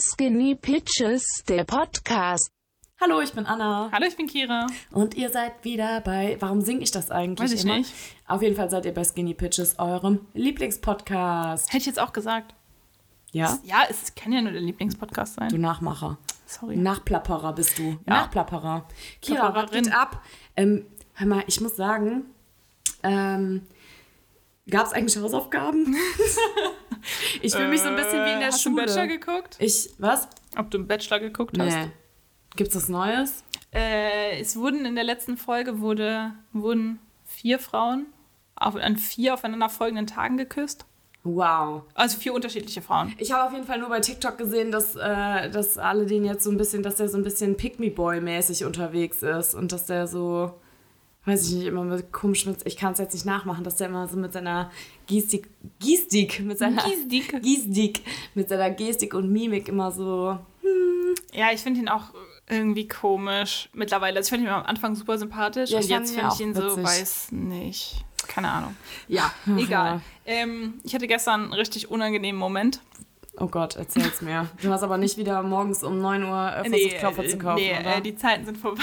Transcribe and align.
Skinny 0.00 0.54
Pitches, 0.54 1.24
der 1.48 1.64
Podcast. 1.64 2.48
Hallo, 3.00 3.20
ich 3.20 3.32
bin 3.32 3.46
Anna. 3.46 3.90
Hallo, 3.92 4.06
ich 4.06 4.16
bin 4.16 4.28
Kira. 4.28 4.66
Und 4.92 5.16
ihr 5.16 5.28
seid 5.28 5.64
wieder 5.64 6.00
bei. 6.02 6.36
Warum 6.38 6.60
singe 6.60 6.82
ich 6.82 6.92
das 6.92 7.10
eigentlich 7.10 7.50
Weiß 7.50 7.58
ich 7.58 7.64
immer? 7.64 7.78
nicht. 7.78 7.92
Auf 8.28 8.40
jeden 8.40 8.54
Fall 8.54 8.70
seid 8.70 8.84
ihr 8.86 8.94
bei 8.94 9.02
Skinny 9.02 9.34
Pitches, 9.34 9.76
eurem 9.80 10.20
Lieblingspodcast. 10.34 11.68
Hätte 11.70 11.78
ich 11.78 11.86
jetzt 11.86 11.98
auch 11.98 12.12
gesagt. 12.12 12.54
Ja? 13.32 13.58
Ja, 13.64 13.82
es 13.90 14.14
kann 14.14 14.30
ja 14.30 14.40
nur 14.40 14.52
der 14.52 14.60
Lieblingspodcast 14.60 15.34
sein. 15.34 15.48
Du 15.48 15.58
Nachmacher. 15.58 16.16
Sorry. 16.46 16.76
Nachplapperer 16.76 17.52
bist 17.54 17.76
du. 17.76 17.98
Nachplapperer. 18.06 18.86
Kira, 19.20 19.64
geht 19.66 19.92
ab? 19.92 20.22
Ähm, 20.54 20.86
hör 21.14 21.26
mal, 21.26 21.42
ich 21.48 21.60
muss 21.60 21.74
sagen, 21.74 22.22
ähm, 23.02 23.66
gab 24.70 24.86
es 24.86 24.92
eigentlich 24.92 25.16
Hausaufgaben? 25.22 25.96
ich 27.42 27.54
fühle 27.54 27.68
mich 27.68 27.80
so 27.80 27.88
ein 27.88 27.96
bisschen 27.96 28.24
wie 28.24 28.32
in 28.32 28.38
der 28.40 28.48
Äh, 28.48 28.52
hast 28.52 28.62
Schule. 28.62 28.86
du 28.86 28.94
Bachelor 28.94 29.06
geguckt? 29.06 29.56
ich, 29.58 29.90
was? 29.98 30.28
Ob 30.56 30.70
du 30.70 30.78
einen 30.78 30.86
Bachelor 30.86 31.20
geguckt 31.20 31.58
hast? 31.58 31.74
Nee. 31.74 31.90
Gibt's 32.56 32.74
was 32.74 32.88
Neues? 32.88 33.44
Äh, 33.72 34.40
es 34.40 34.56
wurden 34.56 34.84
in 34.86 34.94
der 34.94 35.04
letzten 35.04 35.36
Folge 35.36 35.80
wurde, 35.80 36.32
wurden 36.52 36.98
vier 37.26 37.58
Frauen 37.58 38.06
auf, 38.56 38.74
an 38.76 38.96
vier 38.96 39.34
aufeinander 39.34 39.68
folgenden 39.68 40.06
Tagen 40.06 40.36
geküsst. 40.36 40.84
Wow. 41.24 41.82
Also 41.94 42.18
vier 42.18 42.32
unterschiedliche 42.32 42.80
Frauen. 42.80 43.14
Ich 43.18 43.32
habe 43.32 43.44
auf 43.44 43.52
jeden 43.52 43.66
Fall 43.66 43.78
nur 43.78 43.88
bei 43.90 44.00
TikTok 44.00 44.38
gesehen, 44.38 44.70
dass, 44.72 44.96
äh, 44.96 45.50
dass 45.50 45.76
alle 45.76 46.06
den 46.06 46.24
jetzt 46.24 46.42
so 46.44 46.50
ein 46.50 46.56
bisschen, 46.56 46.82
dass 46.82 46.94
der 46.96 47.08
so 47.08 47.18
ein 47.18 47.24
bisschen 47.24 47.56
Pick-Me-Boy-mäßig 47.56 48.64
unterwegs 48.64 49.22
ist 49.22 49.54
und 49.54 49.72
dass 49.72 49.84
der 49.86 50.06
so, 50.06 50.54
weiß 51.24 51.48
ich 51.48 51.54
nicht, 51.56 51.66
immer 51.66 51.84
mit 51.84 52.12
komisch 52.12 52.46
mit, 52.46 52.66
ich 52.66 52.76
kann 52.76 52.92
es 52.94 52.98
jetzt 52.98 53.12
nicht 53.12 53.26
nachmachen, 53.26 53.64
dass 53.64 53.76
der 53.76 53.88
immer 53.88 54.08
so 54.08 54.16
mit 54.16 54.32
seiner 54.32 54.70
Gestik, 55.06 55.48
Gestik, 55.78 56.40
mit 56.40 56.58
seiner 56.58 56.82
Gestik. 56.88 57.42
Gestik, 57.42 58.00
mit 58.34 58.48
seiner 58.48 58.70
Gestik 58.70 59.14
und 59.14 59.30
Mimik 59.30 59.68
immer 59.68 59.90
so, 59.92 60.38
Ja, 61.32 61.52
ich 61.52 61.60
finde 61.60 61.80
ihn 61.80 61.88
auch 61.88 62.14
irgendwie 62.48 62.88
komisch 62.88 63.68
mittlerweile. 63.74 64.16
Also 64.16 64.28
ich 64.28 64.30
fand 64.30 64.42
ihn 64.42 64.48
am 64.48 64.64
Anfang 64.64 64.94
super 64.94 65.18
sympathisch 65.18 65.70
Ja, 65.70 65.78
und 65.80 65.88
jetzt 65.88 66.10
finde 66.14 66.28
ja 66.28 66.32
ich 66.34 66.40
ihn 66.40 66.56
auch 66.56 66.60
so, 66.62 66.70
witzig. 66.70 66.84
weiß 66.84 67.32
nicht. 67.32 68.04
Keine 68.26 68.50
Ahnung. 68.50 68.74
Ja, 69.08 69.32
egal. 69.56 70.00
Ähm, 70.30 70.74
ich 70.84 70.94
hatte 70.94 71.06
gestern 71.06 71.44
einen 71.44 71.52
richtig 71.54 71.90
unangenehmen 71.90 72.38
Moment. 72.38 72.82
Oh 73.40 73.46
Gott, 73.48 73.76
erzähl's 73.76 74.20
mir. 74.22 74.48
Du 74.62 74.70
hast 74.70 74.82
aber 74.82 74.98
nicht 74.98 75.16
wieder 75.16 75.42
morgens 75.42 75.82
um 75.82 76.00
9 76.00 76.24
Uhr 76.24 76.52
versucht, 76.64 76.98
Klopfer 76.98 77.26
zu 77.26 77.38
kaufen, 77.38 77.62
nee 77.62 77.72
oder? 77.78 77.96
äh, 77.96 78.00
die 78.00 78.14
Zeiten 78.16 78.44
sind 78.44 78.58
vorbei. 78.58 78.82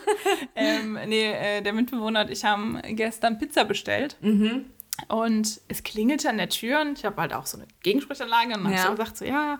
ähm, 0.54 0.98
nee, 1.06 1.32
äh, 1.32 1.62
der 1.62 1.72
Mitbewohner 1.72 2.22
und 2.22 2.30
ich 2.30 2.44
haben 2.44 2.80
gestern 2.90 3.38
Pizza 3.38 3.64
bestellt. 3.64 4.16
Mhm. 4.20 4.66
Und 5.08 5.60
es 5.68 5.82
klingelte 5.82 6.28
an 6.30 6.38
der 6.38 6.48
Tür 6.48 6.80
und 6.80 6.98
ich 6.98 7.04
habe 7.04 7.20
halt 7.20 7.34
auch 7.34 7.44
so 7.46 7.58
eine 7.58 7.66
Gegensprechanlage 7.82 8.54
und 8.54 8.64
dann 8.64 8.72
Ja. 8.72 8.78
habe 8.84 8.94
ich 8.94 8.98
so 8.98 9.04
gesagt, 9.04 9.16
so 9.18 9.24
ja. 9.24 9.52
Und 9.54 9.58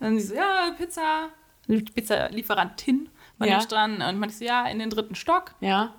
dann 0.00 0.18
sie 0.18 0.26
so, 0.28 0.34
ja, 0.34 0.70
Pizza, 0.76 1.28
die 1.68 1.82
Pizza-Lieferantin 1.82 3.08
war 3.38 3.48
Ja. 3.48 3.58
dran 3.64 4.00
und 4.00 4.18
meinte 4.18 4.34
so, 4.34 4.44
ja, 4.44 4.66
in 4.66 4.78
den 4.78 4.90
dritten 4.90 5.14
Stock. 5.14 5.54
ja? 5.60 5.92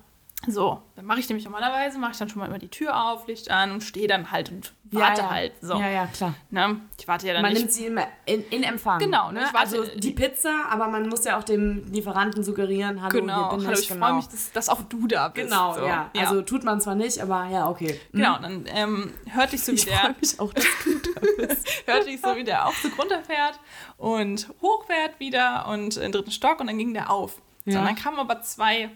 So, 0.48 0.80
dann 0.94 1.06
mache 1.06 1.18
ich 1.18 1.28
nämlich 1.28 1.44
normalerweise, 1.44 1.98
mache 1.98 2.12
ich 2.12 2.18
dann 2.18 2.28
schon 2.28 2.38
mal 2.38 2.46
immer 2.46 2.58
die 2.58 2.68
Tür 2.68 2.94
auf, 3.10 3.26
Licht 3.26 3.50
an 3.50 3.72
und 3.72 3.80
stehe 3.82 4.06
dann 4.06 4.30
halt 4.30 4.50
und 4.52 4.72
Ja, 4.92 5.00
warte 5.00 5.22
ja. 5.22 5.30
halt. 5.30 5.52
So. 5.60 5.74
Ja, 5.74 5.88
ja, 5.88 6.06
klar. 6.06 6.34
Ne? 6.50 6.80
Ich 7.00 7.08
warte 7.08 7.26
ja 7.26 7.32
dann 7.32 7.42
Man 7.42 7.52
nicht. 7.52 7.62
nimmt 7.62 7.72
sie 7.72 7.86
immer 7.86 8.06
in, 8.26 8.44
in 8.50 8.62
Empfang. 8.62 9.00
Genau, 9.00 9.32
ne? 9.32 9.40
Ne? 9.40 9.46
Ich 9.48 9.54
warte- 9.54 9.80
Also 9.80 9.98
die 9.98 10.12
Pizza, 10.12 10.66
aber 10.70 10.86
man 10.88 11.08
muss 11.08 11.24
ja 11.24 11.36
auch 11.38 11.42
dem 11.42 11.90
Lieferanten 11.90 12.44
suggerieren, 12.44 13.02
hallo, 13.02 13.18
genau, 13.20 13.48
hier 13.50 13.56
bin 13.58 13.66
hallo, 13.66 13.72
ich, 13.78 13.80
ich 13.84 13.88
genau. 13.88 14.06
freue 14.06 14.16
mich, 14.16 14.26
dass, 14.28 14.52
dass 14.52 14.68
auch 14.68 14.82
du 14.82 15.08
da 15.08 15.28
bist. 15.28 15.48
Genau, 15.48 15.72
so. 15.74 15.84
ja. 15.84 16.10
Also 16.16 16.42
tut 16.42 16.62
man 16.62 16.80
zwar 16.80 16.94
nicht, 16.94 17.18
aber 17.20 17.46
ja, 17.50 17.68
okay. 17.68 17.88
Hm. 17.94 17.98
Genau, 18.12 18.38
dann 18.38 18.64
ähm, 18.68 19.14
hörte 19.30 19.56
ich 19.56 19.64
so, 19.64 19.72
wie 19.72 19.76
Ich 19.76 19.86
der, 19.86 20.14
mich 20.20 20.38
auch, 20.38 20.52
dass 20.52 20.64
du 20.84 20.98
da 21.14 21.20
bist. 21.46 21.66
hörte 21.86 22.10
ich 22.10 22.20
so, 22.20 22.36
wie 22.36 22.44
der 22.44 22.66
Aufzug 22.68 22.96
runterfährt 22.98 23.58
und 23.96 24.48
hochfährt 24.62 25.18
wieder 25.18 25.66
und 25.68 25.96
in 25.96 26.02
den 26.02 26.12
dritten 26.12 26.30
Stock 26.30 26.60
und 26.60 26.68
dann 26.68 26.78
ging 26.78 26.94
der 26.94 27.10
auf. 27.10 27.40
So, 27.64 27.72
Ja. 27.72 27.80
und 27.80 27.86
dann 27.86 27.96
kamen 27.96 28.18
aber 28.20 28.42
zwei 28.42 28.90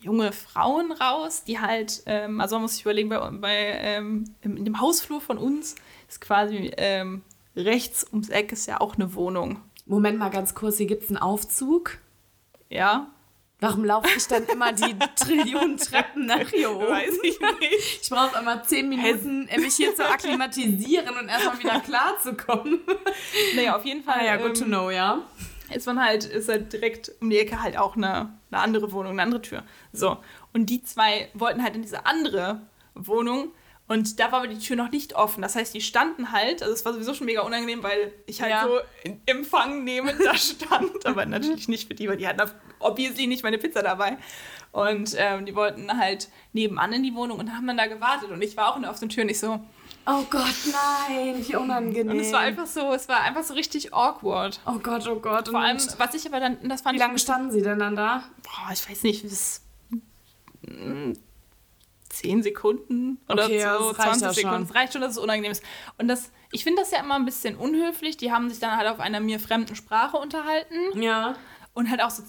junge 0.00 0.32
Frauen 0.32 0.92
raus, 0.92 1.44
die 1.44 1.60
halt, 1.60 2.02
ähm, 2.06 2.40
also 2.40 2.56
man 2.56 2.62
muss 2.62 2.74
sich 2.74 2.82
überlegen, 2.82 3.08
bei, 3.08 3.18
bei 3.30 3.56
ähm, 3.56 4.24
in 4.42 4.64
dem 4.64 4.80
Hausflur 4.80 5.20
von 5.20 5.38
uns 5.38 5.74
ist 6.08 6.20
quasi 6.20 6.72
ähm, 6.76 7.22
rechts 7.56 8.06
ums 8.10 8.28
Eck 8.28 8.52
ist 8.52 8.66
ja 8.66 8.80
auch 8.80 8.96
eine 8.96 9.14
Wohnung. 9.14 9.60
Moment 9.86 10.18
mal 10.18 10.30
ganz 10.30 10.54
kurz, 10.54 10.76
hier 10.78 10.86
gibt 10.86 11.04
es 11.04 11.08
einen 11.10 11.18
Aufzug. 11.18 11.98
Ja, 12.68 13.10
Warum 13.60 13.84
laufe 13.84 14.08
ich 14.16 14.26
dann 14.26 14.46
immer 14.46 14.72
die 14.72 14.96
Trillionen 15.16 15.76
Treppen 15.76 16.24
nach 16.26 16.48
hier 16.48 16.70
oben? 16.74 16.88
weiß 16.88 17.18
ich 17.22 17.38
nicht. 17.60 18.02
Ich 18.02 18.08
brauche 18.08 18.38
immer 18.38 18.62
zehn 18.62 18.88
Minuten, 18.88 19.48
mich 19.58 19.74
hier 19.74 19.94
zu 19.94 20.08
akklimatisieren 20.08 21.14
und 21.18 21.28
erstmal 21.28 21.58
wieder 21.58 21.80
klarzukommen. 21.80 22.80
Naja, 23.54 23.76
auf 23.76 23.84
jeden 23.84 24.02
Fall. 24.02 24.20
Ah 24.20 24.24
ja, 24.24 24.36
good 24.36 24.56
to 24.56 24.64
ähm, 24.64 24.70
know, 24.70 24.90
ja. 24.90 25.22
Ist 25.74 25.86
man 25.86 26.04
halt, 26.04 26.24
ist 26.24 26.48
halt 26.48 26.72
direkt 26.72 27.12
um 27.20 27.30
die 27.30 27.38
Ecke 27.38 27.62
halt 27.62 27.76
auch 27.78 27.96
eine, 27.96 28.32
eine 28.50 28.60
andere 28.60 28.92
Wohnung, 28.92 29.12
eine 29.12 29.22
andere 29.22 29.42
Tür. 29.42 29.62
So. 29.92 30.18
Und 30.52 30.66
die 30.66 30.82
zwei 30.82 31.28
wollten 31.34 31.62
halt 31.62 31.74
in 31.76 31.82
diese 31.82 32.06
andere 32.06 32.60
Wohnung 32.94 33.52
und 33.88 34.20
da 34.20 34.30
war 34.30 34.38
aber 34.40 34.48
die 34.48 34.58
Tür 34.58 34.76
noch 34.76 34.90
nicht 34.92 35.14
offen. 35.16 35.42
Das 35.42 35.56
heißt, 35.56 35.74
die 35.74 35.80
standen 35.80 36.30
halt, 36.30 36.62
also 36.62 36.72
es 36.72 36.84
war 36.84 36.92
sowieso 36.92 37.12
schon 37.12 37.26
mega 37.26 37.40
unangenehm, 37.42 37.82
weil 37.82 38.12
ich 38.26 38.40
halt 38.40 38.52
Ja. 38.52 38.64
so 38.64 38.78
in 39.02 39.20
Empfang 39.26 39.82
nehmend 39.82 40.14
da 40.24 40.34
stand, 40.36 41.04
aber 41.06 41.26
natürlich 41.26 41.66
nicht 41.68 41.88
für 41.88 41.94
die, 41.94 42.08
weil 42.08 42.16
die 42.16 42.28
hatten 42.28 42.40
auf- 42.40 42.54
obviously 42.78 43.26
nicht 43.26 43.42
meine 43.42 43.58
Pizza 43.58 43.82
dabei. 43.82 44.16
Und 44.72 45.16
ähm, 45.18 45.44
die 45.46 45.56
wollten 45.56 45.98
halt 45.98 46.28
nebenan 46.52 46.92
in 46.92 47.02
die 47.02 47.14
Wohnung 47.16 47.40
und 47.40 47.52
haben 47.52 47.66
dann 47.66 47.76
da 47.76 47.86
gewartet. 47.86 48.30
Und 48.30 48.40
ich 48.42 48.56
war 48.56 48.70
auch 48.70 48.76
in 48.76 48.82
der 48.82 48.92
offenen 48.92 49.08
Tür 49.08 49.24
nicht 49.24 49.40
so. 49.40 49.58
Oh 50.06 50.24
Gott, 50.30 50.54
nein, 50.72 51.44
wie 51.46 51.54
unangenehm. 51.56 52.10
Und 52.10 52.18
es 52.20 52.32
war 52.32 52.40
einfach 52.40 52.66
so, 52.66 52.92
es 52.92 53.08
war 53.08 53.20
einfach 53.20 53.42
so 53.44 53.54
richtig 53.54 53.92
awkward. 53.94 54.60
Oh 54.66 54.78
Gott, 54.82 55.06
oh 55.08 55.16
Gott. 55.20 55.48
Vor 55.48 55.60
allem, 55.60 55.78
was 55.98 56.14
ich 56.14 56.26
aber 56.26 56.40
dann, 56.40 56.68
das 56.68 56.80
fand 56.82 56.96
wie 56.96 57.00
lange 57.00 57.18
standen 57.18 57.50
sie 57.50 57.62
denn 57.62 57.78
dann 57.78 57.96
da? 57.96 58.24
boah, 58.42 58.72
ich 58.72 58.88
weiß 58.88 59.02
nicht, 59.04 59.22
bis 59.22 59.62
mm, 60.62 61.12
10 62.08 62.42
Sekunden 62.42 63.18
oder 63.28 63.44
Okay, 63.44 63.60
so, 63.60 63.92
das 63.92 63.98
reicht 63.98 64.18
20 64.18 64.22
ja 64.22 64.32
Sekunden. 64.32 64.62
Es 64.64 64.74
reicht 64.74 64.92
schon, 64.94 65.02
dass 65.02 65.12
es 65.12 65.18
unangenehm 65.18 65.52
ist. 65.52 65.62
Und 65.98 66.08
das, 66.08 66.30
ich 66.50 66.64
finde 66.64 66.82
das 66.82 66.90
ja 66.90 66.98
immer 67.00 67.14
ein 67.16 67.24
bisschen 67.24 67.56
unhöflich. 67.56 68.16
Die 68.16 68.32
haben 68.32 68.48
sich 68.48 68.58
dann 68.58 68.76
halt 68.76 68.88
auf 68.88 69.00
einer 69.00 69.20
mir 69.20 69.38
fremden 69.38 69.76
Sprache 69.76 70.16
unterhalten 70.16 71.00
Ja. 71.00 71.36
und 71.74 71.90
halt 71.90 72.02
auch 72.02 72.10
so 72.10 72.22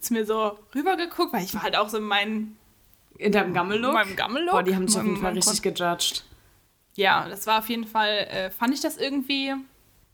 zu, 0.00 0.12
mir 0.14 0.24
so 0.24 0.58
rübergeguckt, 0.74 1.32
weil 1.32 1.44
ich 1.44 1.52
war 1.54 1.62
halt 1.62 1.76
auch 1.76 1.88
so 1.88 1.98
in 1.98 2.04
meinem, 2.04 2.56
In 3.18 3.32
deinem 3.32 3.52
Gammellook? 3.52 3.90
in 3.90 3.94
meinem 3.94 4.16
Gammellook. 4.16 4.52
Boah, 4.52 4.62
die 4.62 4.74
haben 4.74 4.86
dich 4.86 4.96
auf 4.96 5.04
jeden 5.04 5.20
Fall 5.20 5.32
richtig 5.34 5.60
gejudged. 5.62 6.24
Ja, 6.98 7.28
das 7.28 7.46
war 7.46 7.60
auf 7.60 7.68
jeden 7.68 7.86
Fall, 7.86 8.26
äh, 8.28 8.50
fand 8.50 8.74
ich 8.74 8.80
das 8.80 8.96
irgendwie, 8.96 9.54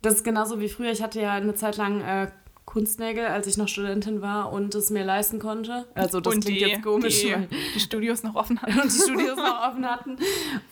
Das 0.03 0.17
ist 0.17 0.25
genauso 0.25 0.61
wie 0.61 0.69
früher. 0.69 0.93
Ich 0.93 1.03
hatte 1.03 1.19
ja 1.19 1.33
eine 1.33 1.55
Zeit 1.55 1.79
lang 1.79 2.03
äh, 2.03 2.31
Kunstnägel, 2.67 3.25
als 3.25 3.47
ich 3.47 3.57
noch 3.57 3.69
Studentin 3.69 4.21
war 4.21 4.53
und 4.53 4.75
es 4.75 4.91
mir 4.91 5.03
leisten 5.03 5.39
konnte. 5.39 5.87
Also 5.95 6.21
das 6.21 6.35
und 6.35 6.45
klingt 6.45 6.61
die, 6.61 6.67
jetzt 6.67 6.83
komisch, 6.83 7.23
die, 7.23 7.35
die 7.75 7.81
Studios 7.81 8.23
noch 8.23 8.35
offen 8.35 8.61
hatten. 8.63 8.81
und 8.81 8.93
die 8.93 8.99
Studios 9.03 9.37
noch 9.37 9.67
offen 9.67 9.89
hatten. 9.89 10.19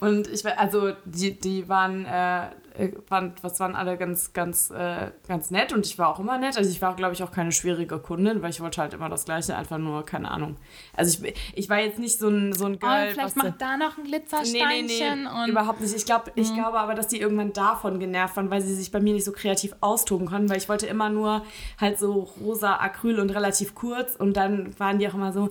Und 0.00 0.28
ich 0.28 0.46
also 0.46 0.92
die, 1.06 1.38
die 1.38 1.66
waren, 1.70 2.04
äh, 2.04 2.48
äh, 2.76 2.92
waren, 3.08 3.34
was 3.42 3.60
waren 3.60 3.74
alle 3.74 3.96
ganz, 3.96 4.32
ganz, 4.32 4.70
äh, 4.70 5.10
ganz 5.28 5.50
nett 5.50 5.72
und 5.72 5.86
ich 5.86 5.98
war 5.98 6.08
auch 6.08 6.20
immer 6.20 6.38
nett. 6.38 6.56
Also 6.56 6.70
ich 6.70 6.80
war, 6.80 6.94
glaube 6.96 7.14
ich, 7.14 7.22
auch 7.22 7.30
keine 7.30 7.52
schwierige 7.52 7.98
Kundin, 7.98 8.42
weil 8.42 8.50
ich 8.50 8.60
wollte 8.60 8.80
halt 8.80 8.94
immer 8.94 9.08
das 9.08 9.24
Gleiche, 9.24 9.56
einfach 9.56 9.78
nur, 9.78 10.04
keine 10.04 10.30
Ahnung. 10.30 10.56
Also 10.94 11.24
ich, 11.24 11.34
ich 11.54 11.68
war 11.68 11.80
jetzt 11.80 11.98
nicht 11.98 12.18
so 12.18 12.28
ein, 12.28 12.52
so 12.52 12.66
ein 12.66 12.74
Oh, 12.74 12.78
Girl, 12.78 13.10
vielleicht 13.10 13.36
was 13.36 13.36
macht 13.36 13.60
da 13.60 13.76
noch 13.76 13.98
ein 13.98 14.04
Nee, 14.04 14.10
Glitzersteinchen 14.10 14.86
nee, 14.86 15.28
nee, 15.28 15.42
und 15.42 15.50
überhaupt 15.50 15.80
nicht. 15.80 15.94
Ich, 15.94 16.04
glaub, 16.04 16.30
ich 16.34 16.52
glaube 16.54 16.78
aber, 16.78 16.94
dass 16.94 17.08
die 17.08 17.20
irgendwann 17.20 17.52
davon 17.52 17.98
genervt 17.98 18.36
waren, 18.36 18.50
weil 18.50 18.62
sie 18.62 18.74
sich 18.74 18.90
bei 18.90 19.00
mir 19.00 19.12
nicht 19.14 19.24
so 19.24 19.32
kreativ 19.32 19.74
austoben 19.80 20.26
konnten, 20.26 20.48
weil 20.48 20.58
ich 20.58 20.68
wollte 20.68 20.86
immer 20.86 21.10
nur 21.10 21.44
halt 21.80 21.98
so 21.98 22.30
rosa 22.40 22.76
Acryl 22.76 23.20
und 23.20 23.30
relativ 23.30 23.74
kurz 23.74 24.16
und 24.16 24.36
dann 24.36 24.78
waren 24.78 24.98
die 24.98 25.08
auch 25.08 25.14
immer 25.14 25.32
so, 25.32 25.48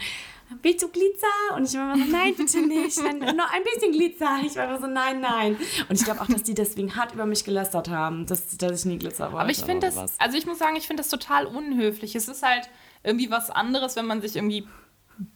willst 0.61 0.83
du 0.83 0.89
Glitzer? 0.89 1.55
Und 1.55 1.67
ich 1.67 1.73
war 1.75 1.93
immer 1.93 2.05
so, 2.05 2.11
nein, 2.11 2.35
bitte 2.35 2.61
nicht, 2.65 2.97
dann 2.97 3.19
noch 3.35 3.51
ein 3.51 3.63
bisschen 3.63 3.91
Glitzer. 3.91 4.39
Ich 4.45 4.55
war 4.55 4.65
immer 4.65 4.79
so, 4.79 4.87
nein, 4.87 5.21
nein. 5.21 5.57
Und 5.89 5.95
ich 5.95 6.03
glaube 6.03 6.21
auch, 6.21 6.27
dass 6.27 6.43
die 6.43 6.53
deswegen 6.53 6.95
hart 6.95 7.13
über 7.13 7.25
mich 7.25 7.43
gelästert 7.43 7.89
haben, 7.89 8.25
dass, 8.25 8.57
dass 8.57 8.79
ich 8.79 8.85
nie 8.85 8.97
Glitzer 8.97 9.25
wollte. 9.31 9.41
Aber 9.41 9.49
ich 9.51 9.59
finde 9.63 9.87
das, 9.87 9.95
sowas. 9.95 10.15
also 10.19 10.37
ich 10.37 10.45
muss 10.45 10.59
sagen, 10.59 10.75
ich 10.75 10.87
finde 10.87 11.01
das 11.03 11.09
total 11.09 11.45
unhöflich. 11.45 12.15
Es 12.15 12.27
ist 12.27 12.43
halt 12.43 12.69
irgendwie 13.03 13.31
was 13.31 13.49
anderes, 13.49 13.95
wenn 13.95 14.05
man 14.05 14.21
sich 14.21 14.35
irgendwie 14.35 14.67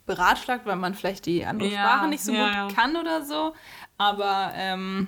beratschlagt, 0.05 0.65
weil 0.65 0.75
man 0.75 0.93
vielleicht 0.95 1.25
die 1.25 1.45
andere 1.45 1.69
Ja, 1.69 1.83
Sprache 1.83 2.07
nicht 2.07 2.23
so 2.23 2.31
ja, 2.31 2.45
gut 2.63 2.71
ja. 2.71 2.81
kann 2.81 2.95
oder 2.95 3.23
so. 3.23 3.53
Aber, 3.97 4.51
ähm, 4.55 5.07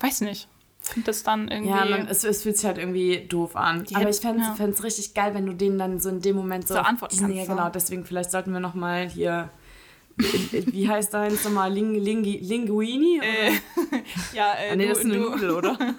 weiß 0.00 0.20
nicht. 0.22 0.48
Finde 0.82 1.06
das 1.06 1.22
dann 1.22 1.48
irgendwie. 1.48 1.70
Ja, 1.70 1.84
man, 1.84 2.08
es, 2.08 2.24
es 2.24 2.42
fühlt 2.42 2.56
sich 2.56 2.66
halt 2.66 2.76
irgendwie 2.78 3.26
doof 3.28 3.54
an. 3.56 3.84
Die 3.84 3.94
Aber 3.94 4.08
ich 4.10 4.16
fände 4.16 4.42
es 4.42 4.58
ja. 4.58 4.82
richtig 4.84 5.14
geil, 5.14 5.32
wenn 5.34 5.46
du 5.46 5.54
denen 5.54 5.78
dann 5.78 6.00
so 6.00 6.08
in 6.08 6.20
dem 6.20 6.36
Moment 6.36 6.66
so, 6.66 6.74
So 6.74 6.80
antworten 6.80 7.14
Ja, 7.16 7.26
kannst, 7.28 7.48
genau, 7.48 7.64
so. 7.66 7.70
deswegen 7.70 8.04
vielleicht 8.04 8.30
sollten 8.32 8.52
wir 8.52 8.60
nochmal 8.60 9.08
hier. 9.08 9.50
Wie 10.16 10.88
heißt 10.88 11.14
deins 11.14 11.44
nochmal? 11.44 11.72
Ling, 11.72 11.94
Lingi, 11.94 12.38
Linguini? 12.42 13.20
Äh, 13.22 13.52
ja, 14.34 14.52
äh, 14.54 14.72
Ah, 14.72 14.76
nee, 14.76 14.88
das 14.88 14.98
ist 14.98 15.04
eine 15.06 15.14
du, 15.14 15.30
Nudel, 15.30 15.50
oder? 15.52 15.78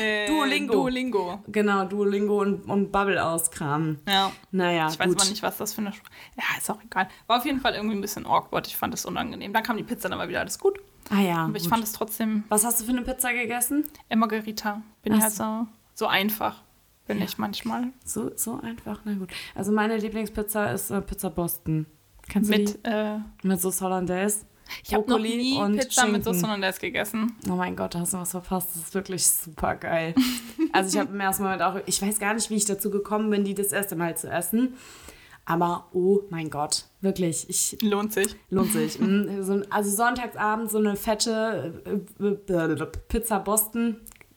äh, 0.00 0.26
Duolingo. 0.26 0.72
Duolingo. 0.74 1.42
genau, 1.48 1.84
Duolingo 1.84 2.40
und, 2.40 2.62
und 2.68 2.90
Bubble 2.92 3.24
auskramen. 3.24 4.00
Ja. 4.08 4.32
Naja, 4.50 4.88
Ich 4.90 4.98
weiß 4.98 5.08
gut. 5.08 5.20
aber 5.20 5.30
nicht, 5.30 5.42
was 5.42 5.56
das 5.58 5.72
für 5.74 5.80
eine. 5.80 5.90
Sp 5.92 6.04
ja, 6.36 6.44
ist 6.58 6.70
auch 6.70 6.82
egal. 6.82 7.08
War 7.26 7.38
auf 7.38 7.44
jeden 7.46 7.60
Fall 7.60 7.74
irgendwie 7.74 7.96
ein 7.96 8.00
bisschen 8.00 8.26
awkward. 8.26 8.66
Ich 8.66 8.76
fand 8.76 8.92
das 8.94 9.04
unangenehm. 9.06 9.52
Dann 9.52 9.62
kam 9.62 9.76
die 9.76 9.82
Pizza, 9.84 10.08
dann 10.08 10.18
war 10.18 10.28
wieder 10.28 10.40
alles 10.40 10.58
gut. 10.58 10.78
Ah 11.10 11.20
ja, 11.20 11.44
Aber 11.44 11.56
ich 11.56 11.62
gut. 11.64 11.70
fand 11.70 11.82
es 11.84 11.92
trotzdem 11.92 12.44
Was 12.48 12.64
hast 12.64 12.80
du 12.80 12.84
für 12.84 12.92
eine 12.92 13.02
Pizza 13.02 13.32
gegessen? 13.32 13.84
äh, 14.08 14.16
Margarita. 14.16 14.82
Bin 15.02 15.12
Ach 15.14 15.16
ich 15.18 15.22
halt 15.24 15.32
so, 15.32 15.66
so 15.94 16.06
einfach. 16.06 16.62
bin 17.06 17.20
ich 17.20 17.36
manchmal. 17.38 17.88
So, 18.04 18.30
so 18.36 18.60
einfach, 18.60 19.00
na 19.04 19.14
gut. 19.14 19.30
Also 19.54 19.72
meine 19.72 19.96
Lieblingspizza 19.96 20.66
ist 20.70 20.90
äh, 20.90 21.00
Pizza 21.00 21.30
Boston. 21.30 21.86
Kennst 22.28 22.52
du 22.52 22.56
Mit, 22.56 22.86
äh, 22.86 23.16
die? 23.42 23.48
Mit 23.48 23.60
Sauce 23.60 23.80
Hollandaise. 23.80 24.44
Ich 24.84 24.94
habe 24.94 25.08
noch 25.10 25.18
nie 25.18 25.58
Pizza 25.58 25.72
mit 25.76 25.92
Schinken. 25.92 26.22
Soße 26.22 26.42
Hollandaise 26.46 26.80
gegessen. 26.80 27.36
Oh 27.48 27.54
mein 27.54 27.76
Gott, 27.76 27.94
da 27.94 28.00
hast 28.00 28.12
du 28.14 28.18
was 28.18 28.30
verpasst. 28.30 28.68
Das 28.74 28.82
ist 28.82 28.94
wirklich 28.94 29.26
super 29.26 29.74
geil. 29.76 30.14
Also 30.72 30.94
ich 30.96 31.00
habe 31.00 31.12
im 31.12 31.18
ersten 31.18 31.42
Moment 31.42 31.62
auch, 31.62 31.76
ich 31.86 32.00
weiß 32.00 32.20
gar 32.20 32.32
nicht, 32.32 32.48
wie 32.48 32.54
ich 32.54 32.64
dazu 32.64 32.90
gekommen 32.90 33.28
bin, 33.30 33.42
die 33.42 33.54
das 33.54 33.72
erste 33.72 33.96
Mal 33.96 34.16
zu 34.16 34.30
essen. 34.30 34.74
Aber 35.44 35.86
oh 35.92 36.20
mein 36.30 36.48
Gott, 36.48 36.84
wirklich, 37.00 37.48
ich 37.50 37.76
Lohnt 37.82 38.12
sich. 38.12 38.36
lohnt 38.50 38.70
sich. 38.70 39.00
Ein- 39.00 39.66
also 39.68 39.90
sonntagsabend 39.90 40.70
so 40.70 40.78
eine 40.78 40.94
fette 40.94 41.82
äh, 42.20 42.52
äh, 42.52 42.86
Pizza 43.08 43.40
Boston 43.40 43.96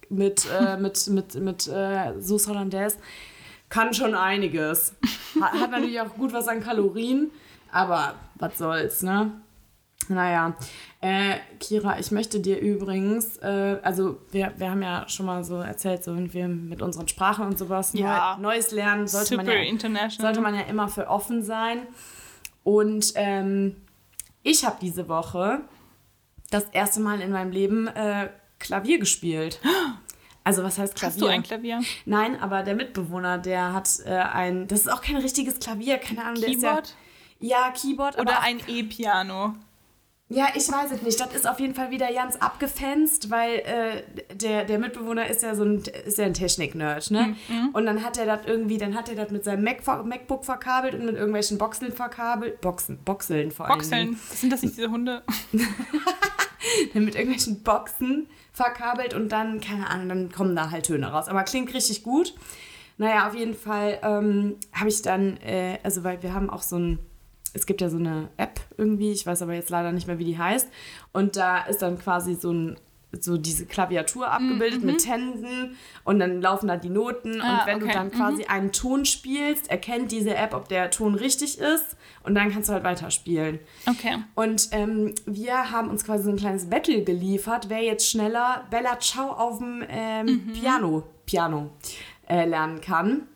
mit, 0.09 0.47
äh, 0.59 0.75
mit, 0.81 1.07
mit, 1.07 1.35
mit 1.35 1.67
äh, 1.67 2.19
Sauce 2.19 2.47
Hollandaise 2.47 2.97
kann 3.69 3.93
schon 3.93 4.15
einiges. 4.15 4.93
Hat, 5.39 5.51
hat 5.53 5.71
natürlich 5.71 6.01
auch 6.01 6.15
gut 6.15 6.33
was 6.33 6.47
an 6.47 6.61
Kalorien, 6.61 7.29
aber 7.71 8.15
was 8.35 8.57
soll's, 8.57 9.03
ne? 9.03 9.31
Naja, 10.09 10.55
äh, 11.01 11.35
Kira, 11.59 11.99
ich 11.99 12.11
möchte 12.11 12.39
dir 12.39 12.59
übrigens, 12.59 13.37
äh, 13.37 13.79
also 13.83 14.19
wir, 14.31 14.53
wir 14.57 14.69
haben 14.71 14.81
ja 14.81 15.07
schon 15.07 15.25
mal 15.25 15.43
so 15.43 15.57
erzählt, 15.57 16.03
so 16.03 16.15
wenn 16.15 16.33
wir 16.33 16.47
mit 16.47 16.81
unseren 16.81 17.07
Sprachen 17.07 17.45
und 17.45 17.57
sowas 17.57 17.93
Ja. 17.93 18.35
neu, 18.37 18.49
Neues 18.53 18.71
lernen, 18.71 19.07
sollte 19.07 19.29
Super 19.29 19.43
man 19.43 19.51
ja 19.53 19.61
international. 19.63 20.27
sollte 20.33 20.41
man 20.41 20.55
ja 20.55 20.61
immer 20.61 20.87
für 20.89 21.07
offen 21.07 21.43
sein. 21.43 21.87
Und 22.63 23.11
ähm, 23.15 23.75
ich 24.43 24.65
habe 24.65 24.77
diese 24.81 25.07
Woche 25.07 25.61
das 26.51 26.65
erste 26.71 26.99
Mal 26.99 27.21
in 27.21 27.31
meinem 27.31 27.51
Leben 27.51 27.87
äh, 27.87 28.29
Klavier 28.59 28.99
gespielt. 28.99 29.59
Also 30.45 30.63
was 30.63 30.77
heißt 30.77 30.95
Klavier? 30.95 31.13
Hast 31.13 31.21
du 31.21 31.27
ein 31.27 31.43
Klavier? 31.43 31.81
Nein, 32.05 32.39
aber 32.41 32.63
der 32.63 32.75
Mitbewohner, 32.75 33.37
der 33.37 33.73
hat 33.73 33.89
äh, 34.05 34.09
ein, 34.11 34.67
das 34.67 34.81
ist 34.81 34.91
auch 34.91 35.01
kein 35.01 35.15
richtiges 35.17 35.59
Klavier, 35.59 35.97
keine 35.97 36.23
Ahnung, 36.25 36.41
der 36.41 36.49
Keyboard? 36.49 36.85
ist 36.87 36.95
ja, 37.39 37.65
ja 37.67 37.71
Keyboard, 37.71 38.19
Oder 38.19 38.41
ein 38.41 38.59
E-Piano? 38.67 39.53
Ja, 40.29 40.47
ich 40.55 40.71
weiß 40.71 40.91
es 40.91 41.01
nicht. 41.01 41.19
Das 41.19 41.33
ist 41.33 41.47
auf 41.47 41.59
jeden 41.59 41.75
Fall 41.75 41.91
wieder 41.91 42.11
ganz 42.11 42.37
abgefenst, 42.37 43.29
weil 43.29 43.59
äh, 43.59 44.03
der, 44.35 44.65
der 44.65 44.79
Mitbewohner 44.79 45.27
ist 45.27 45.43
ja 45.43 45.53
so 45.53 45.63
ein, 45.63 45.83
ist 46.05 46.17
ja 46.17 46.25
ein 46.25 46.33
Technik-Nerd, 46.33 47.11
ne? 47.11 47.35
Und 47.73 47.85
dann 47.85 48.03
hat 48.03 48.17
er 48.17 48.25
das 48.25 48.45
irgendwie, 48.45 48.77
dann 48.77 48.95
hat 48.95 49.09
er 49.09 49.15
das 49.15 49.31
mit 49.31 49.43
seinem 49.43 49.63
Mac, 49.63 49.85
MacBook 50.05 50.45
verkabelt 50.45 50.95
und 50.95 51.05
mit 51.05 51.15
irgendwelchen 51.15 51.57
Boxeln 51.57 51.91
verkabelt. 51.91 52.61
Boxen, 52.61 52.97
Boxeln 53.03 53.51
vor 53.51 53.67
allem. 53.67 53.77
Boxeln. 53.77 54.19
Sind 54.33 54.51
das 54.51 54.63
nicht 54.63 54.77
diese 54.77 54.89
Hunde? 54.89 55.23
mit 56.93 57.15
irgendwelchen 57.15 57.61
Boxen 57.61 58.27
verkabelt 58.53 59.13
und 59.13 59.29
dann, 59.29 59.59
keine 59.59 59.89
Ahnung, 59.89 60.09
dann 60.09 60.31
kommen 60.31 60.55
da 60.55 60.71
halt 60.71 60.85
Töne 60.85 61.11
raus. 61.11 61.27
Aber 61.27 61.43
klingt 61.43 61.73
richtig 61.73 62.03
gut. 62.03 62.33
Naja, 62.97 63.27
auf 63.27 63.35
jeden 63.35 63.55
Fall 63.55 63.99
ähm, 64.03 64.55
habe 64.71 64.89
ich 64.89 65.01
dann, 65.01 65.37
äh, 65.37 65.79
also 65.83 66.03
weil 66.03 66.21
wir 66.21 66.33
haben 66.33 66.49
auch 66.49 66.61
so 66.61 66.77
ein, 66.77 66.99
es 67.53 67.65
gibt 67.65 67.81
ja 67.81 67.89
so 67.89 67.97
eine 67.97 68.29
App 68.37 68.59
irgendwie, 68.77 69.11
ich 69.11 69.25
weiß 69.25 69.41
aber 69.41 69.53
jetzt 69.53 69.69
leider 69.69 69.91
nicht 69.91 70.07
mehr, 70.07 70.19
wie 70.19 70.25
die 70.25 70.37
heißt. 70.37 70.67
Und 71.11 71.35
da 71.35 71.59
ist 71.63 71.81
dann 71.81 71.97
quasi 71.99 72.35
so 72.35 72.51
ein 72.51 72.77
so 73.21 73.37
diese 73.37 73.67
Klaviatur 73.67 74.31
abgebildet 74.31 74.81
mit 74.83 75.07
Händen 75.07 75.77
und 76.03 76.17
dann 76.17 76.41
laufen 76.41 76.67
da 76.67 76.77
die 76.77 76.89
Noten 76.89 77.39
Ah, 77.41 77.59
und 77.61 77.67
wenn 77.67 77.79
du 77.79 77.85
okay. 77.85 77.93
dann 77.93 78.09
quasi 78.09 78.45
einen 78.45 78.71
Ton 78.71 79.05
spielst, 79.05 79.69
erkennt 79.69 80.11
diese 80.11 80.33
App, 80.35 80.55
ob 80.55 80.67
der 80.67 80.89
Ton 80.89 81.13
richtig 81.13 81.59
ist 81.59 81.95
und 82.23 82.33
dann 82.33 82.51
kannst 82.51 82.69
du 82.69 82.73
halt 82.73 82.83
weiterspielen. 82.83 83.59
Okay. 83.87 84.17
Und 84.33 84.69
ähm, 84.71 85.13
wir 85.27 85.69
haben 85.69 85.91
uns 85.91 86.03
quasi 86.05 86.23
so 86.23 86.31
ein 86.31 86.37
kleines 86.37 86.71
Battle 86.71 87.03
geliefert, 87.03 87.69
wer 87.69 87.83
jetzt 87.83 88.09
schneller 88.09 88.65
Bella 88.71 88.99
Ciao 88.99 89.29
auf 89.31 89.59
dem 89.59 89.83
ähm, 89.87 90.25
Mhm. 90.47 90.53
Piano, 90.53 91.03
Piano 91.27 91.69
äh, 92.27 92.45
lernen 92.45 92.81
kann. 92.81 93.27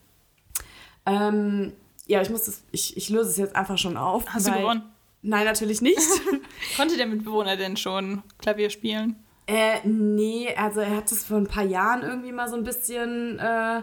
Ähm, 1.05 1.73
ja, 2.07 2.21
ich 2.21 2.29
muss 2.29 2.45
das, 2.45 2.63
ich, 2.71 2.97
ich 2.97 3.09
löse 3.09 3.29
es 3.29 3.37
jetzt 3.37 3.55
einfach 3.55 3.77
schon 3.77 3.97
auf. 3.97 4.25
Hast 4.29 4.47
du 4.47 4.51
gewonnen? 4.51 4.83
Nein, 5.21 5.45
natürlich 5.45 5.81
nicht. 5.81 5.97
Konnte 6.77 6.97
der 6.97 7.07
Mitbewohner 7.07 7.57
denn 7.57 7.77
schon 7.77 8.23
Klavier 8.39 8.69
spielen? 8.69 9.15
äh, 9.47 9.79
nee, 9.85 10.53
also 10.55 10.81
er 10.81 10.97
hat 10.97 11.11
es 11.11 11.25
vor 11.25 11.37
ein 11.37 11.47
paar 11.47 11.63
Jahren 11.63 12.03
irgendwie 12.03 12.33
mal 12.33 12.49
so 12.49 12.57
ein 12.57 12.65
bisschen, 12.65 13.39
äh, 13.39 13.81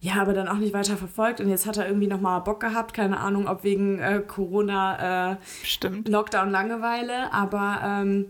ja, 0.00 0.14
aber 0.16 0.32
dann 0.32 0.48
auch 0.48 0.56
nicht 0.56 0.72
weiter 0.72 0.96
verfolgt. 0.96 1.40
Und 1.40 1.50
jetzt 1.50 1.66
hat 1.66 1.76
er 1.76 1.86
irgendwie 1.86 2.06
nochmal 2.06 2.40
Bock 2.40 2.60
gehabt, 2.60 2.94
keine 2.94 3.20
Ahnung, 3.20 3.46
ob 3.46 3.64
wegen 3.64 3.98
äh, 3.98 4.22
Corona. 4.26 5.32
Äh, 5.32 5.36
Stimmt. 5.62 6.08
Lockdown 6.08 6.50
Langeweile, 6.50 7.32
aber 7.32 7.80
ähm, 7.84 8.26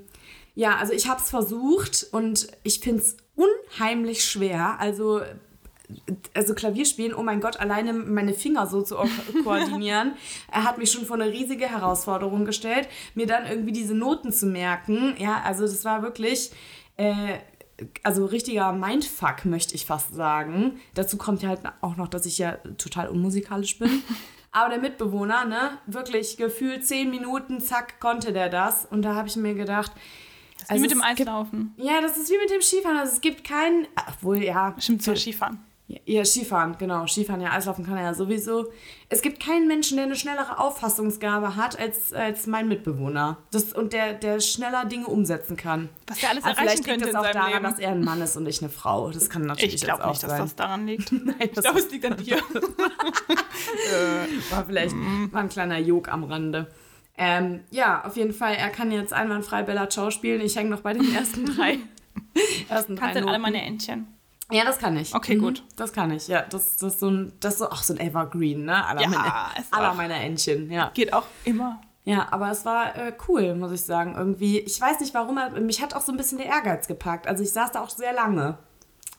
ja, 0.54 0.76
also 0.76 0.92
ich 0.92 1.08
habe 1.08 1.20
es 1.20 1.30
versucht 1.30 2.08
und 2.10 2.48
ich 2.64 2.80
finde 2.80 3.02
es 3.02 3.16
unheimlich 3.36 4.24
schwer. 4.24 4.80
Also 4.80 5.20
also 6.34 6.54
Klavierspielen, 6.54 7.14
oh 7.14 7.22
mein 7.22 7.40
Gott, 7.40 7.58
alleine 7.60 7.92
meine 7.92 8.34
Finger 8.34 8.66
so 8.66 8.82
zu 8.82 8.96
ko- 8.96 9.06
koordinieren, 9.44 10.12
er 10.52 10.64
hat 10.64 10.78
mich 10.78 10.90
schon 10.92 11.06
vor 11.06 11.16
eine 11.18 11.32
riesige 11.32 11.66
Herausforderung 11.66 12.44
gestellt, 12.44 12.88
mir 13.14 13.26
dann 13.26 13.46
irgendwie 13.46 13.72
diese 13.72 13.94
Noten 13.94 14.32
zu 14.32 14.46
merken. 14.46 15.14
Ja, 15.18 15.40
also 15.44 15.62
das 15.62 15.84
war 15.84 16.02
wirklich, 16.02 16.50
äh, 16.96 17.38
also 18.02 18.26
richtiger 18.26 18.72
Mindfuck, 18.72 19.44
möchte 19.44 19.74
ich 19.74 19.86
fast 19.86 20.14
sagen. 20.14 20.80
Dazu 20.94 21.16
kommt 21.16 21.42
ja 21.42 21.48
halt 21.50 21.60
auch 21.80 21.96
noch, 21.96 22.08
dass 22.08 22.26
ich 22.26 22.38
ja 22.38 22.52
total 22.76 23.08
unmusikalisch 23.08 23.78
bin. 23.78 24.02
Aber 24.50 24.70
der 24.70 24.78
Mitbewohner, 24.80 25.44
ne, 25.44 25.78
wirklich 25.86 26.36
gefühlt 26.38 26.84
zehn 26.86 27.10
Minuten, 27.10 27.60
zack, 27.60 28.00
konnte 28.00 28.32
der 28.32 28.48
das. 28.48 28.86
Und 28.86 29.02
da 29.02 29.14
habe 29.14 29.28
ich 29.28 29.36
mir 29.36 29.54
gedacht, 29.54 29.92
Wie 30.70 30.78
mit 30.80 30.90
dem 30.90 31.00
es 31.02 31.16
gibt- 31.16 31.28
Eislaufen. 31.28 31.74
ja, 31.76 32.00
das 32.00 32.16
ist 32.16 32.30
wie 32.30 32.38
mit 32.38 32.50
dem 32.50 32.62
Skifahren. 32.62 32.96
Also 32.96 33.12
es 33.12 33.20
gibt 33.20 33.44
keinen, 33.44 33.86
obwohl 34.08 34.42
ja, 34.42 34.74
Stimmt, 34.78 35.02
so 35.02 35.14
Skifahren. 35.14 35.60
Ja, 36.04 36.22
Skifahren, 36.22 36.76
genau.Skifahren, 36.78 37.40
ja, 37.40 37.50
Eislaufen 37.52 37.86
kann 37.86 37.96
er 37.96 38.02
ja 38.04 38.14
sowieso. 38.14 38.70
Es 39.08 39.22
gibt 39.22 39.42
keinen 39.42 39.66
Menschen, 39.66 39.96
der 39.96 40.04
eine 40.04 40.16
schnellere 40.16 40.58
Auffassungsgabe 40.58 41.56
hat 41.56 41.78
als, 41.78 42.12
als 42.12 42.46
mein 42.46 42.68
Mitbewohner. 42.68 43.38
Das, 43.50 43.72
und 43.72 43.94
der, 43.94 44.12
der 44.12 44.40
schneller 44.40 44.84
Dinge 44.84 45.06
umsetzen 45.06 45.56
kann. 45.56 45.88
Was 46.06 46.20
der 46.20 46.28
alles 46.28 46.44
Aber 46.44 46.52
erreichen 46.52 46.84
vielleicht 46.84 47.00
liegt 47.00 47.02
es 47.02 47.10
in 47.10 47.16
auch 47.16 47.30
daran, 47.30 47.52
Leben. 47.52 47.62
dass 47.64 47.78
er 47.78 47.92
ein 47.92 48.04
Mann 48.04 48.20
ist 48.20 48.36
und 48.36 48.46
ich 48.46 48.60
eine 48.60 48.68
Frau. 48.70 49.10
Das 49.10 49.30
kann 49.30 49.46
natürlich 49.46 49.74
Ich 49.76 49.80
jetzt 49.80 49.84
glaube 49.84 50.04
auch 50.04 50.10
nicht, 50.10 50.22
dass 50.22 50.30
sein. 50.30 50.40
das 50.42 50.56
daran 50.56 50.86
liegt. 50.86 51.10
Nein, 51.24 51.34
Ich 51.40 51.52
das 51.52 51.64
glaube, 51.64 51.78
es 51.78 51.90
liegt 51.90 52.04
an 52.04 52.16
dir. 52.18 52.36
war 54.50 54.64
vielleicht 54.66 54.94
war 55.32 55.40
ein 55.40 55.48
kleiner 55.48 55.78
Jog 55.78 56.12
am 56.12 56.24
Rande. 56.24 56.70
Ähm, 57.16 57.60
ja, 57.70 58.04
auf 58.04 58.16
jeden 58.16 58.34
Fall, 58.34 58.54
er 58.54 58.68
kann 58.68 58.92
jetzt 58.92 59.12
einwandfrei 59.14 59.62
Bella 59.62 59.88
Ciao 59.88 60.10
spielen. 60.10 60.42
Ich 60.42 60.54
hänge 60.56 60.68
noch 60.70 60.80
bei 60.82 60.92
den 60.92 61.14
ersten 61.14 61.46
drei. 61.46 61.78
ersten 62.68 62.94
drei 62.94 63.06
Kannst 63.06 63.22
du 63.22 63.28
alle 63.28 63.38
meine 63.38 63.62
Entchen? 63.62 64.06
Ja, 64.50 64.64
das 64.64 64.78
kann 64.78 64.96
ich. 64.96 65.14
Okay, 65.14 65.36
gut. 65.36 65.62
Das 65.76 65.92
kann 65.92 66.10
ich, 66.10 66.26
ja. 66.28 66.42
Das, 66.42 66.76
das 66.78 66.94
ist 66.94 67.00
so 67.00 67.10
ein, 67.10 67.32
das 67.40 67.54
ist 67.54 67.58
so, 67.60 67.68
ach, 67.70 67.82
so 67.82 67.92
ein 67.94 68.00
Evergreen, 68.00 68.64
ne? 68.64 68.84
Aller, 68.86 69.02
Ja, 69.02 69.08
meine, 69.08 69.32
ist 69.60 69.72
aller 69.74 69.90
auch- 69.90 69.94
meiner 69.94 70.16
Entchen, 70.16 70.70
ja. 70.70 70.90
Geht 70.94 71.12
auch 71.12 71.24
immer. 71.44 71.80
Ja, 72.04 72.28
aber 72.30 72.50
es 72.50 72.64
war 72.64 72.96
äh, 72.96 73.12
cool, 73.28 73.54
muss 73.54 73.72
ich 73.72 73.82
sagen. 73.82 74.14
Irgendwie, 74.16 74.60
ich 74.60 74.80
weiß 74.80 75.00
nicht 75.00 75.12
warum, 75.12 75.36
aber 75.36 75.60
mich 75.60 75.82
hat 75.82 75.94
auch 75.94 76.00
so 76.00 76.12
ein 76.12 76.16
bisschen 76.16 76.38
der 76.38 76.46
Ehrgeiz 76.46 76.86
gepackt. 76.88 77.26
Also 77.26 77.42
ich 77.42 77.52
saß 77.52 77.72
da 77.72 77.82
auch 77.82 77.90
sehr 77.90 78.14
lange. 78.14 78.56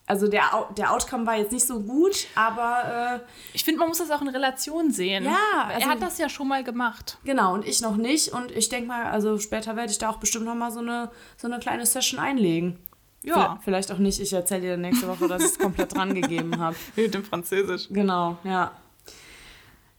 Also 0.07 0.27
der, 0.27 0.41
der 0.75 0.91
Outcome 0.91 1.27
war 1.27 1.35
jetzt 1.35 1.51
nicht 1.51 1.67
so 1.67 1.81
gut, 1.81 2.25
aber 2.33 3.17
äh, 3.17 3.19
Ich 3.53 3.63
finde, 3.63 3.79
man 3.81 3.89
muss 3.89 3.99
das 3.99 4.09
auch 4.09 4.23
in 4.23 4.29
Relation 4.29 4.89
sehen. 4.91 5.23
Ja, 5.25 5.37
er 5.69 5.75
also- 5.75 5.89
hat 5.89 6.01
das 6.01 6.17
ja 6.17 6.29
schon 6.29 6.47
mal 6.47 6.63
gemacht. 6.63 7.19
genau, 7.23 7.53
und 7.53 7.67
ich 7.67 7.79
noch 7.81 7.95
nicht. 7.95 8.29
Und 8.33 8.49
ich 8.49 8.69
denke 8.69 8.87
mal, 8.87 9.03
also 9.05 9.37
später 9.37 9.75
werde 9.75 9.91
ich 9.91 9.99
da 9.99 10.09
auch 10.09 10.17
bestimmt 10.17 10.45
noch 10.45 10.55
mal 10.55 10.71
so 10.71 10.79
eine, 10.79 11.11
so 11.37 11.45
eine 11.47 11.59
kleine 11.59 11.85
Session 11.85 12.19
einlegen. 12.19 12.79
Ja. 13.23 13.59
Vielleicht, 13.63 13.91
auch 13.91 13.97
nicht. 13.97 14.19
Ich 14.19 14.31
erzähle 14.33 14.61
dir 14.61 14.77
nächste 14.77 15.07
Woche, 15.07 15.27
dass 15.27 15.41
ich 15.43 15.49
es 15.49 15.59
komplett 15.59 15.93
dran 15.93 16.13
gegeben 16.15 16.57
habe. 16.59 16.75
Mit 16.95 17.13
dem 17.13 17.23
Französisch. 17.23 17.87
Genau, 17.89 18.37
ja. 18.43 18.71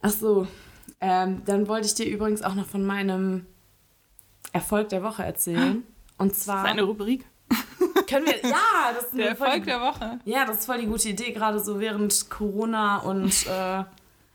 Ach 0.02 0.10
so, 0.10 0.46
ähm, 1.00 1.42
dann 1.44 1.68
wollte 1.68 1.86
ich 1.86 1.94
dir 1.94 2.06
übrigens 2.06 2.42
auch 2.42 2.54
noch 2.54 2.66
von 2.66 2.84
meinem 2.84 3.44
Erfolg 4.52 4.88
der 4.88 5.02
Woche 5.02 5.22
erzählen. 5.24 5.82
Und 6.16 6.34
zwar 6.34 6.64
Seine 6.64 6.82
Rubrik. 6.82 7.24
können 8.08 8.26
wir, 8.26 8.36
ja, 8.48 8.56
das 8.94 9.04
ist, 9.08 9.12
Der 9.14 9.20
eine 9.20 9.28
Erfolg 9.30 9.54
die, 9.54 9.60
der 9.62 9.80
Woche. 9.80 10.18
ja, 10.24 10.44
das 10.46 10.60
ist 10.60 10.66
voll 10.66 10.78
die 10.80 10.86
gute 10.86 11.08
Idee. 11.10 11.32
Gerade 11.32 11.60
so 11.60 11.78
während 11.80 12.30
Corona 12.30 12.98
und, 12.98 13.46
äh, 13.46 13.84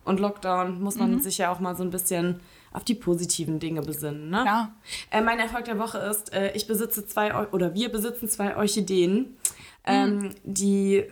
und 0.06 0.20
Lockdown 0.20 0.82
muss 0.82 0.96
man 0.96 1.20
sich 1.22 1.39
ja 1.39 1.51
auch 1.51 1.60
mal 1.60 1.75
so 1.75 1.84
ein 1.84 1.89
bisschen 1.89 2.39
auf 2.75 2.84
die 2.84 2.96
positiven 2.96 3.60
Dinge 3.60 3.82
besinnen. 3.82 4.29
Ne? 4.29 4.44
Ja. 4.46 4.75
Äh, 5.10 5.22
mein 5.22 5.39
Erfolg 5.39 5.65
der 5.65 5.79
Woche 5.79 5.98
ist, 6.00 6.34
äh, 6.34 6.51
ich 6.53 6.67
besitze 6.67 7.05
zwei, 7.05 7.34
Eu 7.34 7.46
oder 7.51 7.74
wir 7.74 7.89
besitzen 7.89 8.27
zwei 8.27 8.58
Orchideen, 8.58 9.38
ähm, 9.86 10.32
die 10.44 11.05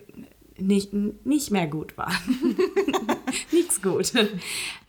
nicht, 0.56 0.92
nicht 0.92 1.50
mehr 1.50 1.66
gut 1.66 1.96
waren. 1.96 2.56
Nichts 3.52 3.82
gut. 3.82 4.12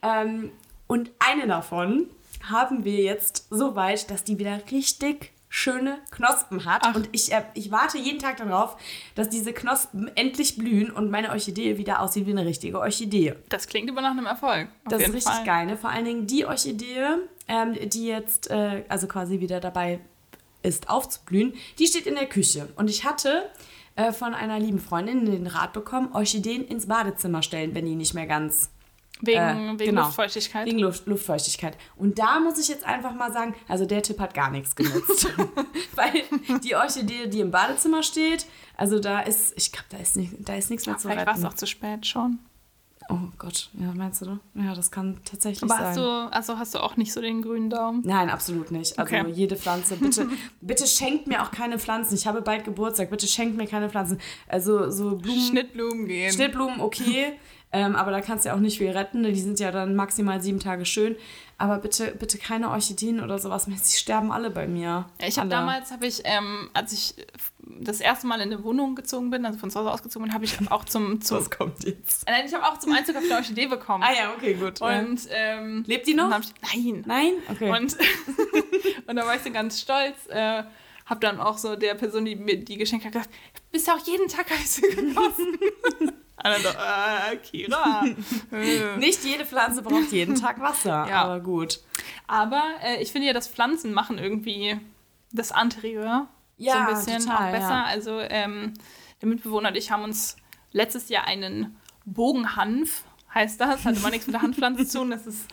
Ähm, 0.02 0.52
und 0.88 1.12
eine 1.20 1.48
davon 1.48 2.08
haben 2.44 2.84
wir 2.84 3.02
jetzt 3.02 3.48
so 3.50 3.76
weit, 3.76 4.12
dass 4.12 4.24
die 4.24 4.38
wieder 4.38 4.60
richtig 4.72 5.32
schöne 5.56 6.00
Knospen 6.12 6.66
hat. 6.66 6.82
Ach. 6.86 6.96
Und 6.96 7.08
ich, 7.14 7.32
äh, 7.32 7.44
ich 7.54 7.72
warte 7.72 7.98
jeden 7.98 8.20
Tag 8.20 8.36
darauf, 8.36 8.76
dass 9.16 9.30
diese 9.30 9.54
Knospen 9.54 10.12
endlich 10.16 10.58
blühen 10.58 10.92
und 10.92 11.10
meine 11.10 11.30
Orchidee 11.30 11.78
wieder 11.78 12.02
aussieht 12.02 12.28
wie 12.28 12.32
eine 12.32 12.46
richtige 12.46 12.78
Orchidee. 12.78 13.36
Das 13.48 13.68
klingt 13.68 13.90
aber 13.90 14.02
nach 14.02 14.12
einem 14.12 14.26
Erfolg. 14.26 14.68
Auf 14.84 14.92
Das 14.92 15.02
ist 15.02 15.14
richtig 15.14 15.34
Fall. 15.34 15.46
geil. 15.46 15.66
Ne? 15.68 15.78
Vor 15.78 15.92
allen 15.92 16.04
Dingen 16.04 16.28
die 16.28 16.46
Orchidee, 16.46 17.06
ähm, 17.48 17.74
die 17.90 18.06
jetzt 18.06 18.52
äh, 18.52 18.84
also 18.90 19.08
quasi 19.08 19.40
wieder 19.40 19.62
dabei 19.62 20.02
ist 20.62 20.90
aufzublühen, 20.90 21.54
die 21.80 21.88
steht 21.88 22.06
in 22.06 22.16
der 22.16 22.28
Küche. 22.28 22.68
Und 22.76 22.90
ich 22.90 23.06
hatte 23.06 23.50
äh, 23.96 24.12
von 24.12 24.34
einer 24.34 24.60
lieben 24.60 24.80
Freundin 24.80 25.26
den 25.26 25.48
Rat 25.48 25.72
bekommen, 25.72 26.10
Orchideen 26.12 26.68
ins 26.68 26.88
Badezimmer 26.88 27.42
stellen, 27.44 27.74
wenn 27.74 27.86
die 27.86 27.96
nicht 27.96 28.14
mehr 28.14 28.28
ganz 28.28 28.72
Wegen, 29.22 29.40
Äh, 29.40 29.80
wegen 29.80 29.90
genau. 29.92 30.04
Luftfeuchtigkeit. 30.04 30.66
Wegen 30.68 30.80
Luft, 30.80 31.08
Luftfeuchtigkeit. 31.08 31.78
Und 31.96 32.20
da 32.20 32.40
muss 32.40 32.60
ich 32.60 32.68
jetzt 32.68 32.86
einfach 32.86 33.14
mal 33.16 33.32
sagen, 33.32 33.56
also 33.68 33.86
der 33.86 34.04
Tipp 34.04 34.20
hat 34.20 34.34
gar 34.34 34.52
nichts 34.52 34.76
genutzt. 34.76 35.28
Weil 35.96 36.24
die 36.64 36.76
Orchidee, 36.76 37.28
die 37.28 37.40
im 37.40 37.50
Badezimmer 37.52 38.04
steht, 38.04 38.46
also 38.76 39.00
da 39.00 39.22
ist, 39.22 39.54
ich 39.58 39.72
glaube, 39.72 39.88
da 39.90 39.98
ist, 39.98 40.18
nicht, 40.18 40.34
da 40.40 40.56
ist 40.56 40.70
nichts 40.70 40.86
mehr 40.86 40.98
zu 40.98 41.08
Vielleicht 41.08 41.26
war 41.26 41.34
es 41.34 41.40
retten. 41.40 41.48
auch 41.48 41.54
zu 41.56 41.66
spät 41.66 42.06
schon. 42.06 42.40
Oh 43.08 43.20
Gott, 43.38 43.70
ja, 43.80 43.92
meinst 43.94 44.24
du? 44.24 44.40
Ja, 44.56 44.74
das 44.74 44.90
kann 44.90 45.20
tatsächlich 45.24 45.62
Aber 45.64 45.76
sein. 45.80 45.86
hast 45.90 45.98
du, 45.98 46.02
also 46.34 46.58
hast 46.58 46.74
du 46.74 46.80
auch 46.80 46.98
nicht 46.98 47.14
so 47.14 47.22
den 47.22 47.44
grünen 47.44 47.70
Daumen? 47.70 48.02
Nein, 48.04 48.32
absolut 48.32 48.72
nicht. 48.72 48.98
Also 48.98 49.16
Okay. 49.16 49.30
jede 49.32 49.56
Pflanze, 49.58 49.96
bitte, 49.98 50.28
bitte 50.62 50.88
schenkt 50.88 51.28
mir 51.28 51.44
auch 51.44 51.52
keine 51.52 51.78
Pflanzen. 51.78 52.16
Ich 52.16 52.26
habe 52.26 52.42
bald 52.42 52.66
Geburtstag, 52.66 53.12
bitte 53.12 53.28
schenkt 53.28 53.58
mir 53.58 53.68
keine 53.68 53.90
Pflanzen. 53.92 54.20
Also 54.48 54.90
so 54.90 55.18
Blumen, 55.18 55.40
Schnittblumen 55.40 56.08
gehen. 56.08 56.34
Schnittblumen, 56.34 56.82
okay. 56.82 57.34
Ähm, 57.72 57.96
aber 57.96 58.12
da 58.12 58.22
kannst 58.22 58.46
du 58.46 58.50
ja 58.50 58.56
auch 58.56 58.60
nicht 58.60 58.78
viel 58.78 58.92
retten. 58.92 59.22
ne? 59.22 59.32
Die 59.32 59.40
sind 59.40 59.60
ja 59.60 59.72
dann 59.72 59.96
maximal 59.96 60.42
sieben 60.42 60.60
Tage 60.60 60.86
schön. 60.86 61.16
Aber 61.58 61.78
bitte, 61.78 62.12
bitte 62.12 62.38
keine 62.38 62.70
Orchideen 62.70 63.22
oder 63.22 63.40
sowas 63.40 63.68
mehr. 63.68 63.78
Sie 63.78 63.98
sterben 63.98 64.32
alle 64.32 64.50
bei 64.50 64.68
mir. 64.68 65.06
Ich 65.26 65.38
habe 65.40 65.50
damals, 65.50 65.92
habe 65.92 66.06
ich, 66.06 66.22
ähm, 66.26 66.70
als 66.74 66.92
ich 66.92 67.16
das 67.60 68.02
erste 68.02 68.28
Mal 68.28 68.42
in 68.42 68.54
eine 68.54 68.64
Wohnung 68.64 68.96
gezogen 68.96 69.30
bin, 69.30 69.46
also 69.46 69.58
von 69.58 69.72
zu 69.72 69.80
Hause 69.80 69.92
ausgezogen 69.92 70.28
bin, 70.28 70.34
habe 70.34 70.44
ich 70.46 70.56
auch 70.72 70.84
zum, 70.86 71.22
zum 71.22 71.38
Was 71.38 71.50
kommt 71.50 71.84
jetzt? 71.84 72.28
Nein, 72.28 72.46
ich 72.46 72.54
habe 72.54 72.66
auch 72.66 72.78
zum 72.78 72.92
Einzug 72.92 73.16
auf 73.16 73.24
eine 73.24 73.36
Orchidee 73.36 73.68
bekommen. 73.68 74.04
Ah 74.04 74.14
ja, 74.14 74.34
okay, 74.34 74.54
gut. 74.54 74.82
Und 74.82 75.22
ähm, 75.32 75.84
Lebt 75.88 76.08
die 76.08 76.14
noch? 76.14 76.40
Ich, 76.40 76.54
nein. 76.76 77.04
Nein? 77.06 77.34
Okay. 77.50 77.70
Und, 77.70 77.98
und 79.08 79.16
da 79.16 79.26
war 79.26 79.36
ich 79.36 79.42
so 79.42 79.52
ganz 79.52 79.80
stolz. 79.80 80.28
Äh, 80.28 80.64
hab 81.06 81.22
dann 81.22 81.40
auch 81.40 81.58
so 81.58 81.76
der 81.76 81.94
Person, 81.94 82.26
die 82.26 82.36
mir 82.36 82.58
die 82.58 82.78
geschenkt 82.78 83.06
hat, 83.06 83.14
gesagt, 83.14 83.30
bist 83.76 83.88
ja 83.88 83.96
auch 83.96 84.06
jeden 84.06 84.28
Tag. 84.28 84.48
Und 84.52 85.16
dann 86.44 86.62
so, 86.62 86.70
äh, 86.70 87.38
Kira. 87.38 88.04
Nicht 88.98 89.24
jede 89.24 89.46
Pflanze 89.46 89.82
braucht 89.82 90.12
jeden 90.12 90.36
Tag 90.36 90.60
Wasser, 90.62 91.08
Ja. 91.10 91.24
aber 91.24 91.40
gut. 91.40 91.80
Aber 92.28 92.62
äh, 92.84 93.02
ich 93.02 93.12
finde 93.12 93.28
ja, 93.28 93.34
dass 93.34 93.48
Pflanzen 93.48 93.94
machen 93.94 94.18
irgendwie 94.18 94.80
das 95.32 95.52
Anterieur 95.52 96.28
so 96.58 96.66
Ja, 96.66 96.88
ein 96.88 96.96
bisschen 96.96 97.20
total, 97.20 97.48
auch 97.48 97.52
besser. 97.52 97.70
ja. 97.70 97.84
Also 97.86 98.20
ähm, 98.20 98.74
der 99.22 99.30
Mitbewohner 99.30 99.70
und 99.70 99.76
ich 99.76 99.92
haben 99.92 100.04
uns 100.04 100.38
letztes 100.72 101.10
Jahr 101.10 101.26
einen 101.26 101.76
Bogenhanf, 102.06 103.04
heißt 103.34 103.60
das, 103.60 103.84
hat 103.86 103.98
aber 103.98 104.10
nichts 104.10 104.28
mit 104.28 104.36
der 104.36 104.42
Handpflanze 104.42 104.86
zu 104.88 105.00
tun. 105.00 105.12
Das 105.12 105.26
ist 105.28 105.48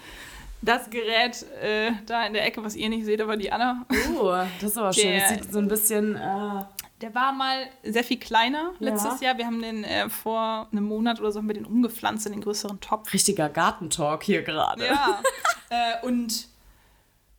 das 0.60 0.90
Gerät 0.90 1.42
äh, 1.60 1.90
da 2.06 2.24
in 2.26 2.34
der 2.34 2.44
Ecke, 2.46 2.62
was 2.64 2.76
ihr 2.76 2.88
nicht 2.88 3.04
seht, 3.04 3.20
aber 3.20 3.36
die 3.36 3.50
Anna. 3.50 3.84
Oh, 4.16 4.30
das 4.60 4.70
ist 4.70 4.78
aber 4.78 4.92
schön. 4.92 5.08
Der- 5.10 5.20
Das 5.20 5.28
sieht 5.30 5.52
so 5.52 5.58
ein 5.58 5.68
bisschen. 5.68 6.14
Äh, 6.16 6.64
Der 7.02 7.14
war 7.14 7.32
mal 7.32 7.66
sehr 7.82 8.04
viel 8.04 8.18
kleiner 8.18 8.72
letztes 8.78 9.20
Ja. 9.20 9.28
Jahr. 9.28 9.38
Wir 9.38 9.46
haben 9.46 9.60
den 9.60 9.82
äh, 9.84 10.08
vor 10.08 10.68
einem 10.70 10.84
Monat 10.84 11.20
oder 11.20 11.32
so 11.32 11.40
haben 11.40 11.48
wir 11.48 11.54
den 11.54 11.66
umgepflanzt 11.66 12.26
in 12.26 12.32
den 12.32 12.40
größeren 12.42 12.80
Topf. 12.80 13.12
richtiger 13.12 13.48
Gartentalk 13.48 14.22
hier 14.22 14.42
gerade. 14.42 14.86
Ja. 14.86 15.20
äh, 15.70 16.06
und 16.06 16.46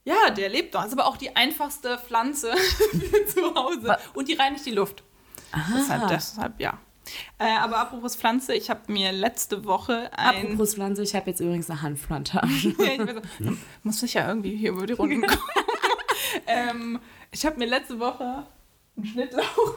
ja, 0.05 0.29
der 0.31 0.49
lebt 0.49 0.73
noch. 0.73 0.81
Das 0.81 0.91
ist 0.91 0.99
aber 0.99 1.07
auch 1.07 1.15
die 1.17 1.33
einfachste 1.35 1.97
Pflanze 1.97 2.51
zu 3.33 3.55
Hause. 3.55 3.83
Wa- 3.87 3.97
Und 4.13 4.27
die 4.27 4.33
reinigt 4.33 4.65
die 4.65 4.71
Luft. 4.71 5.01
Deshalb, 5.73 6.07
deshalb 6.09 6.59
ja. 6.59 6.77
Äh, 7.37 7.55
aber 7.57 7.77
apropos 7.77 8.15
Pflanze, 8.15 8.53
ich 8.55 8.69
habe 8.69 8.91
mir 8.91 9.11
letzte 9.11 9.65
Woche 9.65 10.09
ein. 10.17 10.45
Apropos 10.47 10.73
Pflanze, 10.75 11.03
ich 11.03 11.15
habe 11.15 11.29
jetzt 11.29 11.39
übrigens 11.41 11.69
eine 11.69 11.81
Handplantage. 11.81 12.75
Ja, 12.79 13.13
so, 13.39 13.51
muss 13.83 14.03
ich 14.03 14.13
ja 14.15 14.27
irgendwie 14.27 14.55
hier 14.55 14.71
über 14.71 14.85
die 14.87 14.93
Runden 14.93 15.21
kommen. 15.21 15.39
ähm, 16.47 16.99
ich 17.31 17.45
habe 17.45 17.57
mir 17.59 17.65
letzte 17.65 17.99
Woche 17.99 18.45
einen 18.97 19.05
Schnittlauch. 19.05 19.43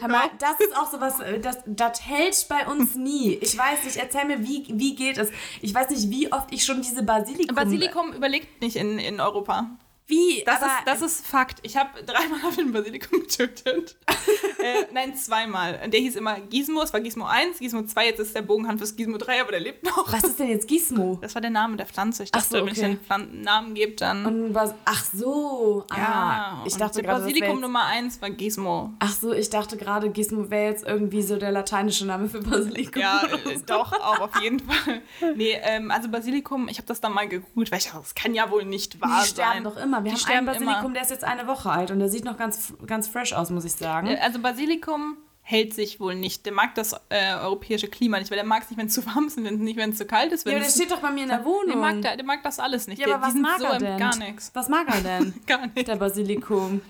Hör 0.00 0.08
mal, 0.08 0.30
das 0.38 0.58
ist 0.60 0.76
auch 0.76 0.90
sowas, 0.90 1.20
äh, 1.20 1.38
das, 1.38 1.58
das 1.66 2.06
hält 2.06 2.46
bei 2.48 2.66
uns 2.66 2.94
nie. 2.94 3.34
Ich 3.34 3.56
weiß 3.56 3.84
nicht, 3.84 3.96
erzähl 3.96 4.24
mir, 4.24 4.42
wie, 4.42 4.66
wie 4.68 4.94
geht 4.94 5.18
es? 5.18 5.30
Ich 5.60 5.74
weiß 5.74 5.90
nicht, 5.90 6.10
wie 6.10 6.32
oft 6.32 6.52
ich 6.52 6.64
schon 6.64 6.80
diese 6.82 7.02
Basilikum... 7.02 7.54
Basilikum 7.54 8.12
überlebt 8.12 8.60
nicht 8.60 8.76
in, 8.76 8.98
in 8.98 9.20
Europa. 9.20 9.70
Wie? 10.06 10.42
Das, 10.44 10.60
ist, 10.60 10.68
das 10.86 11.02
ist 11.02 11.26
Fakt. 11.26 11.60
Ich 11.62 11.76
habe 11.76 12.02
dreimal 12.06 12.40
auf 12.46 12.56
den 12.56 12.72
Basilikum 12.72 13.20
getötet. 13.20 13.96
äh, 14.58 14.86
nein, 14.92 15.14
zweimal. 15.16 15.80
Und 15.84 15.92
Der 15.94 16.00
hieß 16.00 16.16
immer 16.16 16.40
Gizmo, 16.40 16.82
es 16.82 16.92
war 16.92 17.00
Gizmo 17.00 17.24
1, 17.24 17.58
Gizmo 17.58 17.82
2, 17.82 18.06
jetzt 18.06 18.18
ist 18.20 18.34
der 18.34 18.42
Bogenhanf 18.42 18.78
fürs 18.78 18.96
Gizmo 18.96 19.16
3, 19.18 19.40
aber 19.40 19.52
der 19.52 19.60
lebt 19.60 19.84
noch. 19.84 20.12
Was 20.12 20.24
ist 20.24 20.38
denn 20.38 20.48
jetzt 20.48 20.68
Gizmo? 20.68 21.18
Das 21.20 21.34
war 21.34 21.40
der 21.42 21.50
Name 21.50 21.76
der 21.76 21.86
Pflanze. 21.86 22.24
Ich 22.24 22.30
Ach 22.32 22.40
dachte, 22.40 22.58
so, 22.58 22.66
wenn 22.66 22.72
ich 22.72 22.78
okay. 22.78 22.88
den 22.88 23.00
Pflanzen 23.00 23.40
Namen 23.42 23.74
gebe, 23.74 23.92
dann. 23.96 24.26
Und 24.26 24.54
was, 24.54 24.74
ach 24.84 25.04
so. 25.12 25.84
ah, 25.90 26.62
ich 26.66 26.74
und 26.74 26.80
dachte 26.80 27.00
der 27.00 27.10
gerade, 27.10 27.24
Basilikum 27.24 27.50
jetzt, 27.50 27.60
Nummer 27.60 27.84
1 27.84 28.20
war 28.22 28.30
Gizmo. 28.30 28.92
Ach 28.98 29.12
so, 29.14 29.32
ich 29.32 29.50
dachte 29.50 29.76
gerade, 29.76 30.10
Gizmo 30.10 30.50
wäre 30.50 30.70
jetzt 30.70 30.84
irgendwie 30.86 31.22
so 31.22 31.36
der 31.36 31.52
lateinische 31.52 32.06
Name 32.06 32.28
für 32.28 32.40
Basilikum. 32.40 33.00
Ja, 33.00 33.22
äh, 33.24 33.58
doch, 33.66 33.92
auch 33.92 34.20
auf 34.20 34.40
jeden 34.42 34.60
Fall. 34.68 35.00
Nee, 35.36 35.58
ähm, 35.62 35.90
also 35.90 36.08
Basilikum, 36.08 36.68
ich 36.68 36.78
habe 36.78 36.86
das 36.88 37.00
dann 37.00 37.12
mal 37.12 37.28
gegoogelt, 37.28 37.70
weil 37.70 37.78
ich 37.78 37.84
dachte, 37.86 38.00
das 38.00 38.14
kann 38.14 38.34
ja 38.34 38.50
wohl 38.50 38.64
nicht 38.64 39.00
wahr 39.00 39.22
Die 39.22 39.28
sterben 39.28 39.52
sein. 39.52 39.64
doch 39.64 39.76
immer. 39.76 39.91
Wir 40.02 40.12
Die 40.12 40.18
haben 40.18 40.30
einen 40.36 40.46
Basilikum, 40.46 40.84
immer. 40.86 40.94
der 40.94 41.02
ist 41.02 41.10
jetzt 41.10 41.24
eine 41.24 41.46
Woche 41.46 41.70
alt 41.70 41.90
und 41.90 41.98
der 41.98 42.08
sieht 42.08 42.24
noch 42.24 42.36
ganz, 42.36 42.72
ganz 42.86 43.08
fresh 43.08 43.32
aus, 43.32 43.50
muss 43.50 43.64
ich 43.64 43.72
sagen. 43.72 44.06
Äh, 44.08 44.18
Also 44.20 44.38
Basilikum 44.40 45.16
hält 45.44 45.74
sich 45.74 45.98
wohl 46.00 46.14
nicht. 46.14 46.46
Der 46.46 46.52
mag 46.52 46.74
das 46.76 46.92
äh, 47.08 47.34
europäische 47.34 47.88
Klima 47.88 48.18
nicht, 48.18 48.30
weil 48.30 48.38
der 48.38 48.46
mag 48.46 48.62
es 48.62 48.70
nicht, 48.70 48.78
wenn 48.78 48.86
es 48.86 48.94
zu 48.94 49.04
warm 49.06 49.26
ist 49.26 49.36
und 49.38 49.60
nicht, 49.60 49.76
wenn 49.76 49.90
es 49.90 49.98
zu 49.98 50.06
kalt 50.06 50.32
ist. 50.32 50.46
Ja, 50.46 50.52
aber 50.52 50.60
der 50.60 50.70
steht 50.70 50.90
doch 50.90 51.00
bei 51.00 51.10
mir 51.10 51.24
in 51.24 51.28
der 51.30 51.44
Wohnung. 51.44 51.66
Der 51.68 51.76
mag, 51.76 52.00
der, 52.02 52.16
der 52.16 52.24
mag 52.24 52.42
das 52.44 52.58
alles 52.60 52.86
nicht. 52.86 53.00
ja, 53.00 53.06
der, 53.06 53.14
aber 53.16 53.24
was 53.26 53.30
die 53.32 53.38
sind 53.38 53.42
mag 53.42 53.58
so 53.58 53.64
er 53.66 53.78
denn? 53.78 53.98
Gar 53.98 54.16
nichts. 54.18 54.50
Was 54.54 54.68
mag 54.68 54.86
er 54.88 55.00
denn? 55.00 55.34
Gar 55.46 55.66
nicht. 55.66 55.88
Der 55.88 55.96
Basilikum. 55.96 56.80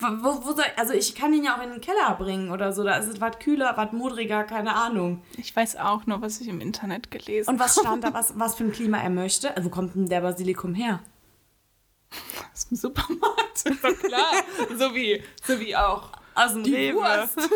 Wo, 0.00 0.06
wo, 0.44 0.52
soll, 0.52 0.64
also 0.76 0.92
ich 0.92 1.14
kann 1.14 1.32
ihn 1.32 1.44
ja 1.44 1.56
auch 1.56 1.62
in 1.62 1.70
den 1.70 1.80
Keller 1.80 2.14
bringen 2.18 2.50
oder 2.50 2.72
so. 2.72 2.82
Da 2.82 2.96
ist 2.96 3.06
es 3.06 3.20
was 3.20 3.38
kühler, 3.38 3.72
was 3.76 3.92
modriger, 3.92 4.42
keine 4.44 4.74
Ahnung. 4.74 5.22
Ich 5.38 5.54
weiß 5.54 5.76
auch 5.76 6.04
nur, 6.04 6.20
was 6.20 6.40
ich 6.40 6.48
im 6.48 6.60
Internet 6.60 7.10
gelesen 7.10 7.48
Und 7.48 7.58
was 7.60 7.78
stand 7.78 8.04
da, 8.04 8.12
was, 8.12 8.38
was 8.38 8.56
für 8.56 8.64
ein 8.64 8.72
Klima 8.72 8.98
er 8.98 9.08
möchte? 9.08 9.56
Also 9.56 9.70
wo 9.70 9.74
kommt 9.74 9.94
denn 9.94 10.08
der 10.08 10.20
Basilikum 10.20 10.74
her? 10.74 11.00
Aus 12.52 12.68
dem 12.68 12.76
Supermarkt. 12.76 13.56
Ist 13.64 13.84
doch 13.84 13.98
klar. 13.98 14.32
so, 14.78 14.94
wie, 14.94 15.22
so 15.46 15.58
wie 15.60 15.74
auch. 15.76 16.10
Aus 16.34 16.52
dem 16.54 16.62
Die 16.64 16.94
Wurst. 16.94 17.36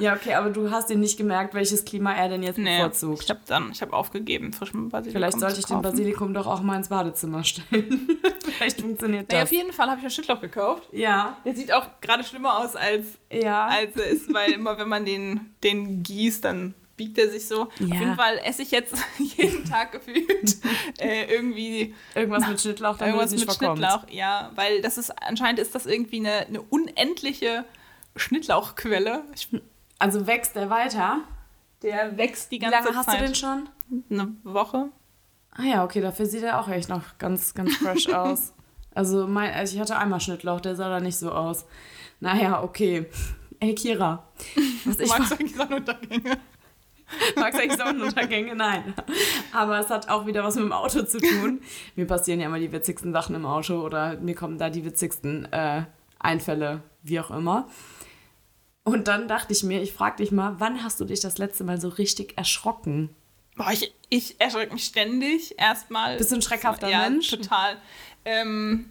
Ja, 0.00 0.14
okay, 0.14 0.32
aber 0.32 0.48
du 0.48 0.70
hast 0.70 0.88
ihn 0.88 1.00
nicht 1.00 1.18
gemerkt, 1.18 1.52
welches 1.52 1.84
Klima 1.84 2.14
er 2.14 2.30
denn 2.30 2.42
jetzt 2.42 2.56
Nee, 2.56 2.78
bevorzugt. 2.78 3.24
ich 3.24 3.28
habe 3.28 3.40
dann, 3.46 3.70
ich 3.70 3.82
habe 3.82 3.92
aufgegeben, 3.92 4.54
frischen 4.54 4.88
Basilikum 4.88 5.12
Vielleicht 5.20 5.40
sollte 5.40 5.60
ich 5.60 5.66
den. 5.66 5.82
Basilikum 5.82 6.32
doch 6.32 6.46
auch 6.46 6.62
mal 6.62 6.76
ins 6.76 6.88
Badezimmer 6.88 7.44
stellen. 7.44 8.08
Vielleicht 8.56 8.80
funktioniert 8.80 9.28
Nee, 9.30 9.34
das. 9.36 9.42
auf 9.44 9.52
jeden 9.52 9.74
Fall 9.74 9.88
habe 9.88 9.98
ich 9.98 10.04
einen 10.04 10.10
Schnittlauch 10.10 10.40
gekauft. 10.40 10.88
ja, 10.92 11.36
Der 11.44 11.54
sieht 11.54 11.70
auch 11.74 11.86
gerade 12.00 12.24
schlimmer 12.24 12.60
aus, 12.60 12.74
als, 12.76 13.04
ja. 13.30 13.66
als 13.66 13.94
er 13.94 14.06
ist, 14.06 14.32
weil 14.32 14.52
immer, 14.52 14.78
wenn 14.78 14.88
man 14.88 15.04
den, 15.04 15.54
den 15.62 16.02
gießt, 16.02 16.42
dann 16.46 16.72
biegt 17.04 17.18
er 17.18 17.30
sich 17.30 17.46
so. 17.48 17.68
Ja. 17.78 17.86
Auf 17.94 18.00
jeden 18.00 18.14
Fall 18.16 18.38
esse 18.44 18.62
ich 18.62 18.70
jetzt 18.70 18.94
jeden 19.18 19.64
Tag 19.64 19.92
gefühlt 19.92 20.56
äh, 20.98 21.24
irgendwie 21.32 21.94
Irgendwas 22.14 22.46
mit 22.46 22.60
Schnittlauch, 22.60 22.96
damit 22.98 23.14
irgendwas 23.14 23.30
nicht 23.32 23.46
mit 23.46 23.54
verkommt. 23.56 23.78
Schnittlauch. 23.78 24.04
Ja, 24.10 24.50
weil 24.54 24.80
das 24.82 24.98
ist, 24.98 25.10
anscheinend 25.22 25.58
ist 25.58 25.74
das 25.74 25.86
irgendwie 25.86 26.18
eine, 26.18 26.46
eine 26.46 26.62
unendliche 26.62 27.64
Schnittlauchquelle. 28.16 29.24
Ich, 29.34 29.48
Also 29.98 30.26
wächst 30.26 30.56
er 30.56 30.70
weiter. 30.70 31.20
der 31.82 32.16
wächst 32.16 32.50
die 32.52 32.56
Wie 32.56 32.58
ganze 32.60 32.84
lange 32.84 32.96
hast 32.96 33.06
Zeit. 33.06 33.20
du 33.20 33.24
den 33.24 33.34
schon? 33.34 33.68
Eine 34.10 34.34
Woche. 34.44 34.88
Ah 35.54 35.64
ja, 35.64 35.84
okay, 35.84 36.00
dafür 36.00 36.26
sieht 36.26 36.42
er 36.44 36.60
auch 36.60 36.68
echt 36.68 36.88
noch 36.88 37.18
ganz, 37.18 37.52
ganz 37.54 37.76
fresh 37.76 38.08
aus. 38.12 38.54
Also, 38.94 39.26
mein, 39.26 39.52
also 39.54 39.74
ich 39.74 39.80
hatte 39.80 39.96
einmal 39.98 40.20
Schnittlauch, 40.20 40.60
der 40.60 40.76
sah 40.76 40.88
da 40.88 41.00
nicht 41.00 41.16
so 41.16 41.30
aus. 41.32 41.64
Naja, 42.20 42.62
okay. 42.62 43.06
Ey, 43.60 43.74
Kira. 43.74 44.26
Was 44.84 44.96
Du 44.96 45.02
ich 45.04 45.08
magst 45.10 45.32
eigentlich 45.32 45.54
Sonnenuntergänge. 45.54 46.38
magst 47.36 47.60
eigentlich 47.60 47.78
Sonnenuntergänge? 47.78 48.54
Nein. 48.54 48.94
Aber 49.52 49.78
es 49.78 49.90
hat 49.90 50.08
auch 50.08 50.26
wieder 50.26 50.44
was 50.44 50.54
mit 50.56 50.64
dem 50.64 50.72
Auto 50.72 51.02
zu 51.02 51.18
tun. 51.18 51.60
Mir 51.96 52.06
passieren 52.06 52.40
ja 52.40 52.46
immer 52.46 52.58
die 52.58 52.72
witzigsten 52.72 53.12
Sachen 53.12 53.34
im 53.34 53.46
Auto 53.46 53.80
oder 53.82 54.16
mir 54.18 54.34
kommen 54.34 54.58
da 54.58 54.70
die 54.70 54.84
witzigsten 54.84 55.50
äh, 55.52 55.84
Einfälle, 56.18 56.82
wie 57.02 57.20
auch 57.20 57.30
immer. 57.30 57.68
Und 58.84 59.08
dann 59.08 59.28
dachte 59.28 59.52
ich 59.52 59.62
mir, 59.62 59.80
ich 59.82 59.92
frage 59.92 60.16
dich 60.16 60.32
mal, 60.32 60.56
wann 60.58 60.82
hast 60.82 61.00
du 61.00 61.04
dich 61.04 61.20
das 61.20 61.38
letzte 61.38 61.64
Mal 61.64 61.80
so 61.80 61.88
richtig 61.88 62.36
erschrocken? 62.36 63.10
Boah, 63.56 63.70
ich, 63.70 63.94
ich 64.08 64.40
erschrecke 64.40 64.72
mich 64.72 64.84
ständig. 64.84 65.58
Erstmal. 65.58 66.16
Bist 66.16 66.32
du 66.32 66.36
ein 66.36 66.42
schreckhafter 66.42 66.88
ja, 66.88 67.08
Mensch? 67.08 67.28
total. 67.28 67.76
Ähm, 68.24 68.90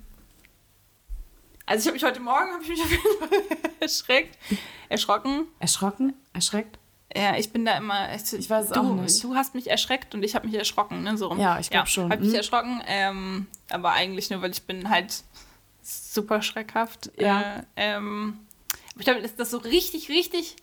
also 1.66 1.82
ich 1.82 1.88
habe 1.88 1.94
mich 1.94 2.04
heute 2.04 2.20
Morgen 2.20 2.52
habe 2.52 2.64
ich 2.64 2.70
mich 2.70 2.82
auf 2.82 2.92
jeden 2.92 3.30
Fall 3.30 3.58
erschreckt, 3.80 4.38
erschrocken. 4.90 5.48
Erschrocken? 5.60 6.14
Erschreckt? 6.34 6.78
Ja, 7.16 7.36
ich 7.36 7.52
bin 7.52 7.66
da 7.66 7.78
immer. 7.78 8.14
Ich, 8.16 8.32
Ich 8.34 8.50
weiß 8.50 8.66
es 8.68 8.72
du, 8.72 8.80
auch 8.80 8.96
nicht. 8.96 9.24
Du 9.24 9.36
hast 9.36 9.54
mich 9.56 9.70
erschreckt 9.70 10.14
und 10.16 10.24
ich 10.24 10.36
habe 10.36 10.48
mich 10.48 10.56
erschrocken, 10.56 11.04
ne? 11.04 11.18
So 11.18 11.28
rum. 11.28 11.40
Ja, 11.40 11.60
ich 11.60 11.70
glaub 11.70 11.88
schon. 11.88 12.10
Habe 12.12 12.22
mich 12.22 12.30
Mhm. 12.32 12.36
erschrocken, 12.36 12.82
ähm, 12.88 13.48
aber 13.70 13.92
eigentlich 13.92 14.30
nur, 14.30 14.42
weil 14.42 14.52
ich 14.52 14.64
bin 14.64 14.90
halt 14.90 15.24
super 15.84 16.42
schreckhaft. 16.42 17.12
Ja. 17.18 17.42
Äh, 17.42 17.64
ähm, 17.76 18.40
ich 18.98 19.06
glaube, 19.06 19.22
dass 19.22 19.36
das 19.36 19.52
so 19.52 19.58
richtig, 19.58 20.10
richtig 20.10 20.56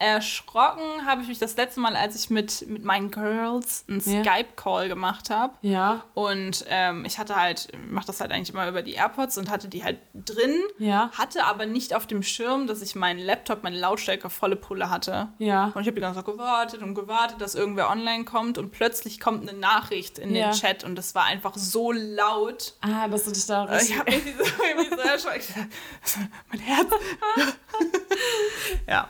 Erschrocken 0.00 1.04
habe 1.06 1.20
ich 1.22 1.28
mich 1.28 1.38
das 1.38 1.56
letzte 1.56 1.78
Mal, 1.80 1.94
als 1.94 2.16
ich 2.16 2.30
mit, 2.30 2.66
mit 2.66 2.84
meinen 2.84 3.10
Girls 3.10 3.84
einen 3.86 4.00
Ja. 4.00 4.22
Skype-Call 4.24 4.88
gemacht 4.88 5.28
habe. 5.28 5.52
Ja. 5.60 6.04
Und 6.14 6.64
ähm, 6.68 7.04
ich 7.04 7.18
hatte 7.18 7.36
halt, 7.36 7.68
mache 7.90 8.06
das 8.06 8.20
halt 8.20 8.32
eigentlich 8.32 8.48
immer 8.48 8.66
über 8.66 8.80
die 8.80 8.94
AirPods 8.94 9.36
und 9.36 9.50
hatte 9.50 9.68
die 9.68 9.84
halt 9.84 9.98
drin, 10.14 10.54
Ja. 10.78 11.10
hatte 11.16 11.44
aber 11.44 11.66
nicht 11.66 11.94
auf 11.94 12.06
dem 12.06 12.22
Schirm, 12.22 12.66
dass 12.66 12.80
ich 12.80 12.94
meinen 12.94 13.18
Laptop, 13.20 13.62
meine 13.62 13.78
Lautstärke 13.78 14.30
volle 14.30 14.56
Pulle 14.56 14.88
hatte. 14.88 15.28
Ja. 15.38 15.66
Und 15.74 15.82
ich 15.82 15.86
habe 15.86 15.96
die 15.96 16.00
ganze 16.00 16.24
Zeit 16.24 16.26
gewartet 16.32 16.82
und 16.82 16.94
gewartet, 16.94 17.40
dass 17.40 17.54
irgendwer 17.54 17.90
online 17.90 18.24
kommt 18.24 18.56
und 18.56 18.70
plötzlich 18.72 19.20
kommt 19.20 19.46
eine 19.46 19.58
Nachricht 19.58 20.18
in 20.18 20.34
Ja. 20.34 20.50
den 20.50 20.54
Chat 20.58 20.82
und 20.82 20.96
das 20.96 21.14
war 21.14 21.24
einfach 21.24 21.52
so 21.56 21.92
laut. 21.92 22.72
Ah, 22.80 23.06
dass 23.06 23.24
du 23.24 23.32
dich 23.32 23.44
da 23.46 23.66
Äh, 23.66 23.74
richtig... 23.74 23.90
Ich 23.90 23.98
habe 23.98 24.10
mich 24.12 24.22
so, 24.36 24.62
irgendwie 24.64 24.96
so 24.96 25.02
erschrocken. 25.02 25.70
mein 26.50 26.60
Herz. 26.60 26.88
ja. 28.88 29.08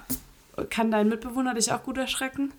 Kann 0.69 0.91
dein 0.91 1.09
Mitbewohner 1.09 1.55
dich 1.55 1.73
auch 1.73 1.83
gut 1.83 1.99
erschrecken? 1.99 2.53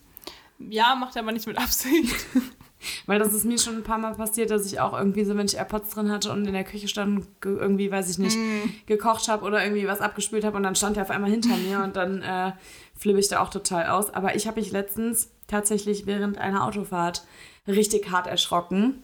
Ja, 0.70 0.96
macht 0.96 1.16
er 1.16 1.24
aber 1.24 1.32
nicht 1.32 1.48
mit 1.48 1.58
Absicht. 1.58 2.16
Weil 3.06 3.20
das 3.20 3.34
ist 3.34 3.46
mir 3.46 3.60
schon 3.60 3.78
ein 3.78 3.84
paar 3.84 4.00
Mal 4.00 4.16
passiert, 4.16 4.50
dass 4.50 4.66
ich 4.66 4.80
auch 4.80 4.98
irgendwie 4.98 5.24
so, 5.24 5.38
wenn 5.38 5.46
ich 5.46 5.58
AirPods 5.58 5.92
drin 5.92 6.12
hatte 6.12 6.32
und 6.32 6.46
in 6.48 6.54
der 6.54 6.64
Küche 6.64 6.88
stand 6.88 7.28
irgendwie, 7.44 7.92
weiß 7.92 8.10
ich 8.10 8.18
nicht, 8.18 8.38
gekocht 8.88 9.28
habe 9.28 9.46
oder 9.46 9.64
irgendwie 9.64 9.88
was 9.88 10.02
abgespült 10.02 10.44
habe 10.44 10.58
und 10.58 10.64
dann 10.64 10.76
stand 10.76 10.98
er 10.98 11.04
auf 11.04 11.12
einmal 11.12 11.30
hinter 11.30 11.56
mir 11.58 11.84
und 11.84 11.96
dann 11.96 12.24
äh, 12.24 12.54
flippe 12.98 13.20
ich 13.20 13.28
da 13.28 13.42
auch 13.42 13.50
total 13.50 13.88
aus. 13.88 14.12
Aber 14.12 14.36
ich 14.36 14.48
habe 14.48 14.60
mich 14.60 14.72
letztens 14.72 15.30
tatsächlich 15.48 16.08
während 16.08 16.40
einer 16.40 16.66
Autofahrt 16.66 17.24
richtig 17.68 18.10
hart 18.10 18.26
erschrocken. 18.26 19.04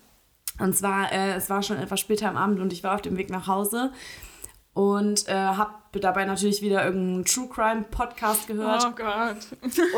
Und 0.59 0.75
zwar, 0.75 1.11
äh, 1.11 1.33
es 1.35 1.49
war 1.51 1.61
schon 1.61 1.77
etwas 1.77 1.99
später 1.99 2.29
am 2.29 2.37
Abend 2.37 2.59
und 2.59 2.73
ich 2.73 2.83
war 2.83 2.95
auf 2.95 3.01
dem 3.01 3.15
Weg 3.17 3.29
nach 3.29 3.45
Hause 3.45 3.91
und 4.77 5.27
äh, 5.27 5.33
habe 5.33 5.73
dabei 5.99 6.25
natürlich 6.25 6.61
wieder 6.61 6.85
irgendeinen 6.85 7.25
True 7.25 7.49
Crime 7.49 7.85
Podcast 7.89 8.45
gehört. 8.45 8.85
Oh 8.87 8.91
Gott. 8.95 9.37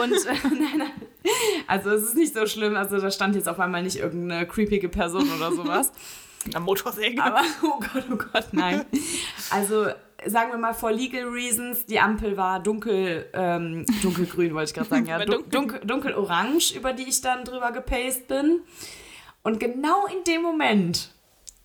Und 0.01 0.13
äh, 0.13 0.33
nein, 0.57 0.77
nein. 0.77 0.91
Also 1.67 1.89
es 1.89 2.03
ist 2.03 2.15
nicht 2.15 2.33
so 2.33 2.47
schlimm. 2.47 2.77
Also 2.77 2.97
da 2.97 3.11
stand 3.11 3.35
jetzt 3.35 3.49
auf 3.49 3.59
einmal 3.59 3.83
nicht 3.83 3.97
irgendeine 3.97 4.47
creepige 4.47 4.87
Person 4.87 5.29
oder 5.35 5.51
sowas. 5.51 5.91
Eine 6.45 6.61
Motorsäge. 6.61 7.21
Aber 7.21 7.41
oh 7.61 7.81
Gott, 7.81 8.05
oh 8.09 8.15
Gott, 8.15 8.47
nein. 8.53 8.85
Also 9.49 9.87
sagen 10.25 10.51
wir 10.51 10.57
mal 10.57 10.73
for 10.73 10.93
legal 10.93 11.27
reasons, 11.27 11.85
die 11.85 11.99
Ampel 11.99 12.37
war 12.37 12.61
dunkel, 12.61 13.27
ähm, 13.33 13.85
dunkelgrün, 14.01 14.53
wollte 14.53 14.69
ich 14.69 14.73
gerade 14.75 14.89
sagen, 14.89 15.05
ja, 15.07 15.19
dun 15.25 15.43
dunkel, 15.51 15.81
dunkelorange, 15.81 16.73
über 16.73 16.93
die 16.93 17.03
ich 17.03 17.19
dann 17.19 17.43
drüber 17.43 17.73
gepaced 17.73 18.29
bin. 18.29 18.61
Und 19.43 19.59
genau 19.59 20.05
in 20.05 20.23
dem 20.23 20.41
Moment 20.41 21.09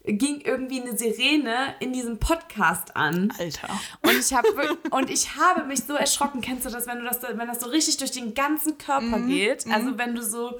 ging 0.05 0.41
irgendwie 0.43 0.83
eine 0.83 0.97
Sirene 0.97 1.75
in 1.81 1.93
diesem 1.93 2.19
Podcast 2.19 2.95
an. 2.95 3.33
Alter. 3.39 3.69
Und 4.03 4.19
ich 4.19 4.33
habe 4.35 4.49
und 4.91 5.11
ich 5.11 5.37
habe 5.37 5.65
mich 5.65 5.85
so 5.85 5.95
erschrocken. 5.95 6.41
Kennst 6.41 6.67
du 6.67 6.71
das, 6.71 6.87
wenn 6.87 6.99
du 6.99 7.05
das, 7.05 7.23
wenn 7.23 7.47
das 7.49 7.61
so 7.61 7.69
richtig 7.69 7.97
durch 7.97 8.13
den 8.13 8.35
ganzen 8.35 8.77
Körper 8.79 9.21
geht? 9.21 9.67
Also 9.73 9.97
wenn 9.97 10.15
du 10.15 10.23
so 10.23 10.59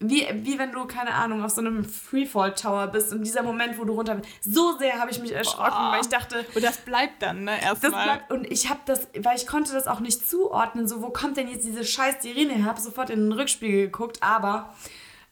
wie, 0.00 0.26
wie 0.42 0.58
wenn 0.58 0.72
du, 0.72 0.84
keine 0.86 1.14
Ahnung, 1.14 1.42
auf 1.42 1.52
so 1.52 1.60
einem 1.60 1.84
Freefall 1.84 2.54
Tower 2.54 2.88
bist 2.88 3.12
und 3.12 3.22
dieser 3.22 3.42
Moment, 3.42 3.78
wo 3.78 3.84
du 3.84 3.94
runter 3.94 4.16
bist. 4.16 4.28
So 4.42 4.76
sehr 4.76 4.98
habe 4.98 5.10
ich 5.10 5.18
mich 5.20 5.32
erschrocken, 5.32 5.70
Boah. 5.70 5.92
weil 5.92 6.00
ich 6.00 6.08
dachte, 6.08 6.44
Und 6.54 6.62
das 6.62 6.78
bleibt 6.78 7.22
dann, 7.22 7.44
ne? 7.44 7.52
das 7.60 7.82
Erstmal. 7.82 8.04
bleibt, 8.04 8.32
und 8.32 8.50
ich 8.50 8.68
habe 8.68 8.80
das, 8.86 9.08
weil 9.18 9.36
ich 9.36 9.46
konnte 9.46 9.72
das 9.72 9.86
auch 9.86 10.00
nicht 10.00 10.28
zuordnen, 10.28 10.88
so 10.88 11.00
wo 11.00 11.10
kommt 11.10 11.36
denn 11.36 11.48
jetzt 11.48 11.64
diese 11.64 11.84
scheiß 11.84 12.16
Sirene 12.22 12.54
her? 12.54 12.64
Habe 12.64 12.80
sofort 12.80 13.08
in 13.08 13.20
den 13.20 13.32
Rückspiegel 13.32 13.86
geguckt, 13.86 14.18
aber 14.20 14.74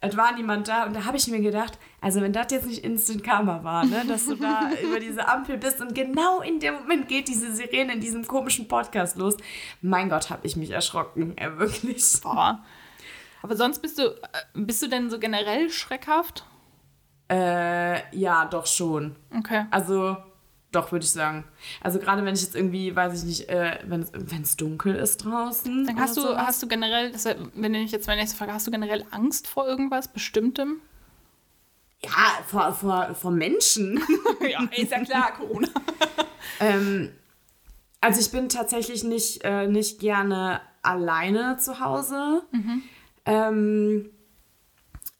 es 0.04 0.16
war 0.16 0.34
niemand 0.34 0.66
da 0.66 0.84
und 0.84 0.94
da 0.94 1.04
habe 1.04 1.16
ich 1.16 1.28
mir 1.28 1.40
gedacht, 1.40 1.78
also 2.00 2.20
wenn 2.20 2.32
das 2.32 2.48
jetzt 2.50 2.66
nicht 2.66 2.84
Instant 2.84 3.22
Karma 3.22 3.62
war, 3.62 3.84
ne, 3.84 4.04
dass 4.06 4.26
du 4.26 4.34
da 4.34 4.68
über 4.82 4.98
diese 4.98 5.28
Ampel 5.28 5.56
bist 5.58 5.80
und 5.80 5.94
genau 5.94 6.40
in 6.40 6.58
dem 6.58 6.74
Moment 6.74 7.08
geht 7.08 7.28
diese 7.28 7.54
Sirene 7.54 7.94
in 7.94 8.00
diesem 8.00 8.26
komischen 8.26 8.66
Podcast 8.66 9.16
los. 9.16 9.36
Mein 9.80 10.08
Gott, 10.08 10.28
habe 10.28 10.44
ich 10.44 10.56
mich 10.56 10.70
erschrocken, 10.70 11.36
ja, 11.40 11.56
wirklich. 11.56 12.20
Boah. 12.20 12.64
Aber 13.42 13.56
sonst 13.56 13.78
bist 13.78 13.98
du, 13.98 14.02
äh, 14.02 14.16
bist 14.54 14.82
du 14.82 14.88
denn 14.88 15.08
so 15.08 15.20
generell 15.20 15.70
schreckhaft? 15.70 16.44
Äh, 17.30 18.16
ja, 18.16 18.44
doch 18.46 18.66
schon. 18.66 19.14
Okay. 19.38 19.66
Also, 19.70 20.16
doch, 20.72 20.92
würde 20.92 21.04
ich 21.04 21.10
sagen. 21.10 21.44
Also 21.80 21.98
gerade 21.98 22.24
wenn 22.24 22.34
ich 22.34 22.42
jetzt 22.42 22.56
irgendwie, 22.56 22.94
weiß 22.94 23.18
ich 23.20 23.24
nicht, 23.24 23.48
äh, 23.48 23.78
wenn 23.84 24.42
es 24.42 24.56
dunkel 24.56 24.94
ist 24.96 25.18
draußen. 25.24 25.86
Dann 25.86 26.00
hast 26.00 26.16
du, 26.16 26.22
sowas. 26.22 26.46
hast 26.46 26.62
du 26.62 26.68
generell, 26.68 27.12
das 27.12 27.26
wenn 27.54 27.74
ich 27.74 27.92
jetzt 27.92 28.06
meine 28.06 28.20
nächste 28.20 28.36
Frage, 28.36 28.52
hast 28.52 28.66
du 28.66 28.70
generell 28.70 29.04
Angst 29.10 29.46
vor 29.46 29.66
irgendwas 29.66 30.08
Bestimmtem? 30.08 30.80
Ja, 32.04 32.10
vor, 32.46 32.72
vor, 32.72 33.14
vor 33.14 33.30
Menschen. 33.30 34.02
ja, 34.40 34.68
ist 34.76 34.90
ja 34.90 35.04
klar, 35.04 35.32
Corona. 35.36 35.68
ähm, 36.60 37.10
also 38.00 38.20
ich 38.20 38.30
bin 38.32 38.48
tatsächlich 38.48 39.04
nicht, 39.04 39.44
äh, 39.44 39.68
nicht 39.68 40.00
gerne 40.00 40.60
alleine 40.82 41.56
zu 41.58 41.78
Hause. 41.78 42.42
Ähm, 43.24 44.10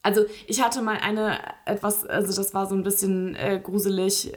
also 0.03 0.25
ich 0.47 0.61
hatte 0.61 0.83
mal 0.83 0.99
eine 0.99 1.39
etwas, 1.65 2.05
also 2.05 2.35
das 2.35 2.55
war 2.55 2.67
so 2.67 2.75
ein 2.75 2.83
bisschen 2.83 3.37
äh, 3.37 3.61
gruselig. 3.63 4.33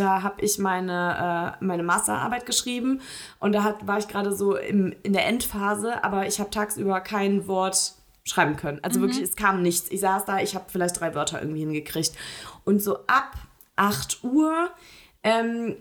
Da 0.00 0.22
habe 0.22 0.40
ich 0.42 0.58
meine, 0.58 1.56
äh, 1.60 1.64
meine 1.64 1.82
Masterarbeit 1.82 2.46
geschrieben 2.46 3.00
und 3.38 3.52
da 3.52 3.62
hat, 3.62 3.86
war 3.86 3.98
ich 3.98 4.08
gerade 4.08 4.34
so 4.34 4.56
im, 4.56 4.94
in 5.02 5.12
der 5.12 5.26
Endphase, 5.26 6.02
aber 6.02 6.26
ich 6.26 6.40
habe 6.40 6.50
tagsüber 6.50 7.00
kein 7.00 7.46
Wort 7.46 7.92
schreiben 8.24 8.56
können. 8.56 8.80
Also 8.82 9.00
wirklich, 9.00 9.22
es 9.22 9.36
kam 9.36 9.62
nichts. 9.62 9.90
Ich 9.90 10.00
saß 10.00 10.24
da, 10.24 10.40
ich 10.40 10.54
habe 10.54 10.66
vielleicht 10.68 11.00
drei 11.00 11.14
Wörter 11.14 11.40
irgendwie 11.40 11.60
hingekriegt. 11.60 12.12
Und 12.64 12.82
so 12.82 12.98
ab 13.06 13.32
8 13.76 14.24
Uhr 14.24 14.70
ähm, 15.22 15.76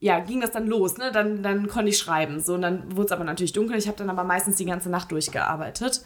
ja, 0.00 0.18
ging 0.20 0.40
das 0.40 0.50
dann 0.50 0.66
los, 0.66 0.96
ne? 0.96 1.12
Dann, 1.12 1.42
dann 1.42 1.68
konnte 1.68 1.90
ich 1.90 1.98
schreiben. 1.98 2.40
So, 2.40 2.54
und 2.54 2.62
dann 2.62 2.96
wurde 2.96 3.06
es 3.06 3.12
aber 3.12 3.24
natürlich 3.24 3.52
dunkel. 3.52 3.76
Ich 3.76 3.86
habe 3.86 3.98
dann 3.98 4.08
aber 4.08 4.24
meistens 4.24 4.56
die 4.56 4.64
ganze 4.64 4.88
Nacht 4.88 5.12
durchgearbeitet. 5.12 6.02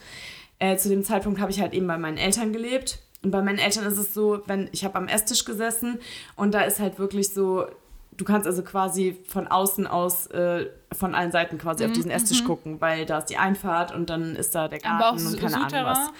Äh, 0.59 0.77
zu 0.77 0.89
dem 0.89 1.03
Zeitpunkt 1.03 1.39
habe 1.39 1.51
ich 1.51 1.61
halt 1.61 1.73
eben 1.73 1.87
bei 1.87 1.97
meinen 1.97 2.17
Eltern 2.17 2.51
gelebt. 2.51 2.99
Und 3.25 3.31
bei 3.31 3.41
meinen 3.41 3.57
Eltern 3.57 3.85
ist 3.87 3.97
es 3.97 4.13
so, 4.13 4.43
wenn 4.45 4.69
ich 4.71 4.85
habe 4.85 4.99
am 4.99 5.07
Esstisch 5.07 5.45
gesessen 5.45 5.97
und 6.35 6.53
da 6.53 6.61
ist 6.61 6.79
halt 6.79 6.99
wirklich 6.99 7.33
so, 7.33 7.65
du 8.15 8.23
kannst 8.23 8.45
also 8.45 8.61
quasi 8.61 9.17
von 9.27 9.47
außen 9.47 9.87
aus, 9.87 10.27
äh, 10.27 10.67
von 10.95 11.15
allen 11.15 11.31
Seiten 11.31 11.57
quasi 11.57 11.85
auf 11.85 11.91
diesen 11.91 12.11
Esstisch 12.11 12.43
gucken, 12.43 12.79
weil 12.81 13.07
da 13.07 13.17
ist 13.17 13.25
die 13.25 13.37
Einfahrt 13.37 13.95
und 13.95 14.11
dann 14.11 14.35
ist 14.35 14.53
da 14.53 14.67
der 14.67 14.77
Garten 14.77 15.03
Aber 15.03 15.09
auch 15.09 15.25
und 15.25 15.39
keine 15.39 15.55
Ahnung 15.55 15.85
was. 15.85 16.11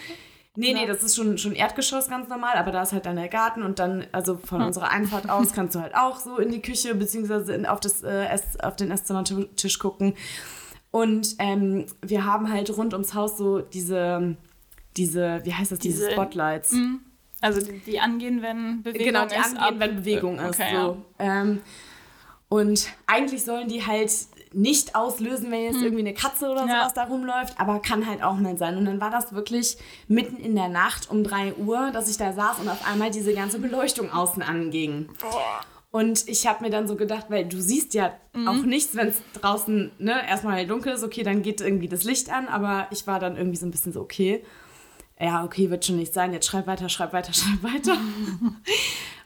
Nee, 0.56 0.74
nee, 0.74 0.88
das 0.88 1.04
ist 1.04 1.15
schon, 1.15 1.38
schon 1.38 1.54
Erdgeschoss 1.54 2.10
ganz 2.10 2.28
normal, 2.28 2.56
aber 2.56 2.72
da 2.72 2.82
ist 2.82 2.91
halt 2.91 3.06
dann 3.06 3.18
der 3.18 3.28
Garten 3.28 3.62
und 3.62 3.78
dann, 3.78 4.08
also 4.12 4.38
von 4.38 4.63
unserer 4.63 4.89
Einfahrt 4.89 5.30
aus, 5.30 5.54
kannst 5.54 5.76
du 5.76 5.82
halt 5.82 5.94
auch 5.94 6.18
so 6.18 6.39
in 6.39 6.50
die 6.50 6.62
Küche 6.63 6.96
beziehungsweise 6.96 7.54
in, 7.54 7.68
auf, 7.68 7.82
das, 7.82 8.02
äh, 8.02 8.26
Ess, 8.26 8.60
auf 8.63 8.76
den 8.76 8.89
Esszimmertisch 8.89 9.78
gucken. 9.78 10.15
Und 10.89 11.36
ähm, 11.38 11.86
wir 12.02 12.26
haben 12.26 12.52
halt 12.52 12.76
rund 12.76 12.94
ums 12.94 13.13
Haus 13.13 13.38
so 13.38 13.60
diese, 13.60 14.38
diese, 14.97 15.41
wie 15.43 15.53
heißt 15.53 15.71
das, 15.71 15.79
diese, 15.79 15.99
Diese- 16.03 16.12
Spotlights. 16.12 16.75
Also 17.41 17.62
die, 17.62 17.79
die 17.79 17.99
angehen, 17.99 18.41
wenn 18.41 18.81
Bewegung 18.81 19.05
Genau, 19.05 19.25
die 19.25 19.36
ist. 19.36 19.45
angehen, 19.45 19.58
ab- 19.60 19.73
wenn 19.77 19.95
Bewegung 19.97 20.39
ist. 20.39 20.60
Okay, 20.60 20.75
so. 20.75 20.97
ähm, 21.19 21.62
und 22.47 22.88
eigentlich 23.08 23.43
sollen 23.43 23.67
die 23.67 23.86
halt 23.86 24.12
nicht 24.53 24.95
auslösen, 24.95 25.51
wenn 25.51 25.63
jetzt 25.63 25.81
irgendwie 25.81 25.99
eine 25.99 26.13
Katze 26.13 26.47
oder 26.49 26.62
Hm. 26.62 26.69
Ja. 26.69 26.75
sowas 26.81 26.93
da 26.93 27.03
rumläuft, 27.05 27.60
aber 27.60 27.79
kann 27.81 28.08
halt 28.08 28.23
auch 28.23 28.36
mal 28.38 28.58
sein. 28.58 28.77
Und 28.77 28.86
dann 28.86 29.01
war 29.01 29.10
das 29.12 29.34
wirklich 29.34 29.77
mitten 30.08 30.38
in 30.38 30.55
der 30.55 30.69
Nacht 30.69 31.10
um 31.12 31.23
3 31.25 31.55
Uhr, 31.55 31.91
dass 31.91 32.10
ich 32.10 32.17
da 32.17 32.31
saß 32.31 32.60
und 32.60 32.69
auf 32.69 32.88
einmal 32.89 33.12
diese 33.12 33.34
ganze 33.34 33.60
Beleuchtung 33.60 34.12
außen 34.12 34.41
anging. 34.41 35.10
Und 35.91 36.27
ich 36.29 36.47
habe 36.47 36.63
mir 36.63 36.69
dann 36.69 36.88
so 36.88 36.95
gedacht, 36.95 37.25
weil 37.29 37.45
du 37.45 37.60
siehst 37.60 37.93
ja 37.93 38.13
Mhm. 38.34 38.47
auch 38.47 38.63
nichts, 38.63 38.95
wenn 38.95 39.10
es 39.10 39.21
draußen 39.41 39.91
ne, 39.97 40.27
erstmal 40.27 40.65
dunkel 40.67 40.93
ist, 40.93 41.03
okay, 41.03 41.23
dann 41.23 41.41
geht 41.41 41.60
irgendwie 41.62 41.88
das 41.89 42.03
Licht 42.05 42.29
an, 42.31 42.47
aber 42.47 42.88
ich 42.91 43.08
war 43.08 43.19
dann 43.19 43.36
irgendwie 43.38 43.58
so 43.58 43.65
ein 43.65 43.71
bisschen 43.71 43.91
so, 43.91 44.01
okay, 44.01 44.43
ja, 45.19 45.43
okay, 45.43 45.69
wird 45.69 45.86
schon 45.86 45.97
nicht 45.97 46.13
sein, 46.13 46.34
jetzt 46.34 46.45
schreib 46.45 46.67
weiter, 46.67 46.89
schreib 46.89 47.13
weiter, 47.13 47.34
schreib 47.34 47.63
weiter. 47.63 47.97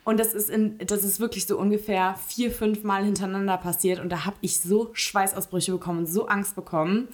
Und 0.04 0.19
das 0.19 0.34
ist, 0.34 0.49
in, 0.49 0.78
das 0.80 1.04
ist 1.04 1.19
wirklich 1.19 1.45
so 1.45 1.58
ungefähr 1.58 2.15
vier, 2.28 2.52
fünf 2.52 2.84
Mal 2.84 3.04
hintereinander 3.04 3.58
passiert 3.58 3.99
und 3.99 4.10
da 4.10 4.25
habe 4.25 4.38
ich 4.41 4.60
so 4.60 4.89
Schweißausbrüche 4.93 5.71
bekommen 5.71 5.99
und 5.99 6.08
so 6.08 6.28
Angst 6.28 6.56
bekommen. 6.56 7.10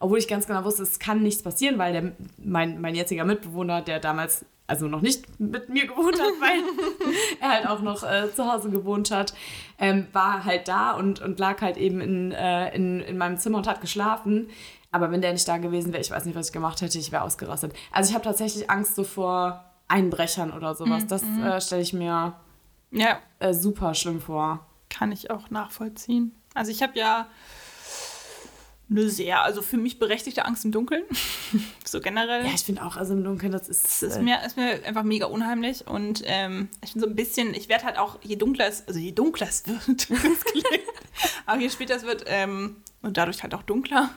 Obwohl 0.00 0.18
ich 0.18 0.26
ganz 0.26 0.48
genau 0.48 0.64
wusste, 0.64 0.82
es 0.82 0.98
kann 0.98 1.22
nichts 1.22 1.42
passieren, 1.42 1.78
weil 1.78 1.92
der, 1.92 2.12
mein, 2.38 2.80
mein 2.80 2.96
jetziger 2.96 3.24
Mitbewohner, 3.24 3.82
der 3.82 4.00
damals 4.00 4.44
also 4.72 4.88
noch 4.88 5.02
nicht 5.02 5.38
mit 5.38 5.68
mir 5.68 5.86
gewohnt 5.86 6.18
hat, 6.20 6.32
weil 6.40 6.60
er 7.40 7.48
halt 7.50 7.66
auch 7.68 7.80
noch 7.82 8.02
äh, 8.02 8.32
zu 8.34 8.50
Hause 8.50 8.70
gewohnt 8.70 9.10
hat, 9.10 9.34
ähm, 9.78 10.06
war 10.12 10.44
halt 10.46 10.66
da 10.66 10.92
und, 10.92 11.20
und 11.20 11.38
lag 11.38 11.60
halt 11.60 11.76
eben 11.76 12.00
in, 12.00 12.32
äh, 12.32 12.74
in, 12.74 13.00
in 13.00 13.18
meinem 13.18 13.36
Zimmer 13.38 13.58
und 13.58 13.66
hat 13.68 13.80
geschlafen. 13.82 14.48
Aber 14.90 15.10
wenn 15.10 15.20
der 15.20 15.32
nicht 15.32 15.46
da 15.46 15.58
gewesen 15.58 15.92
wäre, 15.92 16.00
ich 16.02 16.10
weiß 16.10 16.24
nicht, 16.24 16.34
was 16.36 16.46
ich 16.48 16.52
gemacht 16.52 16.80
hätte, 16.80 16.98
ich 16.98 17.12
wäre 17.12 17.22
ausgerastet. 17.22 17.72
Also 17.92 18.08
ich 18.10 18.14
habe 18.14 18.24
tatsächlich 18.24 18.68
Angst 18.70 18.94
so 18.94 19.04
vor 19.04 19.64
Einbrechern 19.88 20.52
oder 20.52 20.74
sowas. 20.74 21.06
Das 21.06 21.22
äh, 21.22 21.60
stelle 21.60 21.82
ich 21.82 21.92
mir 21.92 22.34
Ja, 22.90 23.18
äh, 23.38 23.52
super 23.54 23.94
schlimm 23.94 24.20
vor. 24.20 24.66
kann 24.88 25.12
ich 25.12 25.30
auch 25.30 25.50
nachvollziehen. 25.50 26.34
Also 26.54 26.70
ich 26.70 26.82
habe 26.82 26.98
ja 26.98 27.26
eine 28.92 29.08
sehr, 29.08 29.42
also 29.42 29.62
für 29.62 29.76
mich 29.76 29.98
berechtigte 29.98 30.44
Angst 30.44 30.64
im 30.64 30.72
Dunkeln. 30.72 31.02
so 31.84 32.00
generell. 32.00 32.44
Ja, 32.44 32.52
ich 32.54 32.62
finde 32.62 32.84
auch, 32.84 32.96
also 32.96 33.14
im 33.14 33.24
Dunkeln, 33.24 33.52
das 33.52 33.68
ist. 33.68 33.84
Das 33.84 34.02
ist 34.02 34.16
äh, 34.16 34.22
mir, 34.22 34.44
ist 34.46 34.56
mir 34.56 34.84
einfach 34.84 35.02
mega 35.02 35.26
unheimlich 35.26 35.86
und 35.86 36.22
ähm, 36.26 36.68
ich 36.84 36.92
bin 36.92 37.02
so 37.02 37.08
ein 37.08 37.16
bisschen, 37.16 37.54
ich 37.54 37.68
werde 37.68 37.84
halt 37.84 37.98
auch, 37.98 38.18
je 38.22 38.36
dunkler 38.36 38.68
es, 38.68 38.86
also 38.86 39.00
je 39.00 39.12
dunkler 39.12 39.48
es 39.48 39.66
wird, 39.66 40.08
aber 41.46 41.60
je 41.60 41.70
später 41.70 41.96
es 41.96 42.04
wird, 42.04 42.24
ähm, 42.26 42.76
und 43.02 43.16
dadurch 43.16 43.42
halt 43.42 43.54
auch 43.54 43.62
dunkler, 43.62 44.10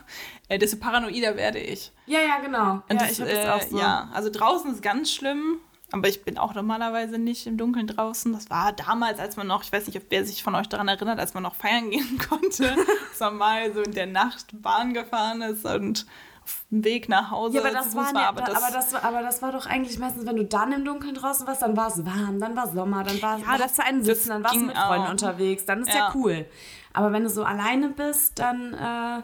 äh, 0.48 0.58
desto 0.58 0.76
paranoider 0.76 1.36
werde 1.36 1.58
ich. 1.58 1.92
Ja, 2.06 2.20
ja, 2.20 2.38
genau. 2.38 2.82
Und 2.88 3.00
ja, 3.00 3.06
das, 3.06 3.12
ich 3.12 3.20
habe 3.20 3.30
das 3.32 3.44
äh, 3.44 3.48
auch 3.48 3.62
so. 3.62 3.78
Ja, 3.78 4.10
also 4.14 4.30
draußen 4.30 4.72
ist 4.72 4.82
ganz 4.82 5.10
schlimm, 5.10 5.58
aber 5.92 6.08
ich 6.08 6.24
bin 6.24 6.36
auch 6.38 6.54
normalerweise 6.54 7.18
nicht 7.18 7.46
im 7.46 7.56
Dunkeln 7.56 7.86
draußen. 7.86 8.32
Das 8.32 8.50
war 8.50 8.72
damals, 8.72 9.18
als 9.20 9.36
man 9.36 9.46
noch, 9.46 9.62
ich 9.62 9.72
weiß 9.72 9.86
nicht, 9.86 10.00
wer 10.10 10.24
sich 10.24 10.42
von 10.42 10.54
euch 10.54 10.68
daran 10.68 10.88
erinnert, 10.88 11.18
als 11.20 11.34
man 11.34 11.42
noch 11.42 11.54
feiern 11.54 11.90
gehen 11.90 12.18
konnte, 12.28 12.74
dass 13.10 13.20
man 13.20 13.36
mal 13.36 13.72
so 13.72 13.82
in 13.82 13.92
der 13.92 14.06
Nacht 14.06 14.46
Bahn 14.62 14.94
gefahren 14.94 15.42
ist 15.42 15.64
und 15.64 16.06
auf 16.44 16.64
dem 16.70 16.84
Weg 16.84 17.08
nach 17.08 17.30
Hause 17.32 17.56
Ja, 17.56 17.62
aber 17.62 17.72
das, 17.72 17.94
war, 17.96 18.12
ja, 18.14 18.28
aber 18.28 18.40
da, 18.40 18.46
das, 18.52 18.62
aber, 18.62 18.72
das, 18.72 18.92
war- 18.92 19.04
aber 19.04 19.22
das 19.22 19.42
war 19.42 19.52
doch 19.52 19.66
eigentlich 19.66 19.98
meistens, 19.98 20.26
wenn 20.26 20.36
du 20.36 20.44
dann 20.44 20.70
im 20.72 20.84
Dunkeln 20.84 21.14
draußen 21.14 21.46
warst, 21.46 21.62
dann 21.62 21.76
war 21.76 21.88
es 21.88 22.04
warm, 22.06 22.38
dann 22.40 22.54
war 22.56 22.68
Sommer, 22.72 23.02
dann 23.02 23.20
war 23.22 23.38
Ja, 23.38 23.52
ja, 23.52 23.58
das- 23.58 23.78
einen 23.80 24.04
sitzen, 24.04 24.28
dann 24.30 24.44
warst 24.44 24.54
du 24.54 24.60
mit 24.60 24.76
Freunden 24.78 25.06
auch. 25.06 25.10
unterwegs, 25.10 25.64
dann 25.64 25.82
ist 25.82 25.88
ja. 25.88 25.94
Ja. 25.96 26.12
cool. 26.14 26.46
Aber 26.92 27.12
wenn 27.12 27.24
du 27.24 27.30
so 27.30 27.42
alleine 27.44 27.88
bist, 27.90 28.38
dann, 28.38 28.74
äh, 28.74 29.22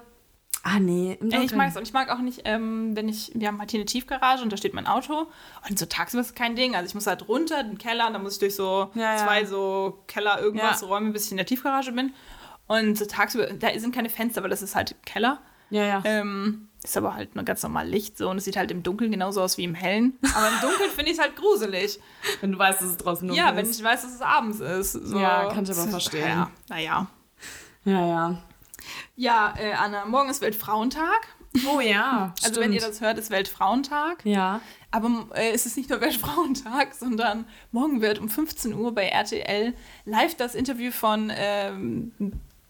ah 0.62 0.78
nee, 0.78 1.16
im 1.20 1.30
Ja, 1.30 1.38
Dunkeln. 1.38 1.42
ich 1.44 1.54
mag 1.54 1.68
es 1.70 1.76
und 1.76 1.82
ich 1.82 1.92
mag 1.92 2.10
auch 2.10 2.18
nicht, 2.18 2.42
ähm, 2.44 2.94
wenn 2.96 3.08
ich, 3.08 3.32
wir 3.34 3.48
haben 3.48 3.58
halt 3.58 3.70
hier 3.70 3.78
eine 3.80 3.86
Tiefgarage 3.86 4.42
und 4.42 4.52
da 4.52 4.56
steht 4.56 4.74
mein 4.74 4.86
Auto 4.86 5.26
und 5.68 5.78
so 5.78 5.86
tagsüber 5.86 6.20
ist 6.20 6.28
es 6.28 6.34
kein 6.34 6.54
Ding. 6.56 6.74
Also 6.76 6.86
ich 6.86 6.94
muss 6.94 7.06
halt 7.06 7.28
runter, 7.28 7.60
in 7.60 7.68
den 7.70 7.78
Keller 7.78 8.06
und 8.06 8.12
dann 8.14 8.22
muss 8.22 8.34
ich 8.34 8.38
durch 8.40 8.54
so 8.56 8.90
Ja, 8.94 9.16
ja. 9.16 9.24
zwei 9.24 9.44
so 9.44 10.02
Keller 10.06 10.40
irgendwas 10.40 10.80
Ja. 10.80 10.86
Räume, 10.86 11.10
bis 11.10 11.26
ich 11.26 11.30
in 11.32 11.36
der 11.36 11.46
Tiefgarage 11.46 11.92
bin. 11.92 12.12
Und 12.68 12.96
so 12.96 13.04
tagsüber, 13.06 13.46
da 13.46 13.68
sind 13.78 13.94
keine 13.94 14.08
Fenster, 14.08 14.42
weil 14.42 14.50
das 14.50 14.62
ist 14.62 14.74
halt 14.74 14.94
Keller. 15.04 15.38
ja, 15.70 15.84
ja. 15.84 16.02
Ähm, 16.04 16.68
ist 16.84 16.96
aber 16.96 17.14
halt 17.14 17.36
nur 17.36 17.44
ganz 17.44 17.62
normal 17.62 17.86
Licht 17.86 18.18
so 18.18 18.28
und 18.28 18.38
es 18.38 18.44
sieht 18.44 18.56
halt 18.56 18.72
im 18.72 18.82
Dunkeln 18.82 19.12
genauso 19.12 19.40
aus 19.40 19.56
wie 19.56 19.62
im 19.62 19.74
Hellen. 19.74 20.18
Aber 20.34 20.48
im 20.48 20.60
Dunkeln 20.60 20.90
finde 20.90 21.12
ich 21.12 21.16
es 21.18 21.22
halt 21.22 21.36
gruselig. 21.36 22.00
wenn 22.40 22.50
du 22.52 22.58
weißt, 22.58 22.80
dass 22.80 22.88
es 22.88 22.96
draußen 22.96 23.28
dunkel 23.28 23.44
Ja, 23.44 23.54
wenn 23.54 23.64
ist. 23.66 23.78
ich 23.78 23.84
weiß, 23.84 24.02
dass 24.02 24.12
es 24.14 24.20
abends 24.20 24.58
ist. 24.58 24.92
So. 24.92 25.16
Ja, 25.18 25.48
kann 25.52 25.62
ich 25.64 25.70
aber 25.70 25.86
verstehen. 25.88 26.26
Ja, 26.26 26.50
naja. 26.68 27.06
Ja, 27.84 27.92
ja. 28.06 28.06
Ja, 28.06 28.42
äh, 29.58 29.72
Anna, 29.72 30.04
morgen 30.04 30.30
ist 30.30 30.40
Weltfrauentag. 30.40 31.28
Oh 31.66 31.80
ja, 31.80 32.34
Also 32.44 32.60
wenn 32.60 32.72
ihr 32.72 32.80
das 32.80 33.00
hört, 33.00 33.18
ist 33.18 33.30
Weltfrauentag. 33.30 34.24
Ja. 34.24 34.60
Aber 34.90 35.26
äh, 35.34 35.50
es 35.52 35.66
ist 35.66 35.76
nicht 35.76 35.90
nur 35.90 36.00
Weltfrauentag, 36.00 36.94
sondern 36.98 37.46
morgen 37.70 38.00
wird 38.00 38.18
um 38.18 38.28
15 38.28 38.74
Uhr 38.74 38.94
bei 38.94 39.06
RTL 39.08 39.74
live 40.04 40.34
das 40.36 40.54
Interview 40.54 40.90
von 40.90 41.30
ähm, 41.34 42.12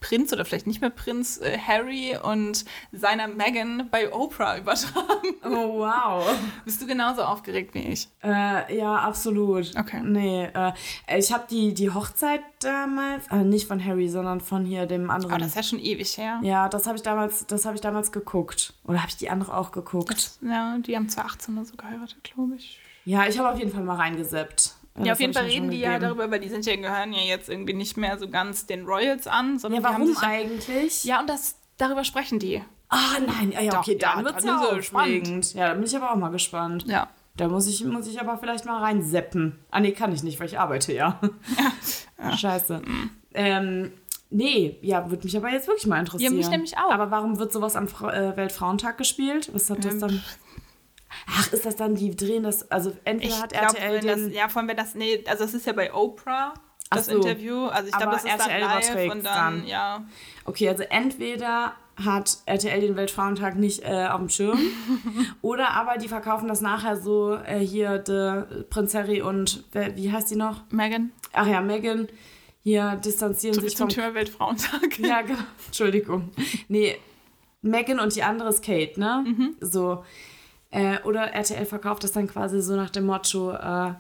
Prinz 0.03 0.33
oder 0.33 0.45
vielleicht 0.45 0.67
nicht 0.67 0.83
mehr 0.83 0.91
Prinz 0.91 1.41
äh, 1.41 1.57
Harry 1.57 2.17
und 2.23 2.67
seiner 2.93 3.29
Meghan 3.29 3.89
bei 3.91 4.13
Oprah 4.13 4.59
übertragen. 4.59 4.99
Oh, 5.45 5.81
wow. 5.81 6.25
Bist 6.65 6.81
du 6.81 6.87
genauso 6.87 7.23
aufgeregt 7.23 7.75
wie 7.75 7.81
ich? 7.81 8.09
Äh, 8.23 8.79
ja, 8.79 8.95
absolut. 8.97 9.77
Okay. 9.77 10.01
Nee, 10.03 10.45
äh, 10.55 10.73
ich 11.19 11.33
habe 11.33 11.45
die, 11.51 11.75
die 11.75 11.91
Hochzeit 11.91 12.41
damals, 12.61 13.27
äh, 13.29 13.43
nicht 13.45 13.67
von 13.67 13.85
Harry, 13.85 14.09
sondern 14.09 14.41
von 14.41 14.65
hier 14.65 14.87
dem 14.87 15.11
anderen. 15.11 15.33
Aber 15.33 15.41
das 15.41 15.49
ist 15.49 15.57
ja 15.57 15.63
schon 15.63 15.79
ewig 15.81 16.17
her. 16.17 16.41
ja, 16.43 16.69
das 16.69 16.87
habe 16.87 16.97
ich 16.97 17.03
damals, 17.03 17.47
das 17.47 17.65
habe 17.67 17.75
ich 17.75 17.81
damals 17.81 18.13
geguckt. 18.13 18.75
Oder 18.85 18.99
habe 18.99 19.09
ich 19.09 19.17
die 19.17 19.31
andere 19.31 19.57
auch 19.57 19.73
geguckt? 19.73 20.33
Ja, 20.43 20.79
die 20.79 20.97
haben 20.97 21.09
2018 21.09 21.57
oder 21.57 21.65
so 21.67 21.77
geheiratet, 21.77 22.23
glaube 22.25 22.55
ich. 22.57 22.79
Ja, 23.05 23.27
ich 23.27 23.39
habe 23.39 23.51
auf 23.51 23.59
jeden 23.59 23.73
Fall 23.73 23.83
mal 23.83 23.97
reingeseppt. 23.97 24.75
Ja, 24.99 25.05
das 25.05 25.13
auf 25.13 25.21
jeden 25.21 25.33
Fall 25.33 25.45
reden 25.45 25.71
die 25.71 25.79
ja 25.79 25.95
gegeben. 25.95 26.05
darüber, 26.19 26.31
weil 26.31 26.41
die 26.41 26.49
sind 26.49 26.67
ja, 26.67 26.77
gehören 26.77 27.13
ja 27.13 27.23
jetzt 27.23 27.49
irgendwie 27.49 27.73
nicht 27.73 27.97
mehr 27.97 28.19
so 28.19 28.29
ganz 28.29 28.67
den 28.67 28.85
Royals 28.85 29.27
an, 29.27 29.59
sondern 29.59 29.83
Ja, 29.83 29.89
warum 29.89 30.13
ja, 30.13 30.21
eigentlich? 30.21 31.05
Ja, 31.05 31.21
und 31.21 31.29
das, 31.31 31.57
darüber 31.79 32.05
sprechen 32.05 32.39
die. 32.39 32.63
Ah, 32.89 33.19
nein, 33.27 33.53
ja, 33.53 33.71
Doch, 33.71 33.79
okay, 33.81 33.97
dann 33.97 34.19
ja, 34.19 34.25
wird 34.27 34.39
es 34.39 34.45
dann 34.45 34.63
ja 34.63 34.77
es 34.77 34.87
spannend. 34.87 35.55
Ja, 35.55 35.69
da 35.69 35.75
bin 35.75 35.85
ich 35.85 35.97
aber 35.97 36.13
auch 36.13 36.17
mal 36.17 36.29
gespannt. 36.29 36.85
Ja. 36.87 37.09
Da 37.37 37.49
muss 37.49 37.67
ich, 37.67 37.83
muss 37.87 38.07
ich 38.07 38.21
aber 38.21 38.37
vielleicht 38.37 38.67
mal 38.67 38.81
reinseppen. 38.81 39.59
Ah, 39.71 39.81
nee, 39.81 39.93
kann 39.93 40.13
ich 40.13 40.23
nicht, 40.23 40.39
weil 40.39 40.47
ich 40.47 40.59
arbeite 40.59 40.93
ja. 40.93 41.19
Scheiße. 42.37 42.83
Ähm, 43.33 43.93
nee, 44.29 44.77
ja, 44.83 45.09
würde 45.11 45.25
mich 45.25 45.35
aber 45.37 45.49
jetzt 45.51 45.67
wirklich 45.67 45.87
mal 45.87 45.99
interessieren. 46.01 46.33
Ja, 46.33 46.37
mich 46.39 46.51
nämlich 46.51 46.77
auch. 46.77 46.91
Aber 46.91 47.11
warum 47.11 47.39
wird 47.39 47.51
sowas 47.51 47.77
am 47.77 47.89
Fra 47.89 48.13
äh, 48.13 48.37
Weltfrauentag 48.37 48.99
gespielt? 48.99 49.51
Was 49.55 49.71
hat 49.71 49.83
das 49.85 49.95
Ähm, 49.95 50.01
dann? 50.01 50.23
Ach, 51.29 51.53
ist 51.53 51.67
das 51.67 51.77
dann, 51.77 51.95
die 51.95 52.15
drehen 52.15 52.43
das, 52.43 52.71
also 52.71 52.93
entweder 53.05 53.35
Ich 53.35 53.43
hat 53.43 53.53
RTL 53.53 53.95
wenn 53.95 54.07
das, 54.07 54.17
den... 54.17 54.33
ja, 54.33 54.49
vor 54.49 54.61
allem 54.61 54.69
wenn 54.69 54.77
das, 54.77 54.95
nee, 54.95 55.23
also 55.27 55.45
es 55.45 55.55
ist 55.55 55.67
ja 55.67 55.73
bei 55.73 55.93
Oprah, 55.93 56.55
das 56.91 57.07
so. 57.07 57.17
Interview. 57.17 57.67
Also 57.67 57.89
ich 57.89 57.97
glaube, 57.97 58.13
das 58.13 58.25
ist 58.25 58.31
RTL 58.31 58.61
dann 58.61 58.71
live 58.71 59.13
und 59.13 59.25
dann, 59.25 59.59
dann. 59.59 59.67
ja. 59.67 60.05
Okay, 60.45 60.69
also 60.69 60.83
entweder 60.85 61.75
hat 61.97 62.39
RTL 62.47 62.81
den 62.81 62.97
Weltfrauentag 62.97 63.57
nicht 63.57 63.83
äh, 63.85 64.09
auf 64.09 64.19
dem 64.19 64.29
Schirm 64.29 64.59
oder 65.43 65.71
aber 65.73 65.99
die 65.99 66.09
verkaufen 66.09 66.49
das 66.49 66.61
nachher 66.61 66.97
so, 66.97 67.35
äh, 67.35 67.59
hier, 67.59 67.99
de, 67.99 68.65
Prinz 68.71 68.95
Harry 68.95 69.21
und, 69.21 69.65
wer, 69.73 69.97
wie 69.97 70.11
heißt 70.11 70.31
die 70.31 70.37
noch? 70.37 70.63
Megan, 70.71 71.13
Ach 71.33 71.47
ja, 71.47 71.61
Megan, 71.61 72.09
hier 72.63 72.97
distanzieren 72.97 73.55
zurück 73.55 73.69
sich 73.69 73.77
zum 73.77 73.89
vom 73.89 73.95
Thema 73.95 74.15
Weltfrauentag. 74.15 74.99
Ja, 74.99 75.23
genau. 75.23 75.39
Entschuldigung. 75.67 76.31
Nee, 76.69 76.99
Megan 77.61 78.01
und 78.01 78.15
die 78.15 78.23
andere 78.23 78.49
ist 78.49 78.65
Kate, 78.65 78.99
ne? 78.99 79.25
Mhm. 79.27 79.57
So. 79.61 80.05
Äh, 80.73 81.01
oder 81.05 81.33
RTL 81.33 81.67
verkauft 81.67 82.03
das 82.03 82.13
dann 82.13 82.27
quasi 82.27 82.61
so 82.63 82.75
nach 82.75 82.91
dem 82.91 83.05
Motto, 83.05 83.53
äh, 83.53 83.93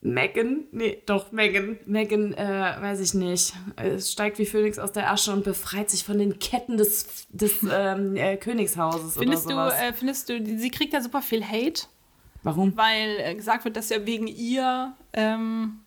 Megan, 0.00 0.64
nee, 0.70 1.02
doch, 1.06 1.32
Megan. 1.32 1.78
Megan, 1.86 2.32
äh, 2.34 2.76
weiß 2.78 3.00
ich 3.00 3.14
nicht, 3.14 3.54
äh, 3.76 3.98
steigt 3.98 4.38
wie 4.38 4.46
Phönix 4.46 4.78
aus 4.78 4.92
der 4.92 5.10
Asche 5.10 5.32
und 5.32 5.44
befreit 5.44 5.90
sich 5.90 6.04
von 6.04 6.18
den 6.18 6.38
Ketten 6.38 6.76
des, 6.76 7.26
des 7.30 7.54
ähm, 7.72 8.14
äh, 8.14 8.36
Königshauses 8.36 9.16
Findest 9.16 9.50
du, 9.50 9.54
oder 9.54 9.70
sowas. 9.70 9.80
äh, 9.80 9.92
findest 9.94 10.28
du, 10.28 10.58
sie 10.58 10.70
kriegt 10.70 10.92
ja 10.92 11.00
super 11.00 11.22
viel 11.22 11.42
Hate, 11.42 11.86
Warum? 12.42 12.76
weil 12.76 13.16
äh, 13.18 13.34
gesagt 13.34 13.64
wird, 13.64 13.76
dass 13.76 13.88
ja 13.88 14.06
wegen 14.06 14.28
ihr 14.28 14.92
ähm, 15.12 15.80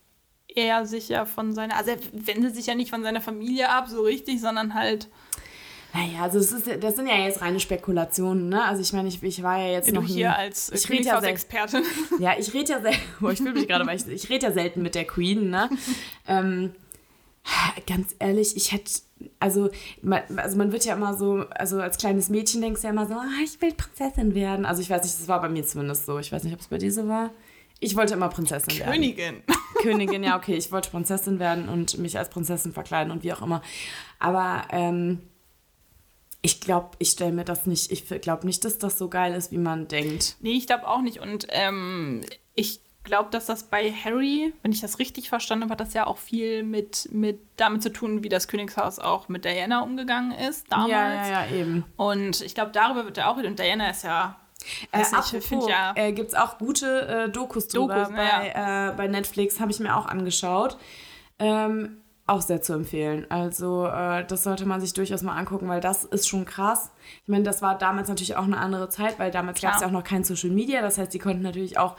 er 0.48 0.86
sich 0.86 1.10
ja 1.10 1.26
von 1.26 1.54
seiner, 1.54 1.78
also 1.78 1.92
er 1.92 2.00
wendet 2.12 2.56
sich 2.56 2.66
ja 2.66 2.76
nicht 2.76 2.90
von 2.90 3.04
seiner 3.04 3.22
Familie 3.22 3.70
ab, 3.70 3.88
so 3.88 4.02
richtig, 4.02 4.42
sondern 4.42 4.74
halt 4.74 5.10
Naja, 5.98 6.22
also 6.22 6.38
es 6.38 6.52
ist, 6.52 6.84
das 6.84 6.96
sind 6.96 7.08
ja 7.08 7.16
jetzt 7.16 7.42
reine 7.42 7.60
Spekulationen, 7.60 8.50
ne? 8.50 8.64
Also 8.64 8.84
ich 8.84 8.94
meine, 8.94 9.08
ich, 9.08 9.24
ich 9.24 9.42
war 9.42 9.58
ja 9.60 9.70
jetzt 9.70 9.90
du 9.90 9.96
noch 9.96 10.04
nie... 10.04 10.14
hier 10.14 10.36
als 10.36 10.70
äh, 10.70 10.76
ich 10.76 10.90
rede 10.90 11.04
ja 11.04 11.20
Königshausexpertin. 11.20 11.84
Ja, 12.20 12.36
ich 12.38 12.54
rede 12.54 12.74
ja 12.74 12.82
selten, 12.82 13.02
oh, 13.22 13.30
ich 13.30 13.40
fühle 13.40 13.54
mich 13.54 13.68
gerade, 13.68 13.88
weil 13.88 13.98
ich, 13.98 14.08
ich 14.24 14.30
rede 14.30 14.48
ja 14.48 14.52
selten 14.52 14.84
mit 14.84 14.94
der 14.94 15.06
Queen, 15.06 15.50
ne? 15.50 15.70
ähm, 16.28 16.74
ganz 17.88 18.16
ehrlich, 18.20 18.56
ich 18.56 18.74
hätte, 18.74 18.92
also 19.40 19.70
man, 20.04 20.22
also 20.36 20.58
man 20.58 20.72
wird 20.72 20.86
ja 20.86 20.94
immer 20.94 21.16
so, 21.16 21.46
also 21.50 21.80
als 21.80 21.98
kleines 21.98 22.30
Mädchen 22.30 22.62
denkst 22.62 22.82
du 22.82 22.88
ja 22.88 22.94
immer 22.94 23.08
so, 23.08 23.16
ah, 23.16 23.26
ich 23.44 23.60
will 23.62 23.74
Prinzessin 23.74 24.36
werden. 24.36 24.66
Also 24.66 24.84
ich 24.84 24.90
weiß 24.92 25.02
nicht, 25.02 25.20
das 25.20 25.28
war 25.28 25.42
bei 25.42 25.50
mir 25.50 25.66
zumindest 25.66 26.06
so. 26.06 26.20
Ich 26.20 26.32
weiß 26.32 26.44
nicht, 26.44 26.54
ob 26.54 26.60
es 26.60 26.68
bei 26.68 26.78
dir 26.78 26.92
so 26.92 27.08
war. 27.08 27.32
Ich 27.80 27.96
wollte 27.96 28.14
immer 28.14 28.30
Prinzessin 28.30 28.78
werden. 28.78 28.92
Königin. 28.92 29.44
Königin, 29.82 30.24
ja, 30.24 30.38
okay, 30.38 30.56
ich 30.56 30.72
wollte 30.72 30.90
Prinzessin 30.90 31.40
werden 31.40 31.70
und 31.70 31.98
mich 31.98 32.18
als 32.18 32.30
Prinzessin 32.30 32.74
verkleiden 32.74 33.12
und 33.12 33.24
wie 33.24 33.32
auch 33.34 33.42
immer. 33.42 33.62
Aber 34.20 34.64
ähm, 34.72 35.22
ich 36.48 36.62
glaube, 36.62 36.92
ich 37.00 37.10
stelle 37.12 37.34
mir 37.34 37.44
das 37.44 37.66
nicht, 37.66 37.92
ich 37.92 38.08
glaube 38.22 38.46
nicht, 38.46 38.64
dass 38.64 38.78
das 38.78 38.98
so 38.98 39.10
geil 39.10 39.34
ist, 39.34 39.52
wie 39.52 39.58
man 39.58 39.90
denkt. 39.90 40.38
Nee, 40.40 40.54
ich 40.54 40.66
glaube 40.66 40.88
auch 40.88 41.02
nicht. 41.02 41.20
Und 41.20 41.46
ähm, 41.50 42.22
ich 42.56 42.80
glaube, 43.04 43.30
dass 43.32 43.48
das 43.48 43.64
bei 43.64 43.92
Harry, 43.92 44.54
wenn 44.62 44.72
ich 44.72 44.80
das 44.80 44.98
richtig 44.98 45.28
verstanden 45.28 45.64
habe, 45.66 45.74
hat 45.74 45.82
das 45.82 45.94
ja 45.94 46.08
auch 46.08 46.18
viel 46.18 46.64
mit, 46.64 47.10
mit 47.12 47.42
damit 47.58 47.84
zu 47.84 47.92
tun, 47.92 48.24
wie 48.24 48.30
das 48.30 48.48
Königshaus 48.48 48.98
auch 48.98 49.28
mit 49.28 49.44
Diana 49.44 49.82
umgegangen 49.82 50.32
ist 50.32 50.72
damals. 50.72 50.90
Ja, 50.92 51.28
ja, 51.28 51.44
ja, 51.46 51.52
eben. 51.54 51.84
Und 51.98 52.40
ich 52.40 52.56
glaube, 52.56 52.72
darüber 52.72 53.04
wird 53.04 53.18
er 53.18 53.30
auch 53.30 53.38
reden. 53.38 53.48
Und 53.48 53.60
Diana 53.60 53.90
ist 53.90 54.06
ja. 54.06 54.40
Äh, 54.94 55.02
apropos, 55.12 55.68
ja- 55.70 55.92
äh, 55.98 56.14
gibt 56.14 56.30
es 56.30 56.34
auch 56.34 56.58
gute 56.60 57.26
äh, 57.26 57.30
Dokus 57.30 57.68
drüber 57.68 57.96
Dokus, 57.96 58.10
ne, 58.12 58.16
bei, 58.18 58.90
äh, 58.94 58.96
bei 58.96 59.08
Netflix, 59.10 59.60
habe 59.60 59.72
ich 59.72 59.80
mir 59.82 59.98
auch 59.98 60.06
angeschaut. 60.06 60.78
Ähm, 61.40 61.98
auch 62.28 62.42
sehr 62.42 62.62
zu 62.62 62.74
empfehlen. 62.74 63.26
Also 63.30 63.88
äh, 63.88 64.26
das 64.26 64.44
sollte 64.44 64.66
man 64.66 64.82
sich 64.82 64.94
durchaus 64.94 65.22
mal 65.24 65.36
angucken, 65.36 65.68
weil 65.68 65.80
das 65.82 66.04
ist 66.04 66.28
schon 66.28 66.46
krass. 66.46 66.92
Ich 67.24 67.30
meine, 67.30 67.44
das 67.44 67.62
war 67.62 67.78
damals 67.78 68.10
natürlich 68.10 68.36
auch 68.36 68.44
eine 68.44 68.58
andere 68.58 68.90
Zeit, 68.90 69.18
weil 69.18 69.32
damals 69.32 69.62
gab 69.62 69.76
es 69.76 69.82
ja 69.82 69.88
auch 69.88 69.92
noch 69.92 70.04
kein 70.04 70.24
Social 70.24 70.50
Media. 70.52 70.82
Das 70.82 70.98
heißt, 70.98 71.14
die 71.14 71.20
konnten 71.20 71.42
natürlich 71.42 71.78
auch 71.80 71.96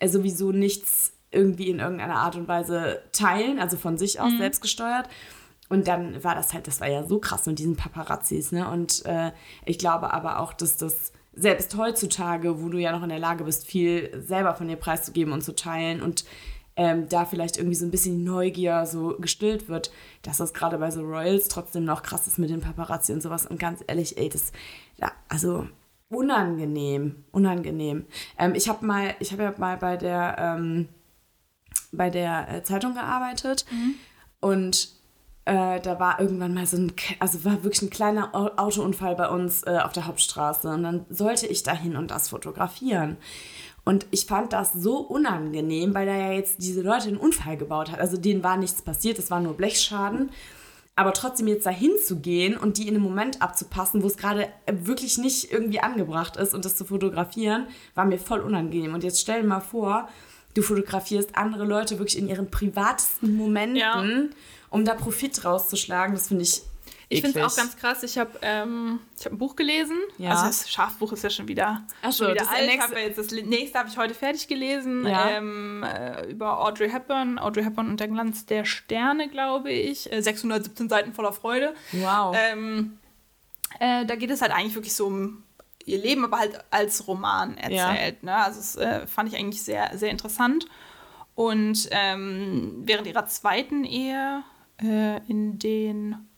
äh, 0.00 0.08
sowieso 0.08 0.52
nichts 0.52 1.12
irgendwie 1.30 1.68
in 1.70 1.78
irgendeiner 1.78 2.16
Art 2.16 2.34
und 2.34 2.48
Weise 2.48 3.00
teilen, 3.12 3.60
also 3.60 3.76
von 3.76 3.96
sich 3.96 4.18
Mhm. 4.18 4.24
aus 4.24 4.32
selbst 4.38 4.60
gesteuert. 4.62 5.08
Und 5.68 5.86
dann 5.86 6.24
war 6.24 6.34
das 6.34 6.52
halt, 6.52 6.66
das 6.66 6.80
war 6.80 6.88
ja 6.88 7.04
so 7.04 7.20
krass 7.20 7.46
mit 7.46 7.60
diesen 7.60 7.76
Paparazzis, 7.76 8.50
ne? 8.50 8.68
Und 8.68 9.06
äh, 9.06 9.30
ich 9.64 9.78
glaube 9.78 10.12
aber 10.12 10.40
auch, 10.40 10.52
dass 10.52 10.76
das 10.76 11.12
selbst 11.32 11.76
heutzutage, 11.76 12.60
wo 12.60 12.68
du 12.68 12.78
ja 12.78 12.90
noch 12.90 13.04
in 13.04 13.08
der 13.08 13.20
Lage 13.20 13.44
bist, 13.44 13.64
viel 13.68 14.20
selber 14.20 14.54
von 14.54 14.66
dir 14.66 14.74
preiszugeben 14.74 15.32
und 15.32 15.42
zu 15.42 15.54
teilen 15.54 16.02
und 16.02 16.24
ähm, 16.76 17.08
da 17.08 17.24
vielleicht 17.24 17.56
irgendwie 17.56 17.76
so 17.76 17.84
ein 17.84 17.90
bisschen 17.90 18.24
Neugier 18.24 18.86
so 18.86 19.16
gestillt 19.18 19.68
wird, 19.68 19.90
dass 20.22 20.38
das 20.38 20.54
gerade 20.54 20.78
bei 20.78 20.90
so 20.90 21.02
Royals 21.02 21.48
trotzdem 21.48 21.84
noch 21.84 22.02
krass 22.02 22.26
ist 22.26 22.38
mit 22.38 22.50
den 22.50 22.60
Paparazzi 22.60 23.12
und 23.12 23.22
sowas. 23.22 23.46
Und 23.46 23.58
ganz 23.58 23.82
ehrlich, 23.86 24.16
ey, 24.18 24.28
das, 24.28 24.52
ja, 24.96 25.12
also 25.28 25.66
unangenehm, 26.08 27.24
unangenehm. 27.32 28.06
Ähm, 28.38 28.54
ich 28.54 28.68
habe 28.68 28.84
mal, 28.86 29.14
ich 29.20 29.32
habe 29.32 29.42
ja 29.44 29.54
mal 29.58 29.76
bei 29.76 29.96
der, 29.96 30.36
ähm, 30.38 30.88
bei 31.92 32.10
der 32.10 32.48
äh, 32.48 32.62
Zeitung 32.62 32.94
gearbeitet 32.94 33.66
und 34.40 34.90
äh, 35.44 35.80
da 35.80 35.98
war 35.98 36.20
irgendwann 36.20 36.54
mal 36.54 36.66
so 36.66 36.76
ein, 36.76 36.92
also 37.18 37.44
war 37.44 37.62
wirklich 37.64 37.82
ein 37.82 37.90
kleiner 37.90 38.34
Au- 38.34 38.56
Autounfall 38.56 39.16
bei 39.16 39.28
uns 39.28 39.62
äh, 39.64 39.78
auf 39.82 39.92
der 39.92 40.06
Hauptstraße 40.06 40.68
und 40.68 40.82
dann 40.82 41.06
sollte 41.10 41.46
ich 41.46 41.62
dahin 41.62 41.96
und 41.96 42.10
das 42.10 42.28
fotografieren. 42.28 43.16
Und 43.90 44.06
ich 44.12 44.26
fand 44.26 44.52
das 44.52 44.72
so 44.72 44.98
unangenehm, 44.98 45.94
weil 45.94 46.06
da 46.06 46.14
ja 46.14 46.30
jetzt 46.30 46.58
diese 46.62 46.80
Leute 46.80 47.08
einen 47.08 47.16
Unfall 47.16 47.56
gebaut 47.56 47.90
hat. 47.90 47.98
Also 47.98 48.16
denen 48.16 48.44
war 48.44 48.56
nichts 48.56 48.82
passiert, 48.82 49.18
es 49.18 49.32
war 49.32 49.40
nur 49.40 49.54
Blechschaden. 49.54 50.30
Aber 50.94 51.12
trotzdem 51.12 51.48
jetzt 51.48 51.66
dahin 51.66 51.90
zu 52.06 52.20
gehen 52.20 52.56
und 52.56 52.78
die 52.78 52.86
in 52.86 52.94
einem 52.94 53.02
Moment 53.02 53.42
abzupassen, 53.42 54.04
wo 54.04 54.06
es 54.06 54.16
gerade 54.16 54.46
wirklich 54.70 55.18
nicht 55.18 55.50
irgendwie 55.50 55.80
angebracht 55.80 56.36
ist 56.36 56.54
und 56.54 56.64
das 56.64 56.76
zu 56.76 56.84
fotografieren, 56.84 57.66
war 57.96 58.04
mir 58.04 58.18
voll 58.20 58.38
unangenehm. 58.38 58.94
Und 58.94 59.02
jetzt 59.02 59.20
stell 59.20 59.42
dir 59.42 59.48
mal 59.48 59.58
vor, 59.58 60.08
du 60.54 60.62
fotografierst 60.62 61.36
andere 61.36 61.64
Leute 61.64 61.98
wirklich 61.98 62.16
in 62.16 62.28
ihren 62.28 62.48
privatesten 62.48 63.34
Momenten, 63.34 63.76
Ja. 63.76 64.04
um 64.68 64.84
da 64.84 64.94
Profit 64.94 65.44
rauszuschlagen. 65.44 66.14
Das 66.14 66.28
finde 66.28 66.44
ich. 66.44 66.62
Ich 67.12 67.22
finde 67.22 67.40
es 67.40 67.52
auch 67.52 67.56
ganz 67.56 67.76
krass. 67.76 68.02
Ich 68.04 68.16
habe 68.18 68.30
ähm, 68.42 69.00
ich 69.18 69.24
hab 69.26 69.32
ein 69.32 69.38
Buch 69.38 69.56
gelesen. 69.56 69.96
Ja. 70.16 70.30
Also 70.30 70.44
das 70.46 70.70
Schafbuch 70.70 71.12
ist 71.12 71.24
ja 71.24 71.30
schon 71.30 71.48
wieder, 71.48 71.84
Ach 72.02 72.12
so, 72.12 72.24
schon 72.24 72.34
wieder 72.34 72.44
das 72.44 72.54
alt. 72.54 72.66
nächste- 72.66 72.98
jetzt 72.98 73.18
das 73.18 73.30
nächste 73.32 73.78
habe 73.80 73.88
ich 73.88 73.96
heute 73.98 74.14
fertig 74.14 74.46
gelesen. 74.46 75.04
Ja. 75.06 75.28
Ähm, 75.30 75.82
äh, 75.82 76.30
über 76.30 76.60
Audrey 76.64 76.88
Hepburn. 76.88 77.38
Audrey 77.40 77.64
Hepburn 77.64 77.88
und 77.88 77.98
der 78.00 78.06
Glanz 78.08 78.46
der 78.46 78.64
Sterne, 78.64 79.28
glaube 79.28 79.72
ich. 79.72 80.10
Äh, 80.12 80.22
617 80.22 80.88
Seiten 80.88 81.12
voller 81.12 81.32
Freude. 81.32 81.74
Wow. 81.92 82.36
Ähm, 82.38 82.98
äh, 83.80 84.06
da 84.06 84.14
geht 84.14 84.30
es 84.30 84.40
halt 84.40 84.52
eigentlich 84.52 84.76
wirklich 84.76 84.94
so 84.94 85.06
um 85.08 85.42
ihr 85.86 85.98
Leben, 85.98 86.24
aber 86.24 86.38
halt 86.38 86.58
als 86.70 87.08
Roman 87.08 87.56
erzählt. 87.58 88.22
Ne? 88.22 88.36
Also 88.36 88.58
das 88.60 88.76
äh, 88.76 89.06
fand 89.08 89.28
ich 89.32 89.36
eigentlich 89.38 89.62
sehr, 89.64 89.98
sehr 89.98 90.10
interessant. 90.10 90.66
Und 91.34 91.88
ähm, 91.90 92.82
während 92.84 93.06
ihrer 93.08 93.26
zweiten 93.26 93.82
Ehe 93.84 94.44
äh, 94.80 95.16
in 95.26 95.58
den 95.58 96.28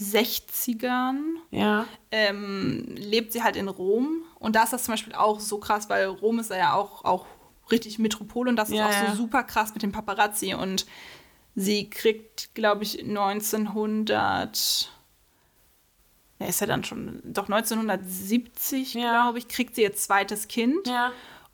60ern 0.00 1.18
ja. 1.50 1.86
ähm, 2.10 2.84
lebt 2.96 3.32
sie 3.32 3.42
halt 3.42 3.56
in 3.56 3.68
Rom. 3.68 4.22
Und 4.38 4.56
da 4.56 4.62
ist 4.64 4.72
das 4.72 4.84
zum 4.84 4.92
Beispiel 4.92 5.14
auch 5.14 5.40
so 5.40 5.58
krass, 5.58 5.88
weil 5.88 6.06
Rom 6.06 6.38
ist 6.38 6.50
ja 6.50 6.74
auch, 6.74 7.04
auch 7.04 7.26
richtig 7.70 7.98
Metropole 7.98 8.50
und 8.50 8.56
das 8.56 8.70
Ja, 8.70 8.88
ist 8.88 8.96
auch 8.96 9.02
ja. 9.02 9.10
so 9.12 9.16
super 9.22 9.42
krass 9.42 9.72
mit 9.74 9.82
dem 9.82 9.92
Paparazzi. 9.92 10.54
Und 10.54 10.86
sie 11.54 11.88
kriegt, 11.90 12.54
glaube 12.54 12.82
ich, 12.84 13.02
1900. 13.02 14.90
Ja, 16.38 16.46
ist 16.46 16.60
ja 16.60 16.66
dann 16.66 16.84
schon, 16.84 17.22
doch 17.24 17.48
1970, 17.48 18.94
Ja. 18.94 19.22
glaube 19.22 19.38
ich, 19.38 19.48
kriegt 19.48 19.74
sie 19.74 19.82
ihr 19.82 19.94
zweites 19.94 20.48
Kind. 20.48 20.86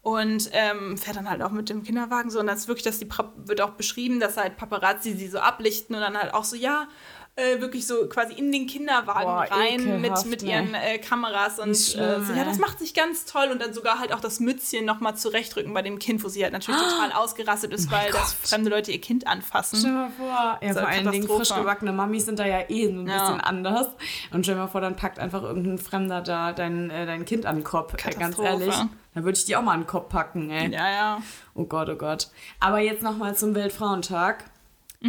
Und 0.02 0.50
ähm, 0.52 0.98
fährt 0.98 1.16
dann 1.16 1.30
halt 1.30 1.42
auch 1.42 1.52
mit 1.52 1.68
dem 1.70 1.84
Kinderwagen 1.84 2.28
so. 2.28 2.40
Und 2.40 2.48
das 2.48 2.60
ist 2.60 2.68
wirklich, 2.68 2.82
dass 2.82 2.98
die 2.98 3.08
wird 3.36 3.60
auch 3.60 3.70
beschrieben, 3.70 4.18
dass 4.18 4.36
halt 4.36 4.56
Paparazzi 4.56 5.12
sie 5.14 5.28
so 5.28 5.38
ablichten 5.38 5.94
und 5.94 6.00
dann 6.02 6.16
halt 6.18 6.34
auch 6.34 6.42
so, 6.42 6.56
ja, 6.56 6.88
äh, 7.34 7.60
wirklich 7.60 7.86
so 7.86 8.06
quasi 8.08 8.34
in 8.34 8.52
den 8.52 8.66
Kinderwagen 8.66 9.22
Boah, 9.22 9.46
rein 9.50 10.00
mit, 10.00 10.10
ekelhaft, 10.10 10.26
mit 10.26 10.42
ne. 10.42 10.50
ihren 10.50 10.74
äh, 10.74 10.98
Kameras 10.98 11.58
und 11.58 11.74
schlimm, 11.74 12.22
äh, 12.22 12.24
so, 12.26 12.32
ja, 12.34 12.44
das 12.44 12.58
macht 12.58 12.78
sich 12.78 12.92
ganz 12.92 13.24
toll 13.24 13.48
und 13.50 13.60
dann 13.62 13.72
sogar 13.72 13.98
halt 13.98 14.12
auch 14.12 14.20
das 14.20 14.38
Mützchen 14.38 14.84
nochmal 14.84 15.16
zurechtrücken 15.16 15.72
bei 15.72 15.80
dem 15.80 15.98
Kind, 15.98 16.22
wo 16.22 16.28
sie 16.28 16.42
halt 16.42 16.52
natürlich 16.52 16.80
total 16.80 17.12
ausgerastet 17.12 17.72
ist, 17.72 17.90
weil 17.90 18.10
das 18.12 18.34
fremde 18.34 18.68
Leute 18.68 18.92
ihr 18.92 19.00
Kind 19.00 19.26
anfassen. 19.26 19.78
Stell 19.78 19.92
dir 19.92 19.96
mal 19.98 20.10
vor, 20.10 20.58
ja, 20.60 20.74
So 20.74 20.80
vor 20.80 20.88
allen 20.88 21.10
Dingen 21.10 21.26
frisch 21.26 21.54
gebackene 21.54 21.92
Mamis 21.92 22.26
sind 22.26 22.38
da 22.38 22.44
ja 22.46 22.68
eh 22.68 22.86
ein 22.86 23.06
Ja. 23.08 23.18
bisschen 23.18 23.40
anders. 23.40 23.88
Und 24.30 24.44
stell 24.44 24.56
dir 24.56 24.60
mal 24.62 24.68
vor, 24.68 24.82
dann 24.82 24.96
packt 24.96 25.18
einfach 25.18 25.42
irgendein 25.42 25.78
Fremder 25.78 26.20
da 26.20 26.52
dein, 26.52 26.90
äh, 26.90 27.06
dein 27.06 27.24
Kind 27.24 27.46
an 27.46 27.56
den 27.56 27.64
Kopf. 27.64 27.94
Äh, 28.04 28.10
ganz 28.14 28.38
ehrlich. 28.38 28.74
Da 29.14 29.24
würde 29.24 29.36
ich 29.38 29.44
die 29.44 29.56
auch 29.56 29.62
mal 29.62 29.72
an 29.72 29.80
den 29.80 29.86
Kopf 29.86 30.08
packen, 30.08 30.50
ey. 30.50 30.70
Ja, 30.72 30.90
ja. 30.90 31.22
Oh 31.54 31.64
Gott, 31.64 31.88
oh 31.90 31.96
Gott. 31.96 32.28
Aber 32.60 32.78
jetzt 32.78 33.02
nochmal 33.02 33.36
zum 33.36 33.54
Weltfrauentag. 33.54 34.44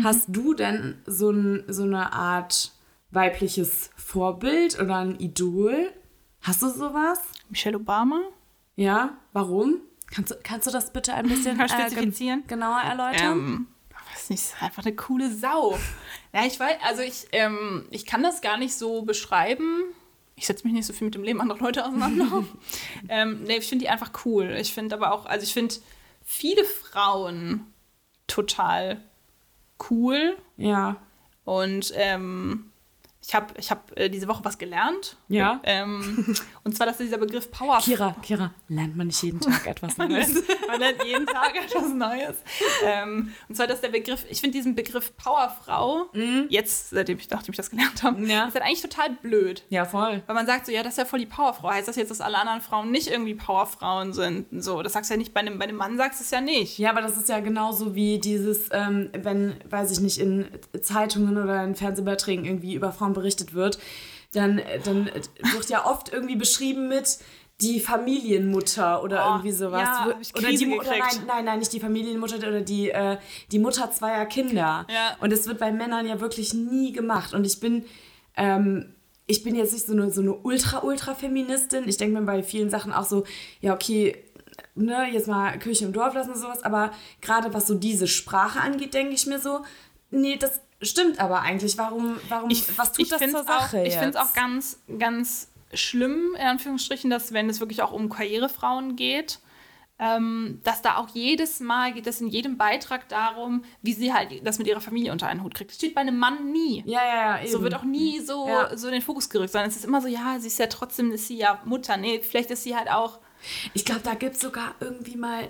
Hast 0.02 0.26
du 0.30 0.54
denn 0.54 1.02
so, 1.06 1.30
ein, 1.30 1.64
so 1.68 1.84
eine 1.84 2.14
Art 2.14 2.72
weibliches 3.12 3.92
Vorbild 3.96 4.80
oder 4.80 4.98
ein 4.98 5.20
Idol? 5.20 5.92
Hast 6.42 6.62
du 6.62 6.70
sowas? 6.70 7.20
Michelle 7.50 7.78
Obama? 7.78 8.22
Ja? 8.76 9.18
Warum? 9.34 9.82
Kannst 10.08 10.32
du, 10.32 10.36
kannst 10.44 10.68
du 10.68 10.72
das 10.72 10.92
bitte 10.92 11.14
ein 11.14 11.28
bisschen 11.28 11.60
äh, 11.60 11.70
spezifizieren? 11.70 12.44
genauer 12.48 12.82
erläutern? 12.82 13.40
Ähm, 13.40 13.68
ich 13.90 14.16
weiß 14.16 14.30
nicht, 14.30 14.44
ist 14.44 14.62
einfach 14.62 14.86
eine 14.86 14.96
coole 14.96 15.34
Sau. 15.34 15.78
Ja, 16.34 16.46
ich 16.46 16.60
weiß, 16.60 16.78
also 16.84 17.02
ich, 17.02 17.28
ähm, 17.32 17.86
ich 17.92 18.06
kann 18.06 18.24
das 18.24 18.42
gar 18.42 18.58
nicht 18.58 18.76
so 18.76 19.04
beschreiben. 19.04 19.84
Ich 20.36 20.48
setze 20.48 20.66
mich 20.66 20.74
nicht 20.74 20.86
so 20.86 20.94
viel 20.94 21.06
mit 21.06 21.16
dem 21.16 21.24
Leben 21.24 21.42
anderer 21.42 21.60
Leute 21.60 21.86
auseinander. 21.86 22.44
ähm, 23.10 23.44
nee, 23.44 23.58
ich 23.58 23.68
finde 23.68 23.86
die 23.86 23.90
einfach 23.90 24.12
cool. 24.26 24.56
Ich 24.60 24.74
finde 24.74 24.96
aber 24.96 25.14
auch, 25.14 25.26
also 25.26 25.44
ich 25.44 25.54
finde 25.54 25.76
viele 26.24 26.64
Frauen 26.64 27.68
total 28.28 29.02
cool. 29.90 30.38
ja. 30.58 30.98
Und 31.46 31.92
ähm, 31.96 32.72
ich 33.26 33.34
habe 33.34 33.54
ich 33.58 33.72
hab, 33.72 33.98
äh, 33.98 34.10
diese 34.10 34.28
Woche 34.28 34.44
was 34.44 34.58
gelernt. 34.58 35.18
Ja. 35.28 35.62
Ähm, 35.64 36.36
und 36.64 36.76
zwar, 36.76 36.88
dass 36.88 36.98
dieser 36.98 37.18
Begriff 37.18 37.52
Power 37.52 37.80
Kira, 37.80 38.16
Kira, 38.22 38.54
lernt 38.70 38.96
man 38.96 39.08
nicht 39.08 39.22
jeden 39.22 39.40
Tag 39.42 39.68
etwas 39.68 39.98
Neues? 39.98 40.34
Man 40.68 40.80
lernt 40.80 41.04
jeden 41.04 41.26
Tag 41.26 41.54
etwas 41.56 41.90
Neues. 41.94 42.38
Ähm, 42.86 43.34
und 43.50 43.56
zwar, 43.56 43.68
dass 43.68 43.82
der 43.82 43.90
Begriff, 43.90 44.26
ich 44.30 44.40
finde 44.42 44.58
diesen 44.58 44.74
Begriff 44.76 45.16
Powerfrau, 45.18 46.06
jetzt, 46.50 46.92
seitdem 46.92 47.18
ich, 47.18 47.30
nachdem 47.30 47.52
ich 47.52 47.58
das 47.58 47.70
gelernt 47.70 48.02
habe, 48.04 48.20
Mhm. 48.20 48.30
Ja. 48.30 48.46
ist 48.48 48.54
halt 48.56 48.64
eigentlich 48.66 48.82
total 48.82 49.10
blöd. 49.22 49.64
Ja, 49.70 49.86
voll. 49.86 50.22
Weil 50.26 50.36
man 50.36 50.46
sagt 50.46 50.66
so, 50.66 50.72
ja, 50.72 50.84
das 50.84 50.94
ist 50.94 50.98
ja 50.98 51.06
voll 51.06 51.20
die 51.20 51.26
Powerfrau. 51.26 51.70
Heißt 51.72 51.88
das 51.88 51.96
jetzt, 51.96 52.10
dass 52.12 52.22
alle 52.22 52.38
anderen 52.38 52.62
Frauen 52.62 52.92
nicht 52.92 53.08
irgendwie 53.08 53.36
Powerfrauen 53.36 54.14
sind? 54.14 54.48
So, 54.64 54.82
das 54.82 54.94
sagst 54.94 55.10
du 55.10 55.16
ja 55.16 55.18
nicht 55.18 55.34
bei 55.34 55.42
einem, 55.42 55.58
bei 55.60 55.66
einem 55.66 55.78
Mann, 55.78 55.98
sagst 55.98 56.20
du 56.20 56.24
es 56.24 56.32
ja 56.32 56.42
nicht. 56.42 56.78
Ja, 56.78 56.92
aber 56.92 57.02
das 57.02 57.18
ist 57.18 57.30
ja 57.30 57.40
genauso 57.40 57.96
wie 57.96 58.20
dieses, 58.20 58.70
ähm, 58.72 59.10
wenn, 59.14 59.56
weiß 59.70 59.92
ich 59.92 60.00
nicht, 60.00 60.18
in 60.20 60.48
Zeitungen 60.82 61.38
oder 61.38 61.64
in 61.64 61.76
Fernsehbeiträgen 61.76 62.46
irgendwie 62.46 62.74
über 62.76 62.92
Frauen 62.92 63.14
berichtet 63.14 63.54
wird, 63.54 63.80
dann, 64.34 64.62
dann 64.84 65.06
wird 65.06 65.70
ja 65.70 65.86
oft 65.86 66.12
irgendwie 66.12 66.36
beschrieben 66.36 66.88
mit 66.88 67.20
die 67.62 67.80
Familienmutter 67.80 69.04
oder 69.04 69.26
Oh, 69.26 69.30
irgendwie 69.36 69.52
sowas. 69.52 69.82
ja, 69.82 70.14
ich 70.20 70.36
oder 70.36 70.50
die 70.50 70.68
oder 70.68 70.90
nein, 70.90 71.02
nein, 71.28 71.46
nein, 71.46 71.60
nicht 71.60 71.72
die 71.72 71.80
Familienmutter 71.80 72.38
oder 72.38 72.62
die, 72.62 72.90
äh, 72.90 73.18
die 73.52 73.60
Mutter 73.60 73.92
zweier 73.92 74.26
Kinder. 74.26 74.86
Ja. 74.90 75.16
Und 75.22 75.32
es 75.32 75.48
wird 75.48 75.60
bei 75.60 75.72
Männern 75.72 76.06
ja 76.08 76.20
wirklich 76.20 76.54
nie 76.54 76.92
gemacht. 76.92 77.34
Und 77.34 77.46
ich 77.46 77.60
bin, 77.60 77.86
ähm, 78.36 78.96
ich 79.28 79.44
bin 79.44 79.56
jetzt 79.56 79.72
nicht 79.72 79.86
so 79.86 79.94
eine, 79.94 80.12
so 80.12 80.22
eine 80.22 80.34
ultra-ultra-Feministin. 80.34 81.88
Ich 81.88 81.98
denke 81.98 82.20
mir 82.20 82.26
bei 82.26 82.44
vielen 82.44 82.70
Sachen 82.70 82.92
auch 82.92 83.06
so, 83.06 83.24
ja, 83.62 83.74
okay, 83.74 84.16
ne, 84.76 85.08
jetzt 85.12 85.28
mal 85.28 85.58
Kirche 85.60 85.86
im 85.86 85.94
Dorf 85.94 86.14
lassen 86.16 86.32
und 86.32 86.40
sowas, 86.40 86.64
aber 86.64 86.92
gerade 87.22 87.54
was 87.54 87.68
so 87.68 87.76
diese 87.76 88.08
Sprache 88.08 88.60
angeht, 88.60 88.94
denke 88.94 89.14
ich 89.14 89.26
mir 89.28 89.40
so, 89.40 89.62
nee, 90.10 90.38
das 90.38 90.60
stimmt 90.84 91.20
aber 91.20 91.42
eigentlich. 91.42 91.78
Warum, 91.78 92.18
warum, 92.30 92.50
was 92.50 92.92
tut 92.94 93.12
das 93.12 93.20
find's 93.20 93.36
zur 93.36 93.44
Sache 93.44 93.80
auch, 93.80 93.84
Ich 93.86 93.94
finde 93.94 94.10
es 94.10 94.16
auch 94.16 94.34
ganz, 94.34 94.80
ganz 95.00 95.50
schlimm, 95.74 96.36
in 96.36 96.46
Anführungsstrichen, 96.46 97.10
dass 97.10 97.34
wenn 97.34 97.50
es 97.50 97.60
wirklich 97.60 97.82
auch 97.82 97.92
um 97.92 98.10
Karrierefrauen 98.10 98.96
geht, 98.96 99.40
ähm, 100.00 100.60
dass 100.64 100.82
da 100.82 100.98
auch 100.98 101.10
jedes 101.10 101.60
Mal 101.60 101.94
geht 101.94 102.08
es 102.08 102.20
in 102.20 102.28
jedem 102.28 102.58
Beitrag 102.58 103.08
darum, 103.10 103.64
wie 103.82 103.94
sie 103.94 104.12
halt 104.12 104.46
das 104.46 104.58
mit 104.58 104.68
ihrer 104.68 104.82
Familie 104.82 105.12
unter 105.12 105.28
einen 105.28 105.44
Hut 105.44 105.54
kriegt. 105.54 105.70
Das 105.70 105.78
steht 105.78 105.94
bei 105.96 106.02
einem 106.02 106.18
Mann 106.18 106.52
nie. 106.52 106.84
Ja, 106.86 107.00
ja, 107.06 107.40
ja. 107.40 107.48
So 107.48 107.62
wird 107.62 107.76
auch 107.76 107.84
nie 107.84 108.20
so, 108.20 108.48
Ja. 108.48 108.76
so 108.76 108.88
in 108.88 108.94
den 108.94 109.02
Fokus 109.02 109.30
gerückt, 109.30 109.52
sondern 109.52 109.70
es 109.70 109.76
ist 109.78 109.86
immer 109.86 110.02
so, 110.02 110.08
ja, 110.08 110.38
sie 110.40 110.48
ist 110.48 110.60
ja 110.60 110.68
trotzdem, 110.68 111.12
ist 111.12 111.28
sie 111.28 111.38
ja 111.38 111.62
Mutter. 111.66 111.96
Nee, 111.98 112.22
vielleicht 112.22 112.52
ist 112.52 112.64
sie 112.64 112.76
halt 112.76 112.90
auch. 112.90 113.20
Ich 113.74 113.86
glaube, 113.86 114.02
da 114.04 114.16
gibt 114.16 114.36
es 114.36 114.42
sogar 114.42 114.74
irgendwie 114.80 115.16
mal, 115.16 115.50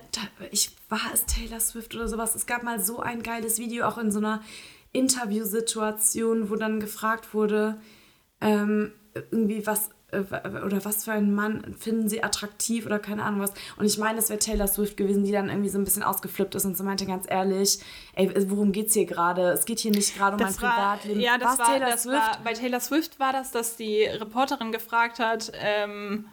ich 0.51 0.71
war 0.89 0.99
es 1.13 1.25
Taylor 1.25 1.59
Swift 1.59 1.95
oder 1.95 2.07
sowas, 2.07 2.35
es 2.35 2.45
gab 2.45 2.63
mal 2.63 2.79
so 2.79 2.99
ein 2.99 3.23
geiles 3.23 3.59
Video, 3.59 3.85
auch 3.87 3.97
in 3.97 4.11
so 4.11 4.19
einer 4.19 4.41
Interviewsituation, 4.93 6.49
wo 6.49 6.55
dann 6.55 6.79
gefragt 6.79 7.33
wurde, 7.33 7.81
ähm, 8.41 8.93
irgendwie 9.31 9.65
was, 9.67 9.89
äh, 10.11 10.19
oder 10.65 10.83
was 10.85 11.05
für 11.05 11.11
einen 11.11 11.33
Mann 11.33 11.75
finden 11.77 12.09
sie 12.09 12.23
attraktiv 12.23 12.85
oder 12.85 12.99
keine 12.99 13.23
Ahnung 13.23 13.41
was. 13.41 13.53
Und 13.77 13.85
ich 13.85 13.97
meine, 13.97 14.19
es 14.19 14.29
wäre 14.29 14.39
Taylor 14.39 14.67
Swift 14.67 14.97
gewesen, 14.97 15.23
die 15.23 15.31
dann 15.31 15.49
irgendwie 15.49 15.69
so 15.69 15.77
ein 15.77 15.83
bisschen 15.83 16.03
ausgeflippt 16.03 16.55
ist 16.55 16.65
und 16.65 16.77
so 16.77 16.83
meinte 16.83 17.05
ganz 17.05 17.25
ehrlich, 17.27 17.79
ey, 18.13 18.31
worum 18.49 18.71
geht's 18.71 18.93
hier 18.93 19.05
gerade? 19.05 19.51
Es 19.51 19.65
geht 19.65 19.79
hier 19.79 19.91
nicht 19.91 20.15
gerade 20.15 20.35
um 20.35 20.41
mein 20.41 20.55
Privatleben. 20.55 21.19
ja, 21.19 21.37
das 21.37 21.57
War's 21.57 21.59
war, 21.59 21.65
Taylor 21.67 21.89
das 21.89 22.03
Swift? 22.03 22.17
war, 22.17 22.39
bei 22.43 22.53
Taylor 22.53 22.79
Swift 22.79 23.19
war 23.19 23.33
das, 23.33 23.51
dass 23.51 23.75
die 23.75 24.03
Reporterin 24.03 24.71
gefragt 24.71 25.19
hat, 25.19 25.51
ähm, 25.55 26.25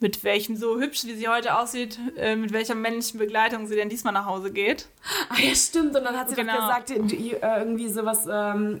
mit 0.00 0.24
welchem 0.24 0.56
so 0.56 0.80
hübsch, 0.80 1.04
wie 1.04 1.14
sie 1.14 1.28
heute 1.28 1.56
aussieht, 1.58 1.98
äh, 2.16 2.34
mit 2.34 2.52
welcher 2.52 2.74
männlichen 2.74 3.18
Begleitung 3.18 3.66
sie 3.66 3.76
denn 3.76 3.88
diesmal 3.90 4.12
nach 4.14 4.26
Hause 4.26 4.50
geht. 4.50 4.88
Ah 5.28 5.34
ja, 5.40 5.54
stimmt. 5.54 5.94
Und 5.96 6.04
dann 6.04 6.16
hat 6.18 6.28
sie 6.30 6.34
Genau. 6.36 6.54
doch 6.54 6.60
gesagt, 6.82 6.88
die, 7.10 7.32
äh, 7.34 7.58
irgendwie 7.58 7.88
sowas, 7.88 8.26
ähm, 8.30 8.80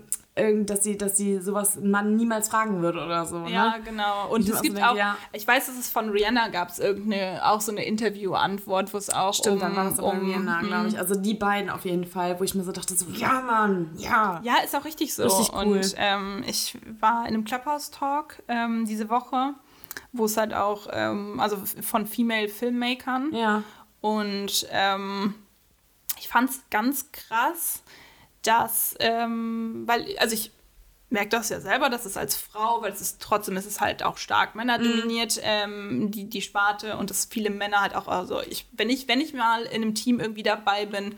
dass 0.64 0.82
sie, 0.82 0.96
dass 0.96 1.18
sie 1.18 1.38
sowas 1.40 1.76
einen 1.76 1.90
Mann 1.90 2.16
niemals 2.16 2.48
fragen 2.48 2.80
würde 2.80 3.04
oder 3.04 3.26
so. 3.26 3.44
Ja, 3.46 3.76
Ne? 3.76 3.82
genau. 3.84 4.28
Und 4.30 4.42
Ich 4.48 4.48
es 4.48 4.62
gibt 4.62 4.76
so 4.76 4.80
denke, 4.80 4.90
auch, 4.92 4.96
ja. 4.96 5.18
ich 5.34 5.46
weiß, 5.46 5.66
dass 5.66 5.76
es 5.78 5.90
von 5.90 6.08
Rihanna 6.08 6.48
gab 6.48 6.70
es 6.70 6.78
irgendeine, 6.78 7.40
auch 7.44 7.60
so 7.60 7.70
eine 7.72 7.84
Interview-Antwort, 7.84 8.94
wo 8.94 8.96
es 8.96 9.10
auch 9.10 9.34
Stimmt, 9.34 9.56
um, 9.56 9.60
dann 9.60 9.76
war 9.76 9.86
aber 9.86 10.02
um, 10.04 10.20
Rihanna, 10.20 10.62
glaube 10.62 10.88
ich. 10.88 10.98
Also 10.98 11.14
die 11.16 11.34
beiden 11.34 11.68
auf 11.68 11.84
jeden 11.84 12.06
Fall, 12.06 12.40
wo 12.40 12.44
ich 12.44 12.54
mir 12.54 12.62
so 12.64 12.72
dachte, 12.72 12.94
so, 12.94 13.04
ja, 13.12 13.42
Mann, 13.42 13.90
ja. 13.98 14.40
Ja, 14.42 14.54
ist 14.64 14.74
auch 14.74 14.84
richtig 14.86 15.14
so. 15.14 15.24
Richtig 15.24 15.52
cool. 15.52 15.62
Und 15.76 15.94
ähm, 15.98 16.42
ich 16.46 16.78
war 17.00 17.22
in 17.28 17.34
einem 17.34 17.44
Clubhouse-Talk 17.44 18.42
ähm, 18.48 18.86
diese 18.86 19.10
Woche, 19.10 19.52
wo 20.12 20.24
es 20.24 20.36
halt 20.36 20.54
auch, 20.54 20.88
ähm, 20.92 21.40
also 21.40 21.56
von 21.82 22.06
Female 22.06 22.48
Filmmakern. 22.48 23.34
Ja. 23.34 23.62
Und 24.00 24.66
ähm, 24.70 25.34
ich 26.18 26.28
fand 26.28 26.50
es 26.50 26.62
ganz 26.70 27.12
krass, 27.12 27.82
dass, 28.42 28.94
ähm, 28.98 29.84
weil, 29.86 30.16
also 30.18 30.34
ich 30.34 30.52
merke 31.10 31.30
das 31.30 31.48
ja 31.48 31.60
selber, 31.60 31.90
dass 31.90 32.06
es 32.06 32.16
als 32.16 32.36
Frau, 32.36 32.82
weil 32.82 32.92
es 32.92 33.00
ist 33.00 33.20
trotzdem 33.20 33.56
ist 33.56 33.66
es 33.66 33.80
halt 33.80 34.02
auch 34.02 34.16
stark 34.16 34.54
Männer 34.54 34.78
dominiert, 34.78 35.40
ähm, 35.42 36.10
die, 36.10 36.30
die 36.30 36.40
Sparte 36.40 36.96
und 36.96 37.10
dass 37.10 37.24
viele 37.24 37.50
Männer 37.50 37.80
halt 37.80 37.94
auch, 37.94 38.06
also 38.06 38.40
ich, 38.42 38.66
wenn 38.72 38.88
ich, 38.88 39.08
wenn 39.08 39.20
ich 39.20 39.34
mal 39.34 39.64
in 39.64 39.82
einem 39.82 39.94
Team 39.94 40.20
irgendwie 40.20 40.44
dabei 40.44 40.86
bin, 40.86 41.16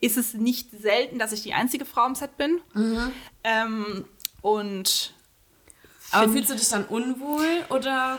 ist 0.00 0.16
es 0.16 0.34
nicht 0.34 0.70
selten, 0.70 1.18
dass 1.18 1.32
ich 1.32 1.42
die 1.42 1.54
einzige 1.54 1.84
Frau 1.84 2.06
im 2.06 2.14
Set 2.14 2.36
bin. 2.36 2.60
Ähm, 3.44 4.04
und 4.42 5.14
Aber 6.12 6.32
fühlst 6.32 6.50
du 6.50 6.54
dich 6.54 6.68
dann 6.68 6.84
unwohl 6.84 7.64
oder? 7.70 8.18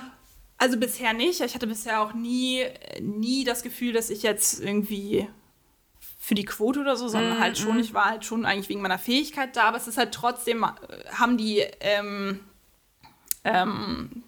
also 0.59 0.77
bisher 0.77 1.13
nicht. 1.13 1.39
Ich 1.41 1.55
hatte 1.55 1.65
bisher 1.65 2.01
auch 2.01 2.13
nie, 2.13 2.65
nie 3.01 3.43
das 3.43 3.63
Gefühl, 3.63 3.93
dass 3.93 4.11
ich 4.11 4.21
jetzt 4.21 4.61
irgendwie 4.61 5.27
für 6.19 6.35
die 6.35 6.45
Quote 6.45 6.81
oder 6.81 6.95
so, 6.95 7.07
sondern 7.07 7.39
halt 7.39 7.57
schon, 7.57 7.79
ich 7.79 7.93
war 7.93 8.05
halt 8.05 8.25
schon 8.25 8.45
eigentlich 8.45 8.69
wegen 8.69 8.81
meiner 8.81 8.99
Fähigkeit 8.99 9.55
da, 9.55 9.63
aber 9.63 9.77
es 9.77 9.87
ist 9.87 9.97
halt 9.97 10.13
trotzdem, 10.13 10.65
haben 11.13 11.37
die, 11.37 11.65
ähm, 11.79 12.41
ähm, 13.45 14.23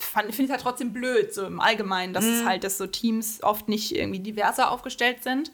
finde 0.00 0.30
ich 0.30 0.50
halt 0.50 0.62
trotzdem 0.62 0.94
blöd, 0.94 1.32
so 1.34 1.44
im 1.44 1.60
Allgemeinen, 1.60 2.14
dass 2.14 2.24
es 2.24 2.44
halt, 2.44 2.64
dass 2.64 2.78
so 2.78 2.86
Teams 2.86 3.42
oft 3.42 3.68
nicht 3.68 3.94
irgendwie 3.94 4.20
diverser 4.20 4.70
aufgestellt 4.70 5.22
sind. 5.22 5.52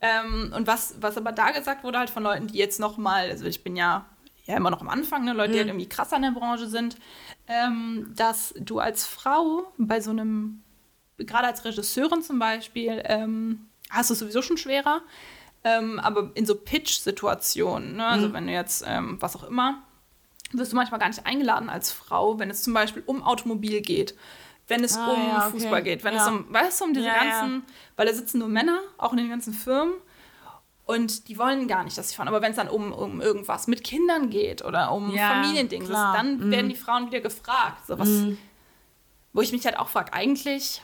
Ähm, 0.00 0.52
und 0.56 0.66
was, 0.66 0.96
was 1.00 1.16
aber 1.16 1.32
da 1.32 1.50
gesagt 1.50 1.84
wurde, 1.84 1.98
halt 1.98 2.10
von 2.10 2.22
Leuten, 2.22 2.48
die 2.48 2.58
jetzt 2.58 2.80
noch 2.80 2.96
mal, 2.96 3.30
also 3.30 3.44
ich 3.44 3.62
bin 3.62 3.76
ja, 3.76 4.06
ja 4.44 4.56
immer 4.56 4.70
noch 4.70 4.80
am 4.80 4.88
Anfang, 4.88 5.24
ne, 5.24 5.32
Leute, 5.32 5.52
die 5.52 5.58
halt 5.58 5.68
irgendwie 5.68 5.88
krass 5.88 6.12
an 6.12 6.22
der 6.22 6.30
Branche 6.32 6.66
sind, 6.66 6.96
ähm, 7.48 8.12
dass 8.16 8.54
du 8.58 8.78
als 8.80 9.06
Frau 9.06 9.72
bei 9.78 10.00
so 10.00 10.10
einem, 10.10 10.62
gerade 11.18 11.46
als 11.46 11.64
Regisseurin 11.64 12.22
zum 12.22 12.38
Beispiel, 12.38 13.02
ähm, 13.06 13.68
hast 13.90 14.10
du 14.10 14.14
es 14.14 14.20
sowieso 14.20 14.42
schon 14.42 14.56
schwerer, 14.56 15.02
ähm, 15.64 16.00
aber 16.00 16.30
in 16.34 16.44
so 16.46 16.56
Pitch-Situationen, 16.56 17.96
ne, 17.96 18.06
also 18.06 18.32
wenn 18.32 18.46
du 18.46 18.52
jetzt, 18.52 18.84
ähm, 18.86 19.16
was 19.20 19.36
auch 19.36 19.44
immer, 19.44 19.82
wirst 20.52 20.72
du 20.72 20.76
manchmal 20.76 21.00
gar 21.00 21.08
nicht 21.08 21.24
eingeladen 21.24 21.70
als 21.70 21.92
Frau, 21.92 22.38
wenn 22.38 22.50
es 22.50 22.62
zum 22.62 22.74
Beispiel 22.74 23.02
um 23.06 23.22
Automobil 23.22 23.80
geht, 23.80 24.14
wenn 24.68 24.84
es 24.84 24.96
Ah, 24.96 25.12
um 25.12 25.28
ja, 25.28 25.38
okay. 25.46 25.50
Fußball 25.52 25.82
geht, 25.82 26.04
wenn 26.04 26.14
Ja. 26.14 26.22
es 26.22 26.28
um, 26.28 26.52
weißt 26.52 26.80
du, 26.80 26.84
um 26.86 26.94
diese 26.94 27.06
ja. 27.06 27.14
ganzen, 27.14 27.62
weil 27.96 28.06
da 28.06 28.12
sitzen 28.12 28.38
nur 28.38 28.48
Männer, 28.48 28.80
auch 28.98 29.12
in 29.12 29.18
den 29.18 29.28
ganzen 29.30 29.52
Firmen, 29.54 29.94
und 30.84 31.28
die 31.28 31.38
wollen 31.38 31.68
gar 31.68 31.84
nicht, 31.84 31.96
dass 31.96 32.10
sie 32.10 32.16
fahren. 32.16 32.28
Aber 32.28 32.42
wenn 32.42 32.50
es 32.50 32.56
dann 32.56 32.68
um, 32.68 32.92
um 32.92 33.20
irgendwas 33.20 33.66
mit 33.66 33.84
Kindern 33.84 34.30
geht 34.30 34.64
oder 34.64 34.92
um 34.92 35.14
Ja, 35.14 35.28
Familiendings, 35.28 35.88
klar. 35.88 36.14
dann 36.16 36.50
werden 36.50 36.68
die 36.68 36.76
Frauen 36.76 37.06
wieder 37.06 37.20
gefragt. 37.20 37.86
So 37.86 37.98
was, 37.98 38.08
Wo 39.32 39.40
ich 39.40 39.52
mich 39.52 39.64
halt 39.64 39.78
auch 39.78 39.88
frage, 39.88 40.12
eigentlich 40.12 40.82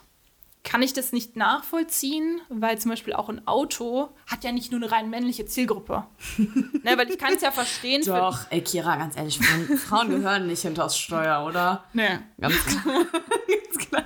kann 0.65 0.83
ich 0.83 0.93
das 0.93 1.13
nicht 1.13 1.37
nachvollziehen, 1.37 2.41
weil 2.49 2.79
zum 2.79 2.91
Beispiel 2.91 3.15
auch 3.15 3.29
ein 3.29 3.47
Auto 3.47 4.11
hat 4.27 4.45
ja 4.45 4.53
nicht 4.53 4.71
nur 4.71 4.81
eine 4.83 4.91
rein 4.91 5.09
männliche 5.09 5.47
Zielgruppe. 5.47 6.05
ne, 6.37 6.97
weil 6.97 7.09
ich 7.11 7.19
kann 7.19 7.35
es 7.35 7.43
ja 7.43 7.51
verstehen. 7.51 8.03
Doch, 8.05 8.41
ey 8.51 8.61
Kira, 8.61 8.97
ganz 8.97 9.17
ehrlich, 9.17 9.39
Frauen, 9.87 10.11
gehören 10.11 10.47
nicht 10.47 10.63
hinters 10.63 10.99
Steuer, 10.99 11.45
oder? 11.45 11.85
Nee. 11.93 12.19
Ganz 12.41 12.55
klar. 12.65 12.85
ganz 13.15 13.89
klar. 13.89 14.05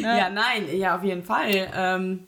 Ja, 0.00 0.30
nein, 0.30 0.76
ja, 0.76 0.96
auf 0.96 1.04
jeden 1.04 1.22
Fall. 1.22 1.70
Ähm, 1.74 2.26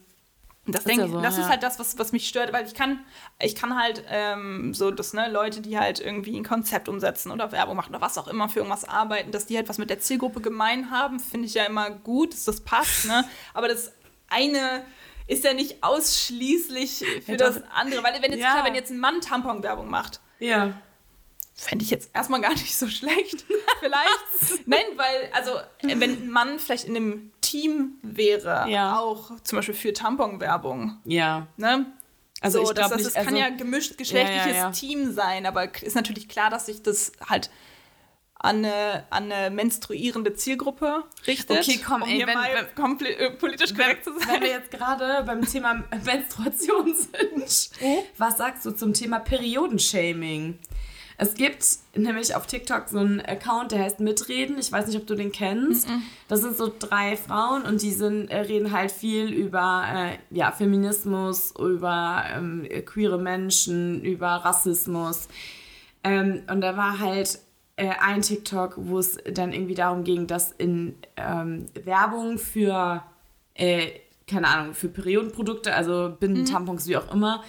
Das, 0.66 0.86
Ist 0.86 0.88
denk, 0.88 1.10
so, 1.10 1.20
das 1.20 1.36
ja. 1.36 1.42
ist 1.42 1.48
halt 1.50 1.62
das, 1.62 1.78
was, 1.78 1.98
was 1.98 2.12
mich 2.12 2.26
stört, 2.26 2.52
weil 2.54 2.66
ich 2.66 2.74
kann, 2.74 3.04
ich 3.38 3.54
kann 3.54 3.78
halt 3.78 4.02
ähm, 4.08 4.72
so, 4.72 4.90
dass 4.90 5.12
ne, 5.12 5.30
Leute, 5.30 5.60
die 5.60 5.78
halt 5.78 6.00
irgendwie 6.00 6.34
ein 6.38 6.44
Konzept 6.44 6.88
umsetzen 6.88 7.30
oder 7.32 7.52
Werbung 7.52 7.76
machen 7.76 7.90
oder 7.90 8.00
was 8.00 8.16
auch 8.16 8.28
immer 8.28 8.48
für 8.48 8.60
irgendwas 8.60 8.88
arbeiten, 8.88 9.30
dass 9.30 9.44
die 9.44 9.56
halt 9.56 9.68
was 9.68 9.76
mit 9.76 9.90
der 9.90 9.98
Zielgruppe 9.98 10.40
gemein 10.40 10.90
haben, 10.90 11.20
finde 11.20 11.46
ich 11.46 11.54
ja 11.54 11.64
immer 11.64 11.90
gut, 11.90 12.32
dass 12.32 12.44
das 12.44 12.62
passt, 12.62 13.04
ne? 13.06 13.24
Aber 13.52 13.68
das 13.68 13.92
eine 14.30 14.84
ist 15.26 15.44
ja 15.44 15.52
nicht 15.52 15.82
ausschließlich 15.84 17.04
für 17.24 17.32
Ja, 17.32 17.36
das 17.36 17.62
andere, 17.74 18.02
weil 18.02 18.14
wenn 18.22 18.30
jetzt, 18.32 18.40
Ja. 18.40 18.52
klar, 18.52 18.64
wenn 18.64 18.74
jetzt 18.74 18.90
ein 18.90 18.98
Mann 19.00 19.20
Tampon-Werbung 19.20 19.88
macht, 19.90 20.20
ja. 20.38 20.72
Fände 21.56 21.84
ich 21.84 21.90
jetzt 21.90 22.10
erstmal 22.14 22.40
gar 22.40 22.50
nicht 22.52 22.76
so 22.76 22.88
schlecht. 22.88 23.44
Vielleicht. 23.80 24.66
Nein, 24.66 24.84
weil, 24.96 25.30
also, 25.32 25.52
wenn 25.82 26.02
ein 26.02 26.28
Mann 26.30 26.58
vielleicht 26.58 26.84
in 26.84 26.96
einem 26.96 27.30
Team 27.40 27.98
wäre, 28.02 28.68
Ja. 28.68 28.98
auch 28.98 29.30
zum 29.42 29.56
Beispiel 29.56 29.74
für 29.74 29.92
Tampon-Werbung, 29.92 30.98
Ja. 31.04 31.46
ne? 31.56 31.86
Also 32.40 32.58
so, 32.58 32.64
ich 32.64 32.68
das, 32.76 32.88
glaub 32.88 32.92
das, 32.92 33.02
das 33.04 33.14
kann 33.14 33.26
also- 33.28 33.38
ja 33.38 33.48
gemischt 33.50 33.96
geschlechtliches 33.98 34.46
Ja, 34.52 34.64
ja. 34.64 34.70
Team 34.70 35.12
sein, 35.12 35.46
aber 35.46 35.68
ist 35.82 35.94
natürlich 35.94 36.28
klar, 36.28 36.50
dass 36.50 36.66
sich 36.66 36.82
das 36.82 37.12
halt 37.28 37.50
an 38.34 38.64
eine, 38.64 39.04
an 39.10 39.30
eine 39.32 39.50
menstruierende 39.50 40.34
Zielgruppe 40.34 41.04
richtet. 41.26 41.58
Okay, 41.60 41.80
komm, 41.86 42.02
um 42.02 42.08
ey, 42.08 42.16
hier 42.16 42.26
wenn- 42.26 42.34
mal 42.34 42.50
wenn- 42.76 42.84
komple- 42.84 43.06
äh, 43.16 43.30
politisch 43.30 43.74
korrekt 43.74 44.04
zu 44.04 44.12
sein. 44.18 44.28
Wenn 44.34 44.42
wir 44.42 44.50
jetzt 44.50 44.70
gerade 44.70 45.22
beim 45.24 45.40
Thema 45.46 45.82
Menstruation 46.04 46.94
sind, 46.94 47.70
was 48.18 48.36
sagst 48.36 48.66
du 48.66 48.72
zum 48.72 48.92
Thema 48.92 49.20
Periodenshaming? 49.20 50.58
Es 51.16 51.34
gibt 51.34 51.64
nämlich 51.94 52.34
auf 52.34 52.46
TikTok 52.46 52.88
so 52.88 52.98
einen 52.98 53.20
Account, 53.20 53.72
der 53.72 53.80
heißt 53.80 54.00
Mitreden. 54.00 54.58
Ich 54.58 54.72
weiß 54.72 54.86
nicht, 54.88 54.96
ob 54.96 55.06
du 55.06 55.14
den 55.14 55.30
kennst. 55.30 55.86
Das 56.28 56.40
sind 56.40 56.56
so 56.56 56.72
drei 56.76 57.16
Frauen 57.16 57.62
und 57.62 57.82
die 57.82 57.92
sind, 57.92 58.28
äh, 58.28 58.40
reden 58.40 58.72
halt 58.72 58.90
viel 58.90 59.32
über 59.32 59.84
äh, 59.94 60.18
ja, 60.34 60.50
Feminismus, 60.50 61.54
über 61.58 62.24
ähm, 62.34 62.66
queere 62.84 63.18
Menschen, 63.18 64.02
über 64.02 64.28
Rassismus. 64.28 65.28
Ähm, 66.02 66.42
und 66.50 66.60
da 66.60 66.76
war 66.76 66.98
halt 66.98 67.38
äh, 67.76 67.90
ein 68.00 68.22
TikTok, 68.22 68.74
wo 68.76 68.98
es 68.98 69.18
dann 69.32 69.52
irgendwie 69.52 69.74
darum 69.74 70.04
ging, 70.04 70.26
dass 70.26 70.52
in 70.52 70.96
ähm, 71.16 71.66
Werbung 71.84 72.38
für, 72.38 73.02
äh, 73.54 73.88
keine 74.28 74.48
Ahnung, 74.48 74.74
für 74.74 74.88
Periodenprodukte, 74.88 75.74
also 75.74 76.14
Bindentampons, 76.18 76.86
wie 76.86 76.96
auch 76.96 77.12
immer, 77.12 77.42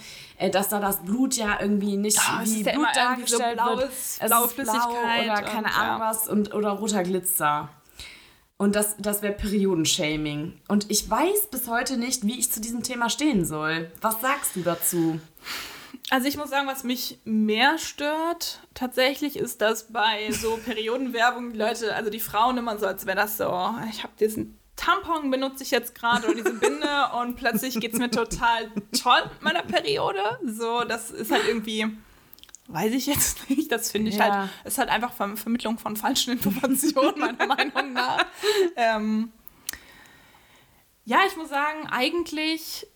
dass 0.52 0.68
da 0.68 0.80
das 0.80 1.02
Blut 1.02 1.36
ja 1.36 1.58
irgendwie 1.60 1.96
nicht 1.96 2.18
es 2.18 2.54
wie 2.54 2.62
ja 2.62 2.72
Blut 2.72 2.86
so 2.92 3.00
dargestellt 3.00 3.58
blaues- 3.58 3.78
wird. 3.78 3.90
Es 3.90 4.18
blaue 4.28 4.46
ist 4.46 4.52
Flüssigkeit 4.52 5.24
Blau 5.24 5.32
oder 5.32 5.42
keine 5.42 5.74
Ahnung 5.74 6.00
ja. 6.00 6.10
was 6.10 6.28
und, 6.28 6.54
oder 6.54 6.70
roter 6.70 7.02
Glitzer. 7.02 7.68
Und 8.58 8.74
das, 8.74 8.96
das 8.98 9.20
wäre 9.20 9.34
Periodenshaming. 9.34 10.60
Und 10.68 10.90
ich 10.90 11.08
weiß 11.08 11.48
bis 11.50 11.68
heute 11.68 11.98
nicht, 11.98 12.26
wie 12.26 12.38
ich 12.38 12.50
zu 12.50 12.60
diesem 12.60 12.82
Thema 12.82 13.10
stehen 13.10 13.44
soll. 13.44 13.90
Was 14.00 14.20
sagst 14.22 14.56
du 14.56 14.62
dazu? 14.62 15.20
Also 16.08 16.28
ich 16.28 16.36
muss 16.36 16.50
sagen, 16.50 16.66
was 16.66 16.84
mich 16.84 17.18
mehr 17.24 17.78
stört 17.78 18.60
tatsächlich, 18.74 19.36
ist, 19.36 19.60
dass 19.60 19.92
bei 19.92 20.30
so 20.30 20.56
Periodenwerbung 20.64 21.52
die 21.52 21.58
Leute, 21.58 21.94
also 21.94 22.10
die 22.10 22.20
Frauen 22.20 22.56
immer 22.56 22.78
so, 22.78 22.86
als 22.86 23.06
wäre 23.06 23.16
das 23.16 23.36
so, 23.36 23.74
ich 23.90 24.02
habe 24.02 24.12
diesen 24.18 24.58
Tampon 24.76 25.30
benutze 25.30 25.62
ich 25.62 25.70
jetzt 25.70 25.94
gerade 25.94 26.26
oder 26.26 26.34
diese 26.34 26.52
Binde 26.54 26.88
und 27.20 27.36
plötzlich 27.36 27.78
geht 27.80 27.94
es 27.94 27.98
mir 27.98 28.10
total 28.10 28.70
toll 29.00 29.22
mit 29.32 29.42
meiner 29.42 29.62
Periode. 29.62 30.20
So, 30.44 30.84
das 30.84 31.10
ist 31.10 31.30
halt 31.30 31.44
irgendwie, 31.48 31.86
weiß 32.68 32.92
ich 32.92 33.06
jetzt 33.06 33.48
nicht, 33.50 33.72
das 33.72 33.90
finde 33.90 34.10
ich 34.10 34.16
Ja. 34.18 34.40
halt, 34.42 34.50
ist 34.64 34.78
halt 34.78 34.90
einfach 34.90 35.12
Ver 35.12 35.36
Vermittlung 35.36 35.78
von 35.78 35.96
falschen 35.96 36.32
Informationen, 36.32 37.18
meiner 37.18 37.46
Meinung 37.56 37.92
nach. 37.94 38.26
Ähm, 38.76 39.32
ja, 41.04 41.20
ich 41.26 41.36
muss 41.36 41.48
sagen, 41.48 41.86
eigentlich 41.90 42.86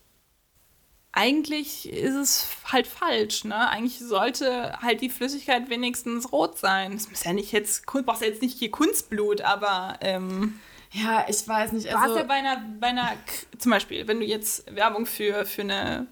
eigentlich 1.13 1.89
ist 1.93 2.15
es 2.15 2.47
halt 2.67 2.87
falsch, 2.87 3.43
ne? 3.43 3.69
Eigentlich 3.69 3.99
sollte 3.99 4.79
halt 4.81 5.01
die 5.01 5.11
Flüssigkeit 5.11 5.69
wenigstens 5.69 6.31
rot 6.31 6.57
sein. 6.57 6.93
Es 6.93 7.11
muss 7.11 7.25
ja 7.25 7.33
nicht 7.33 7.51
jetzt, 7.51 7.85
du 7.93 8.03
brauchst 8.05 8.23
ja 8.23 8.29
jetzt 8.29 8.43
nicht 8.43 8.59
hier 8.59 8.71
Kunstblut, 8.71 9.41
aber 9.41 9.97
ähm, 10.03 10.61
Ja, 10.93 11.25
ich 11.29 11.47
weiß 11.47 11.73
nicht. 11.73 11.87
du 11.87 11.93
hast 11.93 12.03
Also, 12.03 12.17
ja 12.19 12.23
bei 12.25 12.35
einer, 12.35 12.63
bei 12.81 12.89
einer, 12.89 13.13
zum 13.59 13.71
Beispiel, 13.71 14.07
wenn 14.09 14.19
du 14.21 14.27
jetzt 14.27 14.75
Werbung 14.75 15.07
für, 15.07 15.45
für 15.47 15.63
eine 15.63 16.09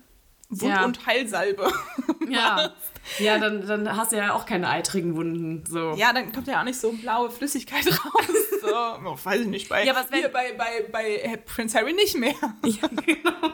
Wund- 0.51 0.69
Ja. 0.69 0.85
und 0.85 1.05
Heilsalbe, 1.07 1.71
ja, 2.29 2.73
ja 3.19 3.39
dann, 3.39 3.67
dann 3.67 3.97
hast 3.97 4.13
du 4.13 4.17
ja 4.17 4.33
auch 4.35 4.47
keine 4.47 4.69
eitrigen 4.69 5.17
Wunden. 5.17 5.65
So. 5.67 5.95
ja, 5.97 6.13
dann 6.13 6.31
kommt 6.33 6.47
ja 6.47 6.61
auch 6.61 6.65
nicht 6.65 6.79
so 6.81 6.93
blaue 6.93 7.31
Flüssigkeit 7.31 7.87
raus. 7.89 8.27
So, 8.61 8.69
oh, 8.69 9.17
weiß 9.23 9.41
ich 9.43 9.47
nicht, 9.49 9.69
bei, 9.69 9.85
Ja, 9.85 9.95
was 9.97 10.11
wenn- 10.13 10.21
hier 10.21 10.29
bei, 10.29 10.53
bei, 10.53 10.87
bei 10.93 11.37
Prince 11.45 11.77
Harry 11.77 11.93
nicht 11.93 12.17
mehr. 12.17 12.35
Ja, 12.65 12.89
genau. 13.05 13.53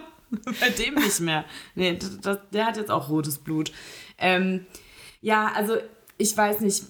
Bei 0.60 0.68
dem 0.70 0.94
nicht 0.96 1.20
mehr. 1.20 1.44
Nee, 1.74 1.96
das, 1.96 2.20
das, 2.20 2.38
der 2.52 2.66
hat 2.66 2.76
jetzt 2.76 2.90
auch 2.90 3.08
rotes 3.08 3.38
Blut. 3.38 3.72
Ähm, 4.18 4.66
ja, 5.20 5.50
also 5.54 5.76
ich 6.18 6.36
weiß 6.36 6.60
nicht. 6.60 6.82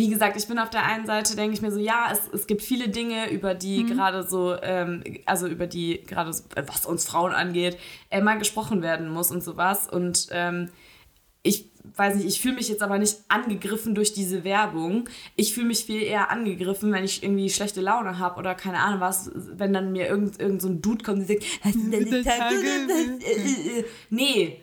Wie 0.00 0.08
gesagt, 0.08 0.38
ich 0.38 0.48
bin 0.48 0.58
auf 0.58 0.70
der 0.70 0.86
einen 0.86 1.04
Seite, 1.04 1.36
denke 1.36 1.52
ich 1.52 1.60
mir 1.60 1.70
so, 1.70 1.78
ja, 1.78 2.08
es, 2.10 2.20
es 2.32 2.46
gibt 2.46 2.62
viele 2.62 2.88
Dinge, 2.88 3.30
über 3.30 3.54
die 3.54 3.84
gerade 3.84 4.26
so, 4.26 4.56
ähm, 4.62 5.04
also 5.26 5.46
über 5.46 5.66
die 5.66 6.02
gerade, 6.06 6.32
so, 6.32 6.44
was 6.66 6.86
uns 6.86 7.04
Frauen 7.04 7.32
angeht, 7.32 7.76
mal 8.22 8.38
gesprochen 8.38 8.80
werden 8.80 9.10
muss 9.10 9.30
und 9.30 9.44
sowas. 9.44 9.90
Und 9.90 10.28
ähm, 10.30 10.70
ich 11.42 11.66
weiß 11.96 12.14
nicht, 12.14 12.26
ich 12.26 12.40
fühle 12.40 12.54
mich 12.54 12.70
jetzt 12.70 12.82
aber 12.82 12.98
nicht 12.98 13.18
angegriffen 13.28 13.94
durch 13.94 14.14
diese 14.14 14.42
Werbung. 14.42 15.06
Ich 15.36 15.52
fühle 15.52 15.66
mich 15.66 15.84
viel 15.84 16.02
eher 16.02 16.30
angegriffen, 16.30 16.92
wenn 16.92 17.04
ich 17.04 17.22
irgendwie 17.22 17.50
schlechte 17.50 17.82
Laune 17.82 18.18
habe 18.18 18.38
oder 18.38 18.54
keine 18.54 18.78
Ahnung 18.78 19.00
was, 19.00 19.30
wenn 19.34 19.74
dann 19.74 19.92
mir 19.92 20.08
irgend, 20.08 20.40
irgend 20.40 20.62
so 20.62 20.68
ein 20.68 20.80
Dude 20.80 21.04
kommt 21.04 21.18
und 21.18 21.28
sagt, 21.28 21.44
hast 21.62 21.74
du 21.74 21.90
deine 21.90 22.24
Tage? 22.24 22.56
Nee. 24.08 24.62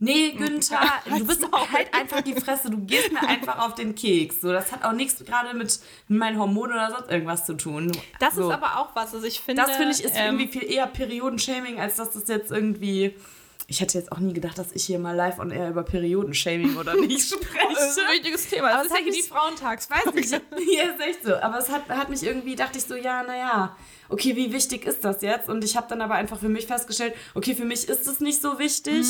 Nee, 0.00 0.32
Günther, 0.32 0.80
du 1.06 1.26
bist 1.26 1.44
halt 1.52 1.92
einfach 1.92 2.20
die 2.20 2.34
Fresse, 2.34 2.70
du 2.70 2.78
gehst 2.78 3.12
mir 3.12 3.20
einfach 3.20 3.58
auf 3.66 3.74
den 3.74 3.96
Keks. 3.96 4.40
So, 4.40 4.52
das 4.52 4.70
hat 4.70 4.84
auch 4.84 4.92
nichts 4.92 5.24
gerade 5.24 5.56
mit 5.56 5.80
meinen 6.06 6.38
Hormonen 6.38 6.72
oder 6.72 6.90
sonst 6.90 7.10
irgendwas 7.10 7.44
zu 7.44 7.54
tun. 7.54 7.90
Das 8.20 8.36
so. 8.36 8.48
ist 8.48 8.54
aber 8.54 8.78
auch 8.78 8.94
was, 8.94 9.12
also 9.12 9.26
ich 9.26 9.40
finde... 9.40 9.62
Das 9.62 9.76
finde 9.76 9.92
ich 9.92 10.04
ist 10.04 10.14
ähm, 10.14 10.38
irgendwie 10.38 10.46
viel 10.46 10.70
eher 10.70 10.86
Periodenshaming, 10.86 11.80
als 11.80 11.96
dass 11.96 12.12
das 12.12 12.28
jetzt 12.28 12.52
irgendwie 12.52 13.14
ich 13.70 13.82
hätte 13.82 13.98
jetzt 13.98 14.10
auch 14.12 14.18
nie 14.18 14.32
gedacht, 14.32 14.56
dass 14.56 14.72
ich 14.72 14.86
hier 14.86 14.98
mal 14.98 15.14
live 15.14 15.38
on 15.38 15.50
air 15.50 15.68
über 15.68 15.82
Periodenshaming 15.82 16.78
oder 16.78 16.94
nicht 17.00 17.28
spreche. 17.28 17.74
Das 17.74 17.90
ist 17.90 17.98
ein 17.98 18.14
wichtiges 18.14 18.48
Thema. 18.48 18.68
Das 18.68 18.90
Aber 18.90 18.98
ist 18.98 19.06
ja 19.06 19.12
die 19.12 19.22
Frauentags, 19.22 19.90
weiß 19.90 20.14
ich. 20.14 20.30
ja, 20.30 20.84
ist 20.84 21.00
echt 21.06 21.24
so. 21.24 21.36
Aber 21.36 21.58
es 21.58 21.68
hat, 21.68 21.86
hat 21.86 22.08
mich 22.08 22.22
irgendwie, 22.22 22.56
dachte 22.56 22.78
ich 22.78 22.84
so, 22.84 22.96
ja, 22.96 23.22
naja, 23.24 23.76
okay, 24.08 24.34
wie 24.36 24.54
wichtig 24.54 24.86
ist 24.86 25.04
das 25.04 25.20
jetzt? 25.20 25.50
Und 25.50 25.62
ich 25.64 25.76
habe 25.76 25.86
dann 25.86 26.00
aber 26.00 26.14
einfach 26.14 26.40
für 26.40 26.48
mich 26.48 26.66
festgestellt, 26.66 27.14
okay, 27.34 27.54
für 27.54 27.66
mich 27.66 27.86
ist 27.90 28.06
es 28.06 28.20
nicht 28.20 28.40
so 28.40 28.58
wichtig. 28.58 29.06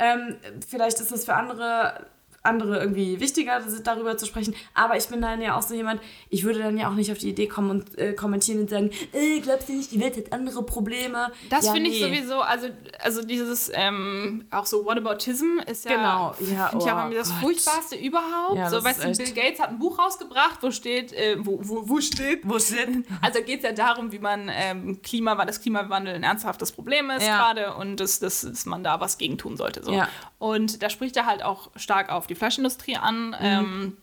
Ähm, 0.00 0.36
vielleicht 0.66 0.98
ist 0.98 1.12
es 1.12 1.26
für 1.26 1.34
andere 1.34 2.06
andere 2.42 2.78
irgendwie 2.78 3.20
wichtiger, 3.20 3.60
das- 3.60 3.82
darüber 3.82 4.16
zu 4.16 4.26
sprechen. 4.26 4.54
Aber 4.74 4.96
ich 4.96 5.06
bin 5.08 5.20
dann 5.20 5.40
ja 5.42 5.56
auch 5.56 5.62
so 5.62 5.74
jemand, 5.74 6.00
ich 6.30 6.44
würde 6.44 6.60
dann 6.60 6.78
ja 6.78 6.88
auch 6.88 6.94
nicht 6.94 7.12
auf 7.12 7.18
die 7.18 7.28
Idee 7.30 7.46
kommen 7.46 7.70
und 7.70 7.98
äh, 7.98 8.14
kommentieren 8.14 8.60
und 8.60 8.70
sagen, 8.70 8.90
äh, 9.12 9.40
glaubst 9.40 9.68
du 9.68 9.72
nicht, 9.74 9.92
die 9.92 10.00
Welt 10.00 10.16
hat 10.16 10.32
andere 10.32 10.62
Probleme? 10.64 11.32
Das 11.50 11.66
ja, 11.66 11.72
finde 11.72 11.90
ich 11.90 12.00
nee. 12.00 12.06
sowieso, 12.06 12.40
also, 12.40 12.68
also 13.02 13.22
dieses, 13.22 13.70
ähm, 13.74 14.46
auch 14.50 14.64
so 14.66 14.84
Whataboutism 14.86 15.58
ist 15.70 15.84
ja, 15.84 15.96
Genau, 15.96 16.34
ja, 16.54 16.68
finde 16.68 16.84
ich 16.84 16.90
auch 16.90 16.96
oh 16.96 16.98
irgendwie 17.00 17.16
das 17.18 17.28
Gott. 17.30 17.40
Furchtbarste 17.40 17.96
überhaupt. 17.96 18.56
Ja, 18.56 18.70
so, 18.70 18.82
weißt 18.82 19.04
du, 19.04 19.12
Bill 19.12 19.32
Gates 19.34 19.60
hat 19.60 19.68
ein 19.70 19.78
Buch 19.78 19.98
rausgebracht, 19.98 20.62
wo 20.62 20.70
steht, 20.70 21.12
äh, 21.12 21.36
wo, 21.38 21.58
wo, 21.62 21.88
wo 21.88 22.00
steht, 22.00 22.40
Wo 22.44 22.58
steht? 22.58 22.88
also 23.20 23.42
geht 23.42 23.58
es 23.58 23.64
ja 23.64 23.72
darum, 23.72 24.12
wie 24.12 24.18
man 24.18 24.50
ähm, 24.52 25.02
Klima, 25.02 25.36
weil 25.36 25.46
das 25.46 25.60
Klimawandel 25.60 26.14
ein 26.14 26.22
ernsthaftes 26.22 26.72
Problem 26.72 27.10
ist 27.10 27.26
Ja. 27.26 27.36
gerade 27.36 27.74
und 27.74 27.98
dass, 28.00 28.18
dass, 28.18 28.40
dass 28.40 28.64
man 28.66 28.82
da 28.82 29.00
was 29.00 29.18
gegen 29.18 29.36
tun 29.36 29.56
sollte. 29.56 29.82
So. 29.84 29.92
Und 30.38 30.82
da 30.82 30.88
spricht 30.88 31.16
er 31.16 31.26
halt 31.26 31.42
auch 31.42 31.70
stark 31.76 32.10
auf 32.10 32.26
die 32.30 32.34
Fleischindustrie 32.34 32.96
an. 32.96 33.36
Ähm, 33.40 33.96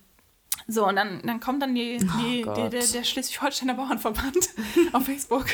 so, 0.68 0.86
und 0.86 0.98
dann, 0.98 1.22
dann 1.24 1.40
kommt 1.40 1.62
dann 1.62 1.74
die, 1.74 1.98
die, 1.98 2.44
Oh 2.46 2.54
der, 2.54 2.64
Gott. 2.64 2.74
der, 2.74 2.86
der 2.86 3.04
Schleswig-Holsteiner 3.04 3.74
Bauernverband 3.76 4.50
auf 4.94 5.06
Facebook 5.06 5.46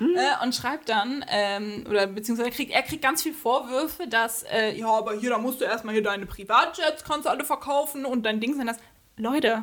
äh, 0.00 0.44
und 0.44 0.52
schreibt 0.54 0.88
dann, 0.88 1.24
ähm, 1.28 1.84
oder 1.88 2.08
beziehungsweise 2.08 2.50
kriegt, 2.50 2.72
er 2.72 2.82
kriegt 2.82 3.02
ganz 3.02 3.22
viel 3.22 3.34
Vorwürfe, 3.34 4.08
dass, 4.08 4.42
äh, 4.44 4.76
ja, 4.76 4.88
aber 4.88 5.14
hier, 5.14 5.30
da 5.30 5.38
musst 5.38 5.60
du 5.60 5.64
erstmal 5.64 5.94
hier 5.94 6.02
deine 6.02 6.26
Privatjets, 6.26 7.04
kannst 7.04 7.26
du 7.26 7.30
alle 7.30 7.44
verkaufen 7.44 8.04
und 8.04 8.24
dein 8.24 8.40
Ding 8.40 8.54
sind 8.54 8.66
das. 8.66 8.78
Leute, 9.16 9.62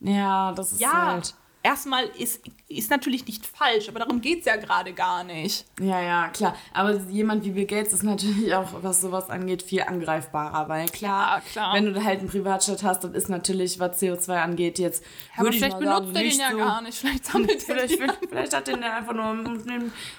Ja, 0.00 0.52
das 0.52 0.72
ist 0.72 0.80
ja, 0.80 1.12
halt. 1.12 1.34
Erstmal 1.62 2.04
ist, 2.18 2.40
ist 2.68 2.90
natürlich 2.90 3.26
nicht 3.26 3.46
falsch, 3.46 3.88
aber 3.88 4.00
darum 4.00 4.20
geht 4.20 4.40
es 4.40 4.44
ja 4.46 4.56
gerade 4.56 4.92
gar 4.92 5.24
nicht. 5.24 5.64
Ja, 5.80 6.00
ja, 6.00 6.28
klar. 6.28 6.56
Aber 6.72 6.94
jemand 7.10 7.44
wie 7.44 7.50
Bill 7.50 7.66
Gates 7.66 7.92
ist 7.92 8.02
natürlich 8.02 8.54
auch, 8.54 8.68
was 8.82 9.00
sowas 9.00 9.30
angeht, 9.30 9.62
viel 9.62 9.82
angreifbarer, 9.82 10.68
weil 10.68 10.86
klar, 10.86 11.36
Ja, 11.36 11.42
klar. 11.52 11.74
wenn 11.74 11.92
du 11.92 12.04
halt 12.04 12.20
einen 12.20 12.28
Privatjet 12.28 12.82
hast, 12.82 13.04
dann 13.04 13.14
ist 13.14 13.28
natürlich, 13.28 13.78
was 13.78 14.00
CO2 14.00 14.42
angeht, 14.42 14.78
jetzt 14.78 15.04
Aber 15.34 15.44
würde 15.44 15.56
ich 15.56 15.62
vielleicht 15.62 15.78
benutzt 15.78 16.16
er 16.16 16.22
den 16.22 16.38
ja 16.38 16.50
so, 16.50 16.56
gar 16.56 16.82
nicht. 16.82 16.98
Vielleicht 16.98 17.24
sammelt 17.24 17.50
er 17.52 17.60
Vielleicht, 17.60 17.94
vielleicht, 17.94 18.18
vielleicht 18.28 18.56
hat 18.56 18.68
den 18.68 18.82
einfach 18.82 19.14
nur, 19.14 19.58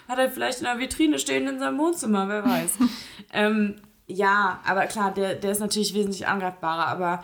hat 0.08 0.18
er 0.18 0.30
vielleicht 0.32 0.60
in 0.60 0.66
der 0.66 0.80
Vitrine 0.80 1.20
stehen 1.20 1.48
in 1.48 1.60
seinem 1.60 1.78
Wohnzimmer, 1.78 2.28
wer 2.28 2.46
weiß. 2.46 2.74
ähm, 3.34 3.76
ja, 4.08 4.60
aber 4.66 4.86
klar, 4.88 5.14
der, 5.14 5.36
der 5.36 5.52
ist 5.52 5.60
natürlich 5.60 5.94
wesentlich 5.94 6.28
angreifbarer, 6.28 6.88
aber 6.88 7.24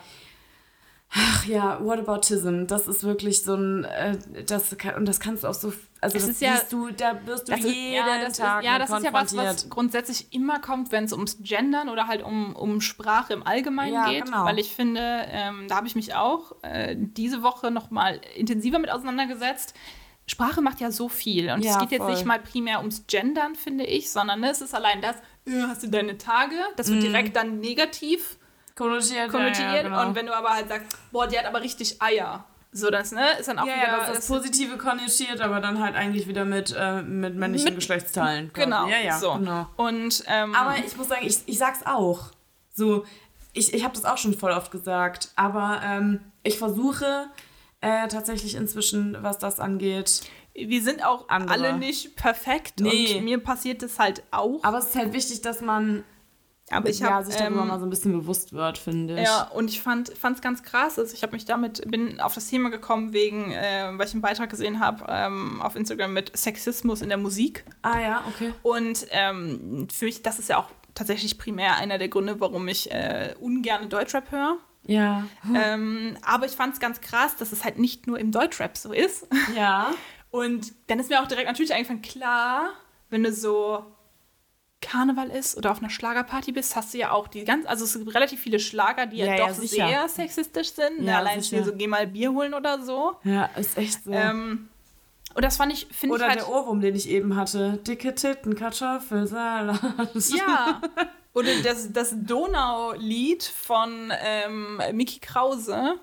ach 1.12 1.46
ja, 1.46 1.80
Whataboutism, 1.84 2.66
das 2.68 2.88
ist 2.88 3.04
wirklich 3.04 3.42
so 3.42 3.56
ein, 3.56 3.84
äh, 3.84 4.18
das 4.46 4.78
kann, 4.78 4.96
und 4.96 5.06
das 5.08 5.20
kannst 5.20 5.44
du 5.44 5.48
auch 5.48 5.54
so, 5.54 5.74
also 6.02 6.18
Es 6.18 6.24
das 6.24 6.32
ist 6.36 6.42
ja- 6.42 6.56
siehst 6.58 6.72
du, 6.72 6.92
da 6.92 7.26
wirst 7.26 7.50
du 7.50 7.56
jeden 7.56 7.94
ja, 7.94 8.22
das, 8.24 8.38
Tag 8.38 8.60
ist, 8.62 8.66
ja, 8.70 8.78
das 8.80 8.90
ist 8.92 9.04
ja 9.04 9.12
was, 9.14 9.36
was 9.36 9.70
grundsätzlich 9.70 10.32
immer 10.34 10.60
kommt, 10.60 10.92
wenn 10.92 11.06
es 11.06 11.14
ums 11.14 11.38
Gendern 11.42 11.90
oder 11.90 12.08
halt 12.08 12.22
um, 12.24 12.56
um 12.56 12.80
Sprache 12.80 13.34
im 13.34 13.46
Allgemeinen 13.46 13.94
Ja, 13.94 14.10
geht. 14.10 14.26
genau. 14.26 14.46
Weil 14.46 14.60
ich 14.60 14.74
finde, 14.76 15.02
ähm, 15.32 15.68
da 15.68 15.78
habe 15.78 15.88
ich 15.88 15.96
mich 15.96 16.14
auch 16.16 16.56
äh, 16.62 16.96
diese 16.98 17.42
Woche 17.42 17.72
noch 17.72 17.90
mal 17.90 18.22
intensiver 18.36 18.78
mit 18.80 18.92
auseinandergesetzt. 18.92 19.74
Sprache 20.28 20.62
macht 20.62 20.80
ja 20.80 20.92
so 20.92 21.10
viel. 21.10 21.50
Und 21.52 21.62
es 21.62 21.66
Ja, 21.66 21.80
geht 21.80 21.90
jetzt 21.92 22.02
voll. 22.04 22.12
nicht 22.12 22.26
mal 22.26 22.40
primär 22.40 22.78
ums 22.80 23.08
Gendern, 23.08 23.56
finde 23.56 23.84
ich, 23.86 24.12
sondern 24.12 24.42
ne, 24.42 24.52
es 24.52 24.62
ist 24.62 24.76
allein 24.76 25.02
das, 25.02 25.16
äh, 25.48 25.64
hast 25.68 25.82
du 25.82 25.88
deine 25.88 26.20
Tage, 26.20 26.54
das 26.78 26.92
wird 26.92 27.02
direkt 27.02 27.36
dann 27.36 27.60
negativ 27.60 28.38
konnotiert. 28.80 29.30
konnotiert. 29.30 29.60
Ja, 29.76 29.82
genau. 29.84 30.08
Und 30.08 30.16
wenn 30.16 30.26
du 30.26 30.36
aber 30.36 30.50
halt 30.50 30.68
sagst, 30.70 30.98
boah, 31.12 31.28
die 31.28 31.38
hat 31.38 31.46
aber 31.46 31.62
richtig 31.62 32.02
Eier. 32.02 32.46
So, 32.72 32.90
das, 32.92 33.12
ne, 33.12 33.32
ist 33.40 33.48
dann 33.48 33.58
auch 33.60 33.66
ja, 33.66 33.74
wieder. 33.76 33.88
ja, 33.88 33.98
das 34.08 34.18
das 34.18 34.28
Positive 34.28 34.78
konnotiert, 34.78 35.42
aber 35.42 35.60
dann 35.60 35.82
halt 35.84 35.96
eigentlich 35.96 36.28
wieder 36.28 36.46
mit, 36.46 36.76
äh, 36.78 37.02
mit 37.02 37.36
männlichen 37.36 37.66
Mit- 37.66 37.76
Geschlechtsteilen. 37.76 38.54
quasi. 38.54 38.66
genau, 38.66 38.88
Ja, 38.88 38.98
ja, 39.00 39.18
so. 39.18 39.34
genau. 39.34 39.68
Und, 39.76 40.24
ähm, 40.28 40.54
Aber 40.56 40.76
ich 40.78 40.96
muss 40.96 41.08
sagen, 41.08 41.26
ich, 41.26 41.40
ich 41.48 41.58
sag's 41.58 41.80
auch. 41.86 42.26
So, 42.74 43.06
ich, 43.54 43.74
ich 43.74 43.84
habe 43.84 43.94
das 43.96 44.06
auch 44.06 44.18
schon 44.20 44.36
voll 44.38 44.52
oft 44.52 44.72
gesagt, 44.72 45.30
aber 45.36 45.82
ähm, 45.84 46.20
ich 46.44 46.60
versuche 46.60 47.26
äh, 47.82 48.08
tatsächlich 48.08 48.54
inzwischen, 48.56 49.18
was 49.22 49.40
das 49.40 49.60
angeht. 49.60 50.22
wir 50.54 50.84
sind 50.84 51.04
auch 51.04 51.28
Andere. 51.28 51.52
alle 51.54 51.74
nicht 51.74 52.16
perfekt 52.18 52.80
Nee. 52.82 53.16
und 53.18 53.24
mir 53.24 53.40
passiert 53.40 53.82
das 53.82 53.98
halt 53.98 54.22
auch. 54.30 54.64
Aber 54.64 54.78
es 54.78 54.90
ist 54.90 54.96
halt 54.96 55.14
wichtig, 55.14 55.42
dass 55.42 55.62
man 55.62 56.04
Aber 56.72 56.90
ich 56.90 57.00
ja, 57.00 57.12
hab, 57.12 57.26
sich 57.26 57.36
darüber 57.36 57.62
ähm, 57.62 57.68
mal 57.68 57.80
so 57.80 57.86
ein 57.86 57.90
bisschen 57.90 58.12
bewusst 58.14 58.54
wird, 58.54 58.78
finde 58.78 59.16
ich. 59.16 59.26
Ja, 59.26 59.44
und 59.54 59.70
ich 59.70 59.82
fand 59.82 60.10
es 60.10 60.42
ganz 60.42 60.64
krass. 60.64 61.00
Also 61.00 61.14
ich 61.14 61.24
habe 61.24 61.34
mich 61.34 61.46
damit, 61.46 61.90
bin 61.90 62.20
auf 62.20 62.36
das 62.36 62.48
Thema 62.48 62.70
gekommen, 62.70 63.14
wegen, 63.14 63.52
äh, 63.52 63.92
weil 63.94 64.08
ich 64.08 64.14
einen 64.14 64.22
Beitrag 64.22 64.50
gesehen 64.50 64.80
habe 64.80 65.06
ähm, 65.08 65.62
auf 65.62 65.76
Instagram 65.76 66.14
mit 66.14 66.38
Sexismus 66.38 67.02
in 67.02 67.10
der 67.10 67.18
Musik. 67.18 67.66
Ah 67.82 68.00
ja, 68.00 68.24
okay. 68.28 68.54
Und 68.64 69.08
ähm, 69.12 69.88
für 69.92 70.06
mich, 70.06 70.22
das 70.22 70.40
ist 70.40 70.50
ja 70.50 70.58
auch 70.58 70.70
tatsächlich 70.94 71.38
primär 71.38 71.78
einer 71.78 71.98
der 71.98 72.10
Gründe, 72.10 72.40
warum 72.40 72.68
ich 72.68 72.92
äh, 72.92 73.34
ungern 73.40 73.90
Deutschrap 73.90 74.32
höre. 74.32 74.58
Ja. 74.86 75.26
Ähm, 75.54 76.18
aber 76.24 76.46
ich 76.46 76.54
fand 76.54 76.74
es 76.74 76.80
ganz 76.80 77.00
krass, 77.02 77.36
dass 77.36 77.52
es 77.52 77.64
halt 77.64 77.78
nicht 77.78 78.08
nur 78.08 78.20
im 78.20 78.32
Deutschrap 78.32 78.78
so 78.78 78.92
ist. 78.92 79.28
Ja. 79.56 79.92
Und 80.32 80.74
dann 80.88 81.00
ist 81.00 81.10
mir 81.10 81.22
auch 81.22 81.28
direkt 81.28 81.48
natürlich 81.48 81.74
eingefallen, 81.74 82.02
klar, 82.02 82.70
wenn 83.10 83.24
du 83.24 83.32
so 83.34 83.84
Karneval 84.82 85.30
ist 85.30 85.58
oder 85.58 85.72
auf 85.72 85.80
einer 85.80 85.90
Schlagerparty 85.90 86.52
bist, 86.54 86.76
hast 86.76 86.94
du 86.94 86.98
ja 87.00 87.12
auch 87.12 87.28
die 87.28 87.44
ganz, 87.44 87.66
also 87.66 87.86
es 87.86 87.98
gibt 87.98 88.14
relativ 88.14 88.40
viele 88.40 88.60
Schlager, 88.60 89.06
die 89.06 89.18
ja, 89.18 89.26
Ja, 89.26 89.36
ja, 89.36 89.48
doch 89.48 89.54
sicher. 89.54 89.88
sehr 89.88 90.08
sexistisch 90.10 90.72
sind. 90.74 91.02
ne? 91.02 91.12
Ja, 91.12 91.18
Allein 91.20 91.44
schon 91.44 91.64
so, 91.64 91.74
geh 91.74 91.88
mal 91.88 92.08
Bier 92.08 92.32
holen 92.32 92.54
oder 92.54 92.82
so. 92.82 93.16
Ja, 93.24 93.46
ist 93.58 93.78
echt 93.78 94.04
so. 94.04 94.12
Ähm, 94.12 94.70
und 95.36 95.46
das 95.46 95.58
fand 95.58 95.72
ich, 95.74 95.88
finde 95.92 96.16
ich 96.16 96.22
Oder 96.22 96.30
halt. 96.30 96.40
der 96.40 96.50
Ohrwurm, 96.50 96.82
den 96.82 96.96
ich 96.96 97.08
eben 97.10 97.36
hatte. 97.36 97.78
Dicke 97.86 98.16
Titten, 98.16 98.56
Kartoffelsalat. 98.56 99.80
Ja. 100.30 100.82
Oder 101.34 101.50
das, 101.64 101.94
das 101.94 102.14
Donau-Lied 102.16 103.44
von 103.44 104.12
ähm, 104.22 104.82
Mickey 104.94 105.20
Krause. 105.20 105.96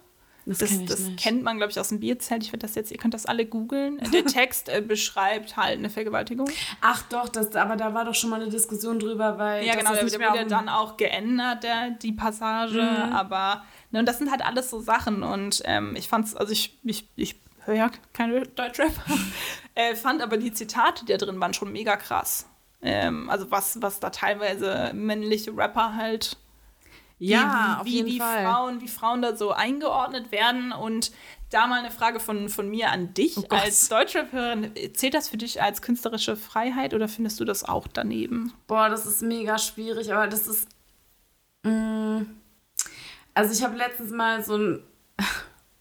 Das, 0.47 0.59
Das, 0.59 0.84
das 0.84 1.01
kennt 1.16 1.42
man, 1.42 1.57
glaube 1.57 1.72
ich, 1.72 1.80
aus 1.80 1.88
dem 1.88 1.99
Bierzelt. 1.99 2.44
Ich 2.44 2.53
werde 2.53 2.64
das 2.64 2.76
jetzt, 2.76 2.92
ihr 2.92 2.99
könnt 2.99 3.14
das 3.14 3.26
alle 3.26 3.47
googeln. 3.47 3.99
Der 4.12 4.24
Text 4.26 4.68
äh, 4.68 4.80
beschreibt 4.80 5.57
halt 5.57 5.78
eine 5.78 5.90
Vergewaltigung. 5.90 6.49
Ach 6.80 7.03
doch, 7.09 7.28
das, 7.28 7.55
aber 7.57 7.74
da 7.74 7.94
war 7.94 8.05
doch 8.05 8.14
schon 8.14 8.30
mal 8.30 8.40
eine 8.40 8.51
Diskussion 8.51 9.01
drüber, 9.01 9.38
weil 9.38 9.64
Ja, 9.66 9.72
das 9.74 9.84
genau, 9.84 9.92
ist 9.94 10.18
der, 10.18 10.30
wurde 10.30 10.47
dann 10.47 10.68
auch 10.68 10.97
geändert, 10.97 11.64
der, 11.64 11.90
die 11.90 12.12
Passage. 12.12 12.80
Mhm. 12.80 13.12
Aber, 13.12 13.64
ne, 13.90 13.99
und 13.99 14.07
das 14.07 14.18
sind 14.18 14.30
halt 14.30 14.47
alles 14.47 14.70
so 14.70 14.80
Sachen. 14.80 15.24
Und 15.24 15.62
ähm, 15.64 15.97
ich 15.97 16.09
fand's, 16.09 16.36
also 16.36 16.53
ich, 16.53 16.78
ich, 16.84 17.09
ich 17.16 17.34
höre 17.64 17.74
ja 17.74 17.90
keine 18.12 18.42
Deutschrap, 18.42 18.92
äh, 19.74 19.97
fand 19.97 20.22
aber 20.22 20.36
die 20.36 20.53
Zitate, 20.53 21.05
die 21.05 21.12
da 21.12 21.18
drin 21.18 21.40
waren, 21.40 21.55
schon 21.55 21.72
mega 21.72 21.97
krass. 21.97 22.47
Ähm, 22.82 23.28
also 23.28 23.51
was, 23.51 23.82
was 23.82 23.99
da 23.99 24.11
teilweise 24.11 24.92
männliche 24.94 25.57
Rapper 25.57 25.97
halt 25.97 26.36
Ja, 27.19 27.79
auf 27.81 27.87
wie, 27.87 28.05
wie 28.05 28.19
Fall. 28.19 28.45
Frauen, 28.45 28.81
wie 28.81 28.89
Frauen 28.89 29.23
da 29.23 29.37
so 29.37 29.53
eingeordnet 29.53 30.33
werden. 30.33 30.73
Und 30.73 31.12
da 31.51 31.67
mal 31.67 31.79
eine 31.79 31.91
Frage 31.91 32.21
von, 32.21 32.49
von 32.49 32.69
mir 32.69 32.91
an 32.91 33.14
dich 33.14 33.39
Oh 33.39 33.47
als 33.49 33.89
Deutschrapperin. 33.89 34.73
Zählt 34.95 35.14
das 35.14 35.29
für 35.29 35.37
dich 35.37 35.62
als 35.62 35.81
künstlerische 35.81 36.37
Freiheit 36.37 36.93
oder 36.93 37.09
findest 37.09 37.41
du 37.41 37.45
das 37.45 37.64
auch 37.64 37.87
daneben? 37.87 38.53
Boah, 38.67 38.89
das 38.89 39.07
ist 39.07 39.23
mega 39.23 39.59
schwierig, 39.59 40.12
aber 40.12 40.27
das 40.27 40.47
ist. 40.47 40.69
Mm, 41.62 42.23
also 43.35 43.53
ich 43.53 43.62
habe 43.62 43.77
letztens 43.77 44.11
mal 44.11 44.45
so 44.45 44.57
ein. 44.57 44.83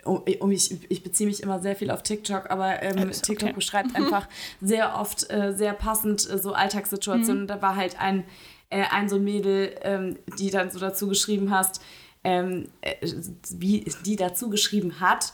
Oh, 0.07 0.23
oh, 0.39 0.49
ich, 0.49 0.91
ich 0.91 1.01
beziehe 1.01 1.27
mich 1.27 1.41
immer 1.41 1.59
sehr 1.59 1.75
viel 1.75 1.89
auf 1.89 2.03
TikTok, 2.03 2.51
aber 2.51 2.83
ähm, 2.83 3.09
Ist 3.09 3.25
TikTok 3.25 3.47
okay. 3.47 3.55
beschreibt 3.55 3.95
einfach 3.95 4.27
sehr 4.61 4.99
oft 4.99 5.31
äh, 5.31 5.51
sehr 5.57 5.73
passend 5.73 6.29
äh, 6.29 6.37
so 6.37 6.53
Alltagssituationen. 6.53 7.45
Mhm. 7.45 7.47
Da 7.47 7.63
war 7.63 7.75
halt 7.75 7.99
ein, 7.99 8.23
äh, 8.69 8.83
ein 8.91 9.09
so 9.09 9.17
ein 9.17 9.23
Mädel, 9.23 9.75
ähm, 9.81 10.17
die 10.39 10.49
dann 10.49 10.71
so 10.71 10.79
dazu 10.79 11.07
geschrieben 11.07 11.51
hast, 11.51 11.81
ähm, 12.23 12.67
äh, 12.81 12.95
wie 13.51 13.85
die 14.05 14.15
dazu 14.15 14.49
geschrieben 14.49 14.99
hat, 14.99 15.33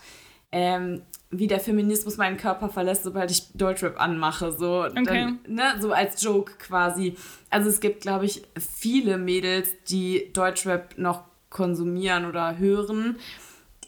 ähm, 0.51 1.01
wie 1.29 1.47
der 1.47 1.61
Feminismus 1.61 2.17
meinen 2.17 2.35
Körper 2.37 2.69
verlässt, 2.69 3.03
sobald 3.03 3.31
ich 3.31 3.53
Deutschrap 3.53 3.99
anmache. 3.99 4.51
So, 4.51 4.87
dann, 4.89 5.39
ne, 5.47 5.75
so 5.79 5.93
als 5.93 6.21
Joke 6.21 6.53
quasi. 6.59 7.15
Also 7.49 7.69
es 7.69 7.79
gibt, 7.79 8.01
glaube 8.01 8.25
ich, 8.25 8.43
viele 8.59 9.17
Mädels, 9.17 9.69
die 9.89 10.31
Deutschrap 10.33 10.97
noch 10.97 11.23
konsumieren 11.49 12.25
oder 12.25 12.57
hören, 12.57 13.17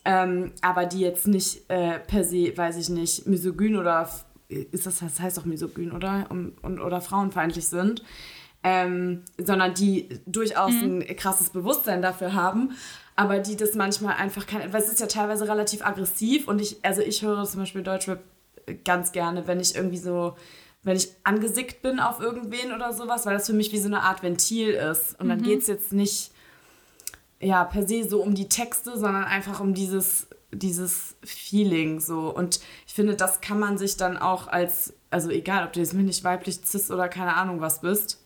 ähm, 0.05 0.51
aber 0.61 0.85
die 0.85 0.99
jetzt 0.99 1.27
nicht 1.27 1.69
äh, 1.69 1.99
per 1.99 2.23
se, 2.23 2.55
weiß 2.55 2.77
ich 2.77 2.89
nicht, 2.89 3.25
misogyn 3.27 3.77
oder 3.77 4.09
ist 4.47 4.85
das, 4.85 4.99
das 4.99 5.19
heißt 5.19 5.37
doch 5.37 5.45
misogyn, 5.45 5.91
oder? 5.91 6.27
Und, 6.29 6.53
und, 6.63 6.79
oder 6.79 7.01
frauenfeindlich 7.01 7.67
sind. 7.67 8.03
Ähm, 8.65 9.23
sondern 9.37 9.73
die 9.73 10.07
durchaus 10.25 10.71
ein 10.71 11.05
krasses 11.17 11.49
Bewusstsein 11.49 12.01
dafür 12.01 12.33
haben, 12.33 12.71
aber 13.17 13.39
die 13.39 13.57
das 13.57 13.75
manchmal 13.75 14.15
einfach 14.15 14.47
kein, 14.47 14.71
weil 14.71 14.81
es 14.81 14.87
ist 14.89 15.01
ja 15.01 15.07
teilweise 15.07 15.47
relativ 15.49 15.85
aggressiv 15.85 16.47
und 16.47 16.61
ich, 16.61 16.77
also 16.83 17.01
ich 17.01 17.21
höre 17.23 17.43
zum 17.43 17.59
Beispiel 17.59 17.83
Deutschrap 17.83 18.23
ganz 18.85 19.11
gerne, 19.11 19.47
wenn 19.47 19.59
ich 19.59 19.75
irgendwie 19.75 19.97
so, 19.97 20.37
wenn 20.83 20.95
ich 20.95 21.09
angesickt 21.25 21.81
bin 21.81 21.99
auf 21.99 22.21
irgendwen 22.21 22.71
oder 22.73 22.93
sowas, 22.93 23.25
weil 23.25 23.33
das 23.33 23.47
für 23.47 23.53
mich 23.53 23.73
wie 23.73 23.79
so 23.79 23.87
eine 23.87 24.01
Art 24.01 24.23
Ventil 24.23 24.69
ist. 24.69 25.19
Und 25.19 25.27
dann 25.27 25.39
Mhm. 25.39 25.43
geht 25.43 25.59
es 25.61 25.67
jetzt 25.67 25.91
nicht 25.91 26.31
ja, 27.41 27.65
per 27.65 27.85
se 27.85 28.07
so 28.07 28.21
um 28.21 28.35
die 28.35 28.47
Texte, 28.47 28.97
sondern 28.97 29.25
einfach 29.25 29.59
um 29.59 29.73
dieses, 29.73 30.27
dieses 30.53 31.15
Feeling 31.23 31.99
so. 31.99 32.33
Und 32.33 32.61
ich 32.87 32.93
finde, 32.93 33.15
das 33.15 33.41
kann 33.41 33.59
man 33.59 33.77
sich 33.77 33.97
dann 33.97 34.17
auch 34.17 34.47
als, 34.47 34.93
also 35.09 35.29
egal, 35.29 35.65
ob 35.65 35.73
du 35.73 35.81
jetzt 35.81 35.93
männlich, 35.93 36.23
weiblich, 36.23 36.61
cis 36.65 36.89
oder 36.89 37.09
keine 37.09 37.35
Ahnung 37.35 37.59
was 37.59 37.81
bist. 37.81 38.22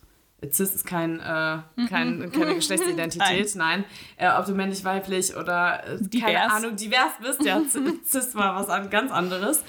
Cis 0.51 0.75
ist 0.75 0.85
kein, 0.85 1.19
äh, 1.19 1.57
kein, 1.89 2.31
keine 2.31 2.53
Geschlechtsidentität, 2.55 3.51
nein. 3.55 3.83
Äh, 4.17 4.29
ob 4.29 4.45
du 4.45 4.53
männlich, 4.53 4.83
weiblich 4.85 5.35
oder 5.35 5.83
äh, 5.87 6.19
keine. 6.19 6.51
Ahnung, 6.51 6.75
divers 6.75 7.13
bist, 7.19 7.43
ja, 7.43 7.59
cis 8.05 8.35
war 8.35 8.55
was 8.55 8.69
an, 8.69 8.91
ganz 8.91 9.11
anderes. 9.11 9.63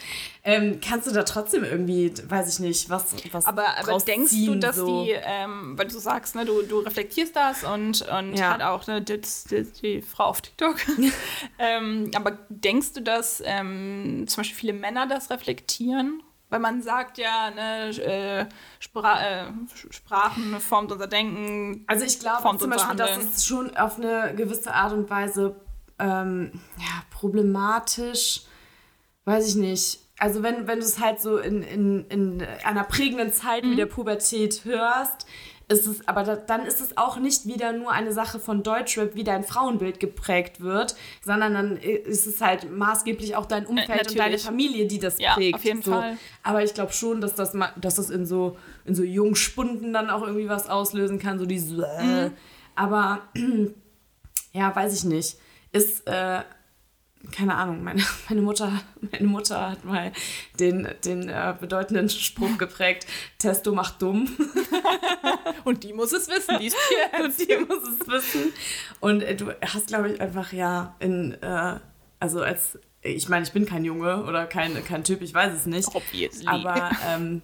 Ähm, 0.45 0.79
kannst 0.87 1.07
du 1.07 1.13
da 1.13 1.25
trotzdem 1.25 1.65
irgendwie, 1.65 2.13
weiß 2.29 2.53
ich 2.53 2.61
nicht, 2.61 2.91
was, 2.91 3.15
was 3.33 3.47
Aber, 3.47 3.67
aber 3.79 3.99
denkst 3.99 4.31
du, 4.31 4.37
ziehen, 4.37 4.61
dass 4.61 4.77
so? 4.77 5.05
die, 5.05 5.13
ähm, 5.13 5.79
weil 5.79 5.89
du 5.89 5.99
sagst, 5.99 6.35
ne, 6.35 6.45
du, 6.45 6.61
du 6.63 6.81
reflektierst 6.81 7.35
das 7.35 7.65
und, 7.65 8.03
und 8.03 8.35
Ja. 8.35 8.51
halt 8.51 8.63
auch 8.63 8.87
ne, 8.87 9.01
die, 9.01 9.21
die, 9.51 9.65
die 9.83 10.03
Frau 10.03 10.25
auf 10.25 10.43
TikTok. 10.43 10.77
ähm, 11.59 12.11
aber 12.15 12.39
denkst 12.51 12.93
du, 12.93 13.01
dass 13.01 13.43
ähm, 13.45 14.25
zum 14.29 14.43
Beispiel 14.43 14.57
viele 14.59 14.73
Männer 14.75 15.07
das 15.07 15.31
reflektieren? 15.31 16.23
Weil 16.51 16.61
man 16.61 16.81
sagt 16.83 17.19
ja, 17.19 17.51
ne, 17.51 17.89
äh, 17.99 18.47
Spra 18.81 19.21
äh, 19.21 19.45
Sprachen 19.91 20.59
formt 20.61 20.91
unser 20.93 21.07
Denken. 21.07 21.85
Also 21.87 22.05
ich 22.07 22.19
glaube 22.21 22.43
zum 22.59 22.71
Beispiel, 22.71 22.97
dass 22.97 23.11
Handeln. 23.11 23.29
es 23.35 23.45
schon 23.45 23.77
auf 23.77 23.99
eine 23.99 24.35
gewisse 24.35 24.73
Art 24.73 24.93
und 24.95 25.11
Weise 25.11 25.57
ähm, 25.99 26.53
ja, 26.79 27.03
problematisch, 27.11 28.43
weiß 29.25 29.49
ich 29.49 29.55
nicht. 29.57 30.01
Also 30.19 30.43
wenn, 30.43 30.67
wenn 30.67 30.81
du 30.81 30.85
es 30.85 30.99
halt 30.99 31.21
so 31.21 31.39
in, 31.39 31.63
in, 31.63 32.05
in 32.09 32.43
einer 32.65 32.85
prägenden 32.85 33.33
Zeit 33.33 33.65
Mhm. 33.65 33.71
wie 33.73 33.77
der 33.77 33.87
Pubertät 33.87 34.65
hörst, 34.65 35.27
ist 35.71 35.87
es, 35.87 36.09
aber 36.09 36.23
da, 36.25 36.37
dann 36.37 36.65
ist 36.65 36.81
es 36.81 36.97
auch 36.97 37.19
nicht 37.19 37.45
wieder 37.47 37.73
nur 37.73 37.93
eine 37.93 38.13
Sache 38.13 38.39
von 38.41 38.63
Deutschrap, 38.63 39.15
wie 39.15 39.25
dein 39.25 39.45
Frauenbild 39.45 40.01
geprägt 40.01 40.61
wird, 40.63 40.97
sondern 41.23 41.53
dann 41.53 41.77
ist 41.77 42.27
es 42.27 42.41
halt 42.41 42.71
maßgeblich 42.71 43.37
auch 43.37 43.45
dein 43.45 43.67
Umfeld 43.67 44.09
und 44.09 44.19
deine 44.19 44.37
Äh. 44.37 44.39
Familie, 44.39 44.87
die 44.87 44.99
das 44.99 45.19
Ja, 45.19 45.35
prägt. 45.35 45.57
auf 45.57 45.65
jeden 45.65 45.83
so. 45.83 45.93
Fall. 45.93 46.17
Aber 46.43 46.63
ich 46.65 46.73
glaube 46.73 46.93
schon, 46.93 47.21
dass 47.21 47.35
das, 47.35 47.53
dass 47.77 47.97
das 47.97 48.09
in 48.09 48.25
so, 48.25 48.57
in 48.87 48.95
so 48.95 49.03
Jungspunden 49.03 49.93
dann 49.93 50.09
auch 50.09 50.23
irgendwie 50.23 50.49
was 50.49 50.69
auslösen 50.71 51.19
kann, 51.19 51.39
so 51.39 51.45
dieses. 51.45 51.79
Äh. 51.79 52.31
Aber 52.75 53.23
ja, 54.53 54.75
weiß 54.75 54.95
ich 54.95 55.05
nicht. 55.05 55.37
Ist, 55.73 56.07
äh, 56.07 56.41
keine 57.33 57.55
Ahnung, 57.55 57.83
meine, 57.83 58.03
meine, 58.29 58.43
Mutter, 58.43 58.81
meine 59.13 59.27
Mutter 59.27 59.71
hat 59.71 59.85
mal 59.85 60.13
den, 60.59 60.89
den 61.05 61.29
äh, 61.29 61.55
bedeutenden 61.59 62.09
Spruch 62.09 62.59
geprägt: 62.59 63.07
Testo 63.39 63.73
macht 63.73 64.01
dumm. 64.03 64.29
Und 65.65 65.85
die 65.85 65.93
muss 65.93 66.13
es 66.13 66.29
wissen, 66.29 66.59
die 66.61 66.69
ist 66.69 66.77
hier. 66.89 67.25
Und 67.25 67.39
die 67.39 67.57
muss 67.67 67.89
es 67.89 68.07
wissen. 68.07 68.53
Und 69.01 69.23
äh, 69.23 69.37
du 69.37 69.53
hast, 69.61 69.89
glaube 69.89 70.11
ich, 70.11 70.21
einfach 70.21 70.53
ja 70.53 70.97
in, 70.99 71.35
äh, 71.43 71.79
also 72.21 72.43
als, 72.43 72.79
ich 73.03 73.29
meine, 73.29 73.45
ich 73.45 73.53
bin 73.53 73.67
kein 73.67 73.85
Junge 73.85 74.25
oder 74.25 74.47
kein, 74.47 74.83
kein 74.85 75.05
Typ, 75.05 75.23
ich 75.23 75.35
weiß 75.35 75.55
es 75.55 75.67
nicht. 75.67 75.95
Obviously. 75.95 76.47
Aber 76.47 76.91
ähm, 77.07 77.43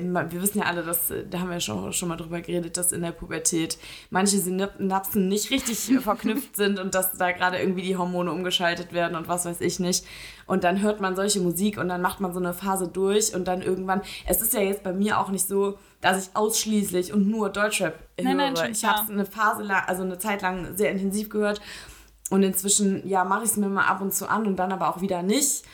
wir 0.00 0.42
wissen 0.42 0.58
ja 0.58 0.64
alle, 0.64 0.82
dass, 0.82 1.10
äh, 1.10 1.24
da 1.28 1.40
haben 1.40 1.50
wir 1.50 1.60
schon, 1.60 1.92
schon 1.92 2.08
mal 2.08 2.16
drüber 2.16 2.40
geredet, 2.40 2.76
dass 2.76 2.92
in 2.92 3.02
der 3.02 3.12
Pubertät 3.12 3.78
manche 4.10 4.38
Synapsen 4.38 5.28
nicht 5.28 5.50
richtig 5.50 5.78
verknüpft 6.02 6.56
sind 6.56 6.78
und 6.78 6.94
dass 6.94 7.12
da 7.12 7.32
gerade 7.32 7.58
irgendwie 7.58 7.82
die 7.82 7.96
Hormone 7.96 8.32
umgeschaltet 8.32 8.92
werden 8.92 9.16
und 9.16 9.28
was 9.28 9.44
weiß 9.44 9.60
ich 9.60 9.80
nicht. 9.80 10.04
Und 10.46 10.64
dann 10.64 10.82
hört 10.82 11.00
man 11.00 11.16
solche 11.16 11.40
Musik 11.40 11.78
und 11.78 11.88
dann 11.88 12.02
macht 12.02 12.20
man 12.20 12.32
so 12.32 12.40
eine 12.40 12.54
Phase 12.54 12.88
durch 12.88 13.34
und 13.34 13.46
dann 13.46 13.62
irgendwann, 13.62 14.02
es 14.26 14.42
ist 14.42 14.54
ja 14.54 14.60
jetzt 14.60 14.82
bei 14.82 14.92
mir 14.92 15.18
auch 15.18 15.28
nicht 15.28 15.46
so, 15.46 15.78
dass 16.00 16.26
ich 16.26 16.36
ausschließlich 16.36 17.12
und 17.12 17.28
nur 17.28 17.48
Deutschrap 17.48 17.94
höre. 18.18 18.34
Nein, 18.34 18.52
nein, 18.54 18.72
ich 18.72 18.84
habe 18.84 19.02
es 19.04 19.10
eine 19.10 19.24
Phase 19.24 19.62
lang, 19.62 19.84
also 19.86 20.02
eine 20.02 20.18
Zeit 20.18 20.42
lang 20.42 20.76
sehr 20.76 20.90
intensiv 20.90 21.28
gehört 21.30 21.60
und 22.30 22.42
inzwischen, 22.42 23.06
ja, 23.06 23.24
mache 23.24 23.44
ich 23.44 23.50
es 23.50 23.56
mir 23.56 23.68
mal 23.68 23.86
ab 23.86 24.00
und 24.00 24.12
zu 24.12 24.28
an 24.28 24.46
und 24.46 24.56
dann 24.56 24.72
aber 24.72 24.88
auch 24.88 25.00
wieder 25.00 25.22
nicht. 25.22 25.64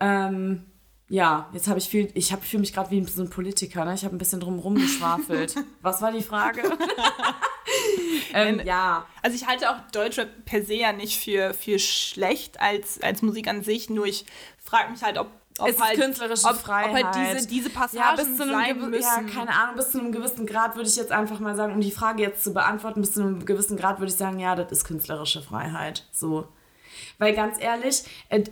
Ähm, 0.00 0.64
ja, 1.10 1.48
jetzt 1.52 1.66
habe 1.66 1.80
ich 1.80 1.88
viel, 1.88 2.08
ich 2.14 2.30
habe 2.32 2.42
fühle 2.42 2.60
mich 2.60 2.72
gerade 2.72 2.92
wie 2.92 3.04
so 3.04 3.22
ein 3.22 3.30
Politiker, 3.30 3.84
ne? 3.84 3.94
Ich 3.94 4.04
habe 4.04 4.14
ein 4.14 4.18
bisschen 4.18 4.38
drum 4.38 4.60
rumgeschwafelt. 4.60 5.56
Was 5.82 6.00
war 6.00 6.12
die 6.12 6.22
Frage? 6.22 6.62
ähm, 8.32 8.60
ja. 8.64 9.04
Also 9.20 9.34
ich 9.34 9.48
halte 9.48 9.70
auch 9.70 9.80
Deutschrap 9.90 10.28
per 10.44 10.64
se 10.64 10.74
ja 10.74 10.92
nicht 10.92 11.20
für, 11.20 11.52
für 11.52 11.80
schlecht 11.80 12.60
als, 12.60 13.02
als 13.02 13.22
Musik 13.22 13.48
an 13.48 13.64
sich, 13.64 13.90
nur 13.90 14.06
ich 14.06 14.24
frage 14.62 14.92
mich 14.92 15.02
halt, 15.02 15.18
ob, 15.18 15.26
ob 15.58 15.68
Es 15.68 15.80
halt, 15.80 16.00
künstlerische 16.00 16.46
ob, 16.46 16.54
Freiheit. 16.54 17.04
Ob 17.04 17.16
halt 17.16 17.36
diese, 17.36 17.48
diese 17.48 17.70
Passagen 17.70 17.96
Ja, 17.96 18.14
bis 18.14 18.36
zu 18.36 18.44
einem 18.44 18.52
sein 18.52 18.90
müssen. 18.90 19.02
ja, 19.02 19.34
keine 19.34 19.52
Ahnung, 19.52 19.74
bis 19.74 19.90
zu 19.90 19.98
einem 19.98 20.12
gewissen 20.12 20.46
Grad 20.46 20.76
würde 20.76 20.88
ich 20.88 20.94
jetzt 20.94 21.10
einfach 21.10 21.40
mal 21.40 21.56
sagen, 21.56 21.74
um 21.74 21.80
die 21.80 21.90
Frage 21.90 22.22
jetzt 22.22 22.44
zu 22.44 22.54
beantworten, 22.54 23.00
bis 23.00 23.14
zu 23.14 23.22
einem 23.22 23.44
gewissen 23.44 23.76
Grad 23.76 23.98
würde 23.98 24.12
ich 24.12 24.16
sagen, 24.16 24.38
ja, 24.38 24.54
das 24.54 24.70
ist 24.70 24.84
künstlerische 24.84 25.42
Freiheit. 25.42 26.06
So. 26.12 26.46
Weil 27.18 27.34
ganz 27.34 27.60
ehrlich, 27.60 28.04
äh, 28.28 28.42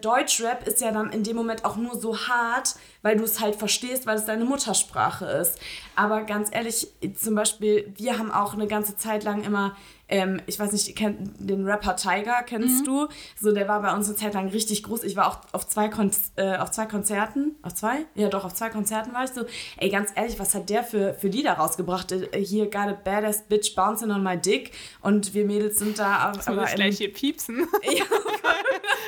Deutschrap 0.00 0.66
ist 0.66 0.80
ja 0.80 0.92
dann 0.92 1.10
in 1.10 1.22
dem 1.22 1.36
Moment 1.36 1.64
auch 1.64 1.76
nur 1.76 1.98
so 1.98 2.16
hart, 2.16 2.74
weil 3.02 3.16
du 3.16 3.24
es 3.24 3.40
halt 3.40 3.56
verstehst, 3.56 4.06
weil 4.06 4.16
es 4.16 4.24
deine 4.24 4.44
Muttersprache 4.44 5.26
ist. 5.26 5.58
Aber 5.94 6.22
ganz 6.22 6.48
ehrlich, 6.52 6.88
zum 7.16 7.34
Beispiel, 7.34 7.92
wir 7.96 8.18
haben 8.18 8.32
auch 8.32 8.54
eine 8.54 8.66
ganze 8.66 8.96
Zeit 8.96 9.24
lang 9.24 9.44
immer, 9.44 9.76
ähm, 10.08 10.40
ich 10.46 10.58
weiß 10.58 10.72
nicht, 10.72 10.94
kennt 10.96 11.32
den 11.38 11.66
Rapper 11.66 11.96
Tiger, 11.96 12.42
kennst 12.44 12.86
du? 12.86 13.08
So, 13.40 13.52
der 13.52 13.66
war 13.68 13.80
bei 13.80 13.92
uns 13.94 14.06
eine 14.08 14.16
Zeit 14.16 14.34
lang 14.34 14.48
richtig 14.48 14.82
groß. 14.82 15.02
Ich 15.04 15.16
war 15.16 15.28
auch 15.28 15.38
auf 15.52 15.66
zwei, 15.68 15.88
Kon 15.88 16.10
äh, 16.36 16.56
auf 16.56 16.70
zwei 16.70 16.86
Konzerten. 16.86 17.56
Auf 17.62 17.74
zwei? 17.74 18.04
Ja, 18.14 18.28
doch, 18.28 18.44
auf 18.44 18.54
zwei 18.54 18.68
Konzerten 18.68 19.12
war 19.14 19.24
ich 19.24 19.30
so. 19.30 19.44
Ey, 19.78 19.88
ganz 19.88 20.10
ehrlich, 20.14 20.38
was 20.38 20.54
hat 20.54 20.68
der 20.68 20.84
für, 20.84 21.14
für 21.14 21.28
Lieder 21.28 21.52
rausgebracht? 21.54 22.12
Äh, 22.12 22.38
Hier, 22.44 22.68
a 22.74 22.92
badass 22.92 23.42
bitch 23.48 23.74
bouncing 23.74 24.10
on 24.10 24.22
my 24.22 24.36
dick. 24.36 24.72
Und 25.00 25.32
wir 25.34 25.44
Mädels 25.46 25.78
sind 25.78 25.98
da 25.98 26.32
Muss 26.34 26.46
man 26.46 26.54
aber 26.54 26.62
das 26.62 26.72
im- 26.72 26.76
gleich 26.76 26.98
hier 26.98 27.12
piepsen. 27.12 27.66
ja, 27.82 28.04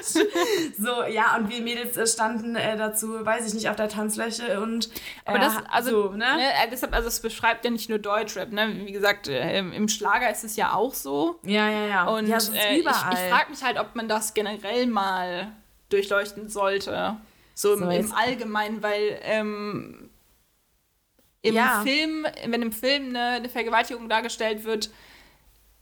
so, 0.78 1.02
ja, 1.10 1.36
und 1.36 1.50
wir 1.50 1.60
Mädels 1.62 1.96
äh, 1.96 2.06
standen 2.06 2.56
äh, 2.56 2.76
dazu, 2.76 3.24
weiß 3.24 3.46
ich 3.46 3.54
nicht, 3.54 3.68
auf 3.68 3.76
der 3.76 3.88
Tanzfläche 3.88 4.60
und. 4.60 4.86
Äh, 5.24 5.30
Aber 5.30 5.38
das, 5.38 5.54
also, 5.70 6.04
so, 6.04 6.10
ne? 6.12 6.18
ne, 6.18 6.42
deshalb, 6.70 6.94
also 6.94 7.08
es 7.08 7.20
beschreibt 7.20 7.64
ja 7.64 7.70
nicht 7.70 7.88
nur 7.88 7.98
Deutschrap, 7.98 8.52
ne? 8.52 8.72
Wie 8.84 8.92
gesagt, 8.92 9.28
im 9.28 9.88
Schlager 9.88 10.30
ist 10.30 10.44
es 10.44 10.56
ja 10.56 10.72
auch 10.74 10.85
so. 10.94 11.38
Ja, 11.44 11.68
ja, 11.68 11.86
ja. 11.86 12.04
Und 12.08 12.26
ja, 12.26 12.36
äh, 12.36 12.76
ich, 12.78 12.84
ich 12.84 12.86
frage 12.86 13.50
mich 13.50 13.62
halt, 13.62 13.78
ob 13.78 13.94
man 13.94 14.08
das 14.08 14.34
generell 14.34 14.86
mal 14.86 15.52
durchleuchten 15.88 16.48
sollte. 16.48 17.16
So, 17.54 17.72
im, 17.74 17.78
So, 17.80 17.90
im 17.90 18.12
Allgemeinen, 18.12 18.82
weil 18.82 19.18
ähm, 19.22 20.10
im 21.42 21.54
Ja. 21.54 21.82
Film, 21.82 22.26
wenn 22.46 22.62
im 22.62 22.72
Film 22.72 23.08
eine, 23.10 23.36
eine 23.36 23.48
Vergewaltigung 23.48 24.08
dargestellt 24.08 24.64
wird, 24.64 24.90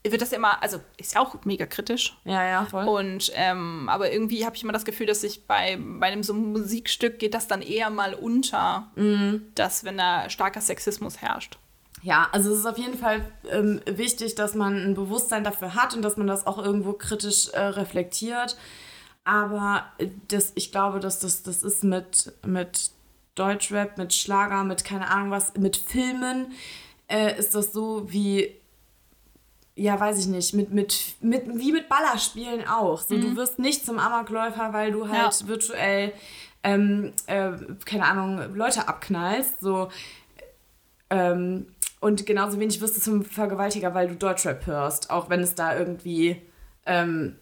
wird 0.07 0.21
das 0.21 0.29
ja 0.29 0.37
immer, 0.37 0.61
also 0.61 0.79
ist 0.97 1.15
ja 1.15 1.21
auch 1.21 1.35
mega 1.45 1.65
kritisch. 1.65 2.15
ja, 2.25 2.45
ja, 2.47 2.65
voll. 2.65 2.87
Und 2.87 3.31
ähm, 3.33 3.89
aber 3.89 4.11
irgendwie 4.11 4.45
habe 4.45 4.55
ich 4.55 4.61
immer 4.63 4.71
das 4.73 4.85
Gefühl, 4.85 5.07
dass 5.07 5.21
sich 5.21 5.47
bei, 5.47 5.79
bei 5.81 6.05
einem 6.07 6.21
so 6.21 6.35
Musikstück 6.35 7.17
geht 7.17 7.33
das 7.33 7.47
dann 7.47 7.63
eher 7.63 7.89
mal 7.89 8.13
unter, 8.13 8.91
Mhm. 8.95 9.47
dass 9.55 9.83
wenn 9.83 9.97
da 9.97 10.29
starker 10.29 10.61
Sexismus 10.61 11.21
herrscht. 11.23 11.57
Ja, 12.05 12.29
also 12.31 12.51
es 12.51 12.59
ist 12.59 12.65
auf 12.67 12.77
jeden 12.77 12.99
Fall 12.99 13.25
ähm, 13.49 13.81
wichtig, 13.87 14.35
dass 14.35 14.53
man 14.53 14.75
ein 14.75 14.93
Bewusstsein 14.93 15.43
dafür 15.43 15.73
hat 15.73 15.95
und 15.95 16.03
dass 16.03 16.17
man 16.17 16.27
das 16.27 16.45
auch 16.45 16.59
irgendwo 16.59 16.93
kritisch 16.93 17.49
äh, 17.49 17.59
reflektiert. 17.59 18.57
Aber 19.23 19.85
äh, 19.97 20.09
das, 20.27 20.51
ich 20.53 20.71
glaube, 20.71 20.99
dass 20.99 21.17
das, 21.17 21.41
das 21.41 21.63
ist 21.63 21.83
mit, 21.83 22.31
mit 22.45 22.91
Deutschrap, 23.33 23.97
mit 23.97 24.13
Schlager, 24.13 24.63
mit 24.63 24.83
keine 24.85 25.09
Ahnung 25.09 25.31
was, 25.31 25.55
mit 25.57 25.77
Filmen 25.77 26.51
äh, 27.07 27.39
ist 27.39 27.55
das 27.55 27.73
so 27.73 28.05
wie, 28.11 28.51
ja, 29.75 29.99
weiß 29.99 30.19
ich 30.19 30.27
nicht, 30.27 30.53
mit, 30.53 30.71
mit, 30.71 31.15
mit, 31.21 31.43
wie 31.57 31.71
mit 31.71 31.89
Ballerspielen 31.89 32.67
auch. 32.67 33.01
So, 33.01 33.17
Du 33.17 33.35
wirst 33.35 33.57
nicht 33.57 33.83
zum 33.83 33.97
Amokläufer, 33.97 34.73
weil 34.73 34.91
du 34.91 35.09
halt 35.09 35.41
Ja. 35.41 35.47
virtuell, 35.47 36.13
ähm, 36.61 37.13
äh, 37.25 37.53
keine 37.83 38.05
Ahnung, 38.05 38.55
Leute 38.55 38.87
abknallst. 38.87 39.59
So, 39.59 39.89
ähm, 41.09 41.67
und 42.05 42.27
genauso 42.27 42.59
wenig 42.59 42.81
wirst 42.81 42.97
du 42.97 43.01
zum 43.01 43.25
Vergewaltiger, 43.25 43.95
weil 43.95 44.07
du 44.07 44.15
Deutschrap 44.15 44.67
hörst, 44.67 45.09
auch 45.09 45.27
wenn 45.31 45.39
es 45.39 45.55
da 45.55 45.75
irgendwie, 45.75 46.39
ähm, 46.85 47.35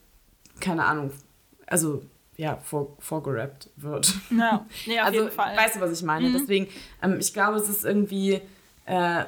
keine 0.62 0.86
Ahnung, 0.86 1.12
also 1.68 2.02
ja, 2.38 2.56
vor, 2.64 2.96
vorgerappt 3.00 3.72
wird. 3.76 4.14
Ja, 4.32 4.66
nee, 4.86 5.02
auf 5.02 5.08
also, 5.08 5.20
jeden 5.20 5.32
Fall. 5.34 5.54
Mhm. 5.54 5.58
weißt 5.58 5.76
du, 5.76 5.82
was 5.82 5.92
ich 5.92 6.06
meine? 6.06 6.32
Deswegen, 6.32 6.70
ähm, 7.02 7.18
ich 7.20 7.34
glaube, 7.34 7.58
es 7.58 7.68
ist 7.68 7.84
irgendwie 7.84 8.40
äh, 8.86 9.24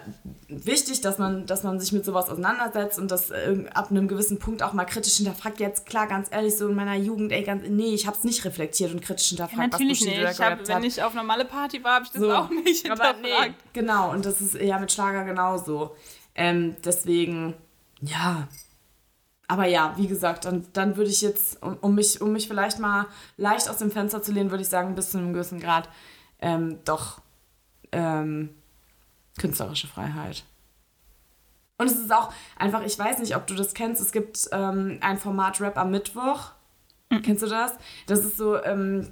wichtig, 0.50 1.00
dass 1.00 1.18
man, 1.18 1.46
dass 1.46 1.64
man 1.64 1.80
sich 1.80 1.94
mit 1.94 2.04
sowas 2.04 2.30
auseinandersetzt 2.30 3.00
und 3.00 3.10
das 3.10 3.32
äh, 3.32 3.66
ab 3.74 3.90
einem 3.90 4.10
gewissen 4.10 4.38
Punkt 4.38 4.62
auch 4.62 4.74
mal 4.74 4.84
kritisch 4.84 5.16
hinterfragt. 5.16 5.62
Jetzt, 5.62 5.86
klar, 5.86 6.08
ganz 6.08 6.28
ehrlich, 6.30 6.58
so 6.58 6.68
in 6.68 6.76
meiner 6.76 6.96
Jugend, 6.96 7.32
ey, 7.32 7.44
ganz, 7.44 7.64
nee, 7.68 7.94
ich 7.94 8.06
habe 8.06 8.18
es 8.18 8.26
nicht 8.26 8.44
reflektiert 8.44 8.92
und 8.92 9.02
kritisch 9.02 9.30
hinterfragt, 9.30 9.72
Natürlich 9.72 10.02
was 10.02 10.08
nicht. 10.08 10.32
Ich 10.32 10.42
hab, 10.42 10.68
wenn 10.68 10.84
ich 10.84 11.02
auf 11.02 11.14
normale 11.14 11.46
Party 11.46 11.82
war, 11.84 11.96
habe 11.96 12.06
ich 12.06 12.12
das 12.12 12.22
So. 12.22 12.34
auch 12.34 12.50
nicht 12.50 12.90
Aber 12.92 13.14
hinterfragt. 13.14 13.50
nee, 13.52 13.56
genau, 13.72 14.12
und 14.12 14.26
das 14.26 14.42
ist 14.42 14.56
ja 14.56 14.78
mit 14.78 14.92
Schlager 14.92 15.24
genauso. 15.24 15.96
Ähm, 16.36 16.76
deswegen, 16.84 17.54
ja. 18.02 18.50
Aber 19.48 19.68
ja, 19.68 19.94
wie 19.96 20.08
gesagt, 20.08 20.44
dann, 20.46 20.66
dann 20.74 20.98
würde 20.98 21.12
ich 21.12 21.22
jetzt, 21.22 21.64
um, 21.64 21.78
um, 21.80 21.96
mich, 21.96 22.20
um 22.20 22.34
mich 22.34 22.50
vielleicht 22.50 22.80
mal 22.80 23.06
leicht 23.38 23.70
aus 23.70 23.78
dem 23.78 23.92
Fenster 23.92 24.22
zu 24.22 24.34
lehnen, 24.34 24.50
würde 24.52 24.64
ich 24.64 24.70
sagen, 24.70 24.96
bis 24.96 25.12
zu 25.12 25.18
einem 25.18 25.32
gewissen 25.32 25.62
Grad 25.62 25.88
ähm, 26.42 26.80
doch 26.84 27.22
ähm, 27.94 28.50
künstlerische 29.38 29.88
Freiheit. 29.88 30.44
Und 31.78 31.88
es 31.88 32.00
ist 32.00 32.14
auch 32.14 32.32
einfach, 32.58 32.84
ich 32.86 32.98
weiß 32.98 33.20
nicht, 33.20 33.36
ob 33.36 33.48
du 33.48 33.56
das 33.56 33.74
kennst, 33.74 34.02
es 34.02 34.12
gibt 34.12 34.48
ähm, 34.52 34.98
ein 35.02 35.18
Format 35.18 35.60
Rap 35.60 35.78
am 35.78 35.92
Mittwoch. 35.92 36.52
Kennst 37.24 37.44
du 37.44 37.48
das? 37.48 37.74
Das 38.08 38.20
ist 38.20 38.38
so, 38.38 38.62
ähm, 38.64 39.12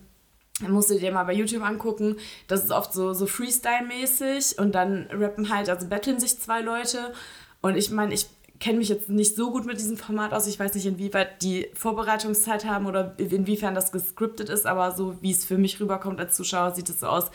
musst 0.68 0.90
du 0.90 0.98
dir 0.98 1.12
mal 1.12 1.24
bei 1.24 1.34
YouTube 1.34 1.64
angucken. 1.64 2.18
Das 2.48 2.64
ist 2.64 2.72
oft 2.72 2.94
so, 2.94 3.14
so 3.14 3.26
Freestyle-mäßig 3.26 4.60
und 4.60 4.74
dann 4.74 5.08
rappen 5.12 5.54
halt, 5.54 5.70
also 5.70 5.88
betteln 5.88 6.20
sich 6.20 6.40
zwei 6.40 6.62
Leute. 6.62 7.14
Und 7.62 7.76
ich 7.76 7.92
meine, 7.92 8.14
ich 8.14 8.28
kenne 8.60 8.78
mich 8.78 8.90
jetzt 8.90 9.10
nicht 9.10 9.36
so 9.36 9.52
gut 9.52 9.66
mit 9.66 9.78
diesem 9.78 9.98
Format 9.98 10.34
aus. 10.34 10.48
Ich 10.48 10.60
weiß 10.60 10.74
nicht, 10.76 10.86
inwieweit 10.86 11.42
die 11.42 11.68
Vorbereitungszeit 11.74 12.66
haben 12.66 12.86
oder 12.86 13.14
inwiefern 13.18 13.76
das 13.76 13.92
gescriptet 13.92 14.50
ist, 14.50 14.66
aber 14.66 14.92
so 14.92 15.22
wie 15.22 15.32
es 15.32 15.44
für 15.44 15.58
mich 15.58 15.80
rüberkommt 15.82 16.20
als 16.20 16.36
Zuschauer, 16.36 16.74
sieht 16.74 16.90
es 16.90 17.02
so 17.02 17.08
aus, 17.08 17.30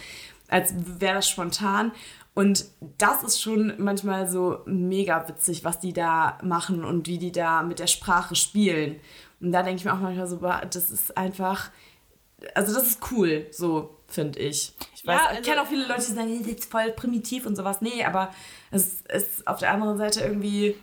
als 0.49 0.75
wäre 1.01 1.15
das 1.17 1.29
spontan. 1.29 1.93
Und 2.35 2.67
das 2.99 3.23
ist 3.25 3.43
schon 3.43 3.75
manchmal 3.79 4.29
so 4.29 4.61
mega 4.67 5.27
witzig, 5.29 5.65
was 5.65 5.81
die 5.81 5.93
da 5.93 6.39
machen 6.43 6.85
und 6.85 7.07
wie 7.09 7.19
die 7.19 7.33
da 7.33 7.63
mit 7.63 7.79
der 7.81 7.89
Sprache 7.89 8.37
spielen. 8.37 9.01
Und 9.41 9.53
da 9.53 9.63
denke 9.63 9.79
ich 9.81 9.85
mir 9.85 9.93
auch 9.93 9.99
manchmal 10.01 10.27
so, 10.29 10.37
das 10.71 10.91
ist 10.91 11.17
einfach, 11.17 11.71
also 12.55 12.73
das 12.75 12.85
ist 12.85 13.01
cool, 13.11 13.47
so 13.51 13.97
finde 14.07 14.39
ich. 14.39 14.73
Ich, 14.95 15.07
weiß, 15.07 15.17
Ja, 15.17 15.23
ich 15.33 15.39
also- 15.39 15.51
kenne 15.51 15.63
auch 15.63 15.67
viele 15.67 15.87
Leute, 15.87 16.01
die 16.07 16.13
sagen, 16.13 16.39
das 16.43 16.49
ist 16.53 16.71
voll 16.71 16.93
primitiv 16.93 17.45
und 17.45 17.57
sowas. 17.57 17.81
Nee, 17.81 18.05
aber 18.05 18.33
es 18.71 19.03
ist 19.13 19.47
auf 19.47 19.59
der 19.59 19.73
anderen 19.73 19.99
Seite 19.99 20.21
irgendwie, 20.21 20.77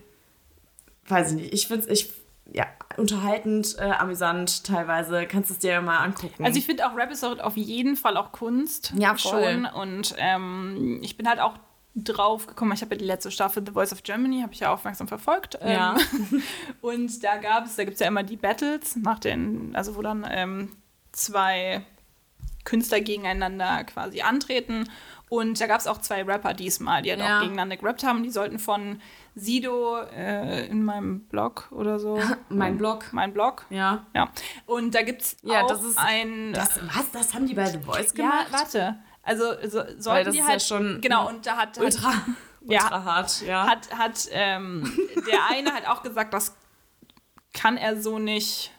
weiß 1.07 1.31
ich 1.31 1.35
nicht, 1.37 1.53
ich 1.53 1.67
finde 1.67 1.89
es, 1.89 2.01
ich, 2.01 2.13
ja, 2.51 2.65
unterhaltend, 2.97 3.75
äh, 3.79 3.83
amüsant 3.91 4.63
teilweise. 4.63 5.25
Kannst 5.25 5.49
du 5.49 5.53
es 5.53 5.59
dir 5.59 5.71
ja 5.73 5.81
mal 5.81 5.97
angucken. 5.97 6.45
Also 6.45 6.57
ich 6.59 6.65
finde 6.65 6.87
auch 6.87 6.95
Rap 6.95 7.11
ist 7.11 7.23
auch 7.23 7.39
auf 7.39 7.57
jeden 7.57 7.95
Fall 7.95 8.17
auch 8.17 8.31
Kunst. 8.31 8.93
Ja, 8.97 9.15
voll. 9.15 9.43
schon. 9.43 9.65
Und 9.65 10.15
ähm, 10.17 10.99
ich 11.01 11.17
bin 11.17 11.27
halt 11.27 11.39
auch 11.39 11.57
drauf 11.95 12.45
gekommen. 12.47 12.73
Ich 12.73 12.81
habe 12.81 12.93
ja 12.95 12.99
die 12.99 13.05
letzte 13.05 13.31
Staffel 13.31 13.63
The 13.65 13.71
Voice 13.71 13.93
of 13.93 14.03
Germany, 14.03 14.41
habe 14.41 14.53
ich 14.53 14.59
ja 14.59 14.71
aufmerksam 14.73 15.07
verfolgt. 15.07 15.57
Ja. 15.65 15.95
Ähm, 16.31 16.43
und 16.81 17.23
da 17.23 17.37
gab 17.37 17.65
es, 17.65 17.75
da 17.77 17.83
gibt 17.83 17.95
es 17.95 18.01
ja 18.01 18.07
immer 18.07 18.23
die 18.23 18.37
Battles 18.37 18.95
nach 18.97 19.19
den, 19.19 19.75
also 19.75 19.95
wo 19.95 20.01
dann 20.01 20.25
ähm, 20.29 20.71
zwei 21.13 21.85
Künstler 22.65 22.99
gegeneinander 23.01 23.83
quasi 23.85 24.21
antreten. 24.21 24.89
Und 25.29 25.59
da 25.59 25.67
gab 25.67 25.79
es 25.79 25.87
auch 25.87 25.99
zwei 25.99 26.23
Rapper 26.23 26.53
diesmal, 26.53 27.01
die 27.01 27.11
halt 27.11 27.19
Ja. 27.21 27.37
auch 27.37 27.41
gegeneinander 27.41 27.77
gerappt 27.77 28.03
haben. 28.03 28.23
Die 28.23 28.29
sollten 28.29 28.59
von 28.59 29.01
Sido 29.35 29.97
äh, 30.15 30.65
in 30.67 30.83
meinem 30.85 31.21
Blog 31.27 31.67
oder 31.71 31.99
so. 31.99 32.17
Mein 32.49 32.77
Blog. 32.77 33.05
Mein 33.11 33.33
Blog. 33.33 33.65
ja. 33.69 34.05
Ja. 34.15 34.29
Und 34.65 34.95
da 34.95 35.01
gibt 35.01 35.21
es 35.23 35.37
Ja, 35.43 35.63
auch 35.63 35.67
das 35.67 35.83
ist- 35.83 35.97
ein. 35.97 36.53
Das, 36.53 36.79
was? 36.95 37.11
Das 37.11 37.33
haben 37.33 37.45
die 37.45 37.53
bei 37.53 37.65
The 37.65 37.79
Voice 37.79 38.13
ja, 38.15 38.23
gemacht? 38.23 38.47
warte. 38.51 38.97
Also 39.23 39.45
so, 39.67 39.83
sollten 39.97 40.31
die 40.31 40.41
halt. 40.43 40.53
ja 40.53 40.59
schon 40.59 41.01
genau, 41.01 41.27
und 41.27 41.45
da 41.45 41.57
hat. 41.57 41.77
Ultra, 41.79 42.09
hat, 42.15 42.23
ultra 42.61 42.89
Ja. 42.97 43.03
hart, 43.03 43.41
ja. 43.41 43.67
hat, 43.67 43.97
hat 43.97 44.27
ähm, 44.31 44.91
der 45.29 45.39
eine 45.49 45.73
halt 45.73 45.87
auch 45.87 46.01
gesagt, 46.03 46.33
das 46.33 46.55
kann 47.53 47.75
er 47.77 48.01
so 48.01 48.19
nicht 48.19 48.71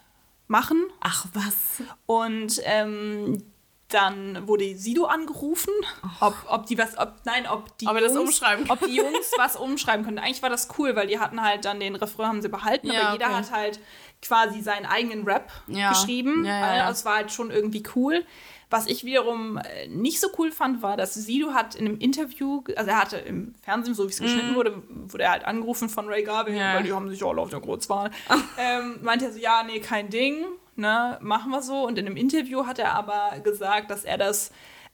machen. 0.47 0.81
Ach, 1.01 1.25
was? 1.33 1.83
Und 2.05 2.61
ähm, 2.63 3.43
dann 3.89 4.47
wurde 4.47 4.75
Sido 4.75 5.05
angerufen, 5.05 5.71
ob, 6.19 6.35
ob 6.47 6.65
die 6.65 6.77
was, 6.77 6.97
ob, 6.97 7.13
nein, 7.23 7.47
ob 7.47 7.77
die 7.77 7.85
er 7.85 7.93
das 8.01 8.13
Jungs, 8.13 8.41
ob 8.67 8.79
die 8.81 8.95
Jungs 8.95 9.31
was 9.37 9.55
umschreiben 9.55 10.03
können. 10.03 10.19
Eigentlich 10.19 10.41
war 10.41 10.49
das 10.49 10.67
cool, 10.77 10.95
weil 10.95 11.07
die 11.07 11.19
hatten 11.19 11.41
halt 11.41 11.63
dann 11.65 11.79
den 11.79 11.95
Refrain 11.95 12.27
haben 12.27 12.41
sie 12.41 12.49
behalten, 12.49 12.87
Ja, 12.91 13.01
aber 13.01 13.13
jeder 13.13 13.27
okay. 13.27 13.35
hat 13.35 13.51
halt 13.51 13.79
quasi 14.21 14.61
seinen 14.61 14.85
eigenen 14.85 15.23
Rap 15.23 15.51
Ja. 15.67 15.89
geschrieben. 15.89 16.43
Ja, 16.43 16.59
ja, 16.59 16.75
ja. 16.77 16.85
Also 16.85 17.05
war 17.05 17.15
halt 17.15 17.31
schon 17.31 17.49
irgendwie 17.51 17.83
cool. 17.95 18.25
Was 18.69 18.87
ich 18.87 19.05
wiederum 19.05 19.57
äh, 19.57 19.87
nicht 19.87 20.19
so 20.19 20.27
cool 20.37 20.51
fand, 20.51 20.81
war, 20.81 20.97
dass 20.97 21.13
Sido 21.13 21.53
hat 21.53 21.75
in 21.75 21.85
einem 21.87 21.97
Interview, 21.99 22.63
also 22.75 22.89
er 22.91 22.99
hatte 22.99 23.15
im 23.17 23.55
Fernsehen, 23.61 23.93
so 23.93 24.03
wie 24.03 24.09
es 24.11 24.19
geschnitten 24.19 24.55
wurde, 24.55 24.83
wurde 24.89 25.23
er 25.23 25.31
halt 25.31 25.45
angerufen 25.45 25.87
von 25.87 26.07
Ray 26.09 26.23
Garvey, 26.23 26.53
weil 26.75 26.83
die 26.83 26.91
haben 26.91 27.09
sich 27.09 27.23
alle 27.23 27.39
auf 27.39 27.49
der 27.49 27.61
Kurzwahl. 27.61 28.11
ähm, 28.57 28.99
meinte 29.01 29.23
er 29.25 29.31
so, 29.31 29.39
ja, 29.39 29.63
nee, 29.63 29.79
kein 29.79 30.09
Ding, 30.09 30.43
ne, 30.77 31.17
machen 31.21 31.51
wir 31.51 31.61
so. 31.61 31.85
Und 31.85 31.97
in 31.97 32.05
einem 32.05 32.17
Interview 32.17 32.65
hat 32.65 32.79
er 32.79 32.93
aber 32.93 33.39
gesagt, 33.43 33.89
dass 33.91 34.03
er 34.03 34.17
das, 34.17 34.51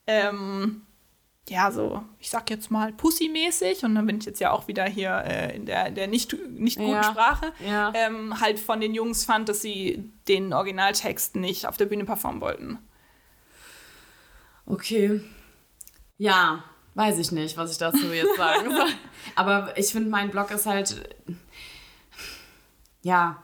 ähm, 0.07 0.81
ja, 1.49 1.71
so, 1.71 2.01
ich 2.19 2.29
sag 2.29 2.49
jetzt 2.49 2.71
mal, 2.71 2.93
Pussy-mäßig, 2.93 3.83
und 3.83 3.95
dann 3.95 4.05
bin 4.05 4.17
ich 4.19 4.25
jetzt 4.25 4.39
ja 4.39 4.51
auch 4.51 4.67
wieder 4.69 4.85
hier 4.85 5.23
äh, 5.25 5.55
in 5.55 5.65
der, 5.65 5.91
der 5.91 6.07
nicht, 6.07 6.33
nicht 6.49 6.77
guten 6.77 6.91
Ja. 6.91 7.03
Sprache, 7.03 7.51
Ja. 7.59 7.91
ähm, 7.95 8.39
halt 8.39 8.59
von 8.59 8.79
den 8.79 8.93
Jungs 8.95 9.25
fand, 9.25 9.49
dass 9.49 9.61
sie 9.61 10.09
den 10.29 10.53
Originaltext 10.53 11.35
nicht 11.35 11.67
auf 11.67 11.75
der 11.77 11.85
Bühne 11.85 12.05
performen 12.05 12.39
wollten. 12.41 12.79
Okay. 14.65 15.19
Ja, 16.17 16.63
weiß 16.95 17.17
ich 17.19 17.33
nicht, 17.33 17.57
was 17.57 17.71
ich 17.73 17.77
dazu 17.77 18.13
jetzt 18.13 18.37
sagen 18.37 18.69
soll. 18.75 18.89
Aber 19.35 19.77
ich 19.77 19.87
finde, 19.87 20.09
mein 20.09 20.29
Blog 20.31 20.49
ist 20.51 20.65
halt. 20.65 21.03
Ja. 23.01 23.42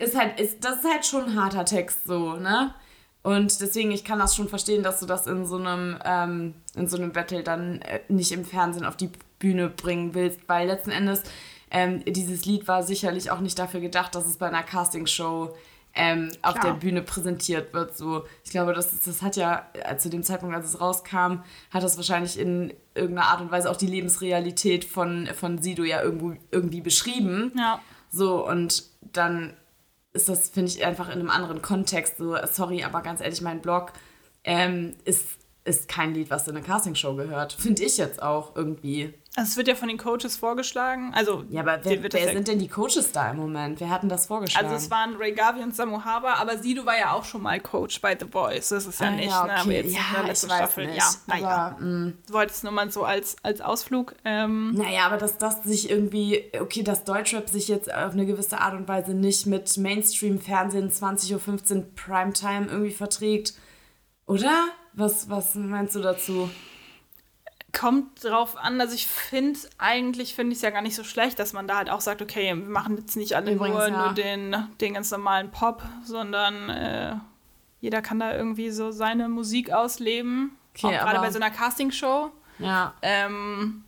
Ist 0.00 0.16
halt, 0.18 0.40
ist, 0.40 0.64
das 0.64 0.76
ist 0.84 0.90
halt 0.90 1.04
schon 1.06 1.24
ein 1.24 1.36
harter 1.40 1.64
Text 1.64 2.04
so, 2.06 2.34
ne? 2.34 2.74
Und 3.22 3.60
deswegen, 3.60 3.90
ich 3.90 4.02
kann 4.04 4.18
das 4.18 4.34
schon 4.34 4.48
verstehen, 4.48 4.82
dass 4.82 4.98
du 5.00 5.04
das 5.06 5.26
in 5.26 5.44
so 5.44 5.56
einem, 5.56 5.98
ähm, 6.04 6.54
in 6.74 6.88
so 6.88 6.96
einem 6.96 7.12
Battle 7.12 7.42
dann 7.42 7.82
äh, 7.82 8.00
nicht 8.08 8.32
im 8.32 8.46
Fernsehen 8.46 8.86
auf 8.86 8.96
die 8.96 9.10
Bühne 9.38 9.68
bringen 9.68 10.14
willst, 10.14 10.40
weil 10.46 10.66
letzten 10.68 10.90
Endes 10.90 11.22
ähm, 11.70 12.02
dieses 12.06 12.46
Lied 12.46 12.66
war 12.66 12.82
sicherlich 12.82 13.30
auch 13.30 13.40
nicht 13.40 13.58
dafür 13.58 13.80
gedacht, 13.80 14.14
dass 14.14 14.26
es 14.26 14.38
bei 14.38 14.48
einer 14.48 14.62
Castingshow 14.62 15.54
ähm, 15.94 16.30
auf 16.40 16.54
der 16.60 16.72
Bühne 16.74 17.02
präsentiert 17.02 17.74
wird. 17.74 17.94
So, 17.96 18.24
ich 18.44 18.50
glaube, 18.52 18.72
das, 18.72 18.92
ist- 18.94 19.06
das 19.06 19.20
hat 19.22 19.36
ja 19.36 19.66
äh, 19.74 19.96
zu 19.98 20.08
dem 20.08 20.22
Zeitpunkt, 20.22 20.54
als 20.56 20.66
es 20.66 20.80
rauskam, 20.80 21.42
hat 21.70 21.82
das 21.82 21.96
wahrscheinlich 21.98 22.38
in 22.38 22.72
irgendeiner 22.94 23.26
Art 23.28 23.40
und 23.42 23.50
Weise 23.50 23.70
auch 23.70 23.76
die 23.76 23.86
Lebensrealität 23.86 24.84
von, 24.86 25.28
von 25.34 25.58
Sido 25.58 25.82
ja 25.84 26.00
irgendwo, 26.02 26.32
irgendwie 26.50 26.80
beschrieben. 26.80 27.52
Ja. 27.54 27.80
So, 28.10 28.46
und 28.48 28.84
dann 29.12 29.54
ist 30.12 30.28
das, 30.28 30.48
finde 30.48 30.72
ich, 30.72 30.84
einfach 30.84 31.08
in 31.08 31.20
einem 31.20 31.30
anderen 31.30 31.62
Kontext. 31.62 32.18
So, 32.18 32.36
sorry, 32.50 32.82
aber 32.82 33.02
ganz 33.02 33.20
ehrlich, 33.20 33.40
mein 33.42 33.60
Blog 33.60 33.92
ähm, 34.44 34.96
ist, 35.04 35.26
ist 35.64 35.88
kein 35.88 36.14
Lied, 36.14 36.30
was 36.30 36.48
in 36.48 36.56
eine 36.56 36.64
Castingshow 36.64 37.14
gehört. 37.14 37.52
Finde 37.52 37.82
ich 37.84 37.96
jetzt 37.96 38.22
auch 38.22 38.56
irgendwie. 38.56 39.14
Also 39.36 39.50
es 39.50 39.56
wird 39.56 39.68
ja 39.68 39.76
von 39.76 39.86
den 39.86 39.96
Coaches 39.96 40.36
vorgeschlagen. 40.36 41.12
Also, 41.14 41.44
Ja, 41.50 41.60
aber 41.60 41.78
wer, 41.84 42.02
wer 42.02 42.20
ja- 42.20 42.32
sind 42.32 42.48
denn 42.48 42.58
die 42.58 42.66
Coaches 42.66 43.12
da 43.12 43.30
im 43.30 43.36
Moment? 43.36 43.78
Wer 43.78 43.88
hat 43.88 44.02
denn 44.02 44.08
das 44.08 44.26
vorgeschlagen? 44.26 44.66
Also 44.66 44.76
es 44.84 44.90
waren 44.90 45.14
Ray 45.16 45.32
Garvey 45.32 45.62
und 45.62 45.74
Samu 45.76 46.04
Haber, 46.04 46.36
aber 46.38 46.58
Sido 46.58 46.84
war 46.84 46.98
ja 46.98 47.12
auch 47.12 47.24
schon 47.24 47.42
mal 47.42 47.60
Coach 47.60 48.00
bei 48.00 48.16
The 48.18 48.26
Voice. 48.26 48.70
Das 48.70 48.86
ist 48.86 48.98
ja 49.00 49.06
Ah, 49.06 49.10
nicht, 49.12 49.28
ja, 49.30 49.44
ne? 49.46 49.52
aber 49.52 49.60
okay. 49.62 49.76
jetzt 49.76 49.86
in 49.86 49.92
ja, 49.92 50.00
der 50.14 50.20
ich 50.22 50.26
letzten 50.28 50.48
weiß 50.50 50.56
Staffel. 50.56 50.86
nicht. 50.88 50.96
Ja, 50.98 51.10
naja. 51.28 51.48
aber, 51.76 51.80
mh. 51.80 52.12
Du 52.26 52.32
wolltest 52.32 52.64
nur 52.64 52.72
mal 52.72 52.90
so 52.90 53.04
als, 53.04 53.36
als 53.44 53.60
Ausflug. 53.60 54.14
Ähm, 54.24 54.72
Naja, 54.74 55.06
aber 55.06 55.16
dass 55.16 55.38
das 55.38 55.62
sich 55.62 55.88
irgendwie, 55.88 56.50
okay, 56.60 56.82
dass 56.82 57.04
Deutschrap 57.04 57.48
sich 57.48 57.68
jetzt 57.68 57.94
auf 57.94 58.12
eine 58.14 58.26
gewisse 58.26 58.60
Art 58.60 58.74
und 58.74 58.88
Weise 58.88 59.14
nicht 59.14 59.46
mit 59.46 59.76
Mainstream-Fernsehen 59.76 60.90
20.15 60.90 61.76
Uhr 61.76 61.84
Primetime 61.94 62.66
irgendwie 62.66 62.90
verträgt, 62.92 63.54
oder? 64.26 64.64
Was, 64.92 65.30
was 65.30 65.54
meinst 65.54 65.94
du 65.94 66.00
dazu? 66.00 66.50
Kommt 67.72 68.24
drauf 68.24 68.56
an, 68.56 68.80
also 68.80 68.94
ich 68.94 69.06
finde, 69.06 69.58
eigentlich 69.78 70.34
finde 70.34 70.52
ich 70.52 70.58
es 70.58 70.62
ja 70.62 70.70
gar 70.70 70.82
nicht 70.82 70.96
so 70.96 71.04
schlecht, 71.04 71.38
dass 71.38 71.52
man 71.52 71.68
da 71.68 71.76
halt 71.76 71.90
auch 71.90 72.00
sagt, 72.00 72.22
okay, 72.22 72.46
wir 72.46 72.56
machen 72.56 72.96
jetzt 72.96 73.16
nicht 73.16 73.34
alle 73.34 73.52
Übrigens, 73.52 73.78
nur, 73.78 73.88
ja. 73.88 74.04
nur 74.06 74.14
den, 74.14 74.56
den 74.80 74.94
ganz 74.94 75.10
normalen 75.10 75.50
Pop, 75.50 75.82
sondern 76.04 76.70
äh, 76.70 77.16
jeder 77.80 78.02
kann 78.02 78.18
da 78.18 78.34
irgendwie 78.34 78.70
so 78.70 78.90
seine 78.90 79.28
Musik 79.28 79.72
ausleben. 79.72 80.56
Okay, 80.74 80.86
auch 80.86 81.02
gerade 81.02 81.20
bei 81.20 81.30
so 81.30 81.38
einer 81.38 81.50
Castingshow. 81.50 82.30
Ja. 82.58 82.94
Ähm, 83.02 83.84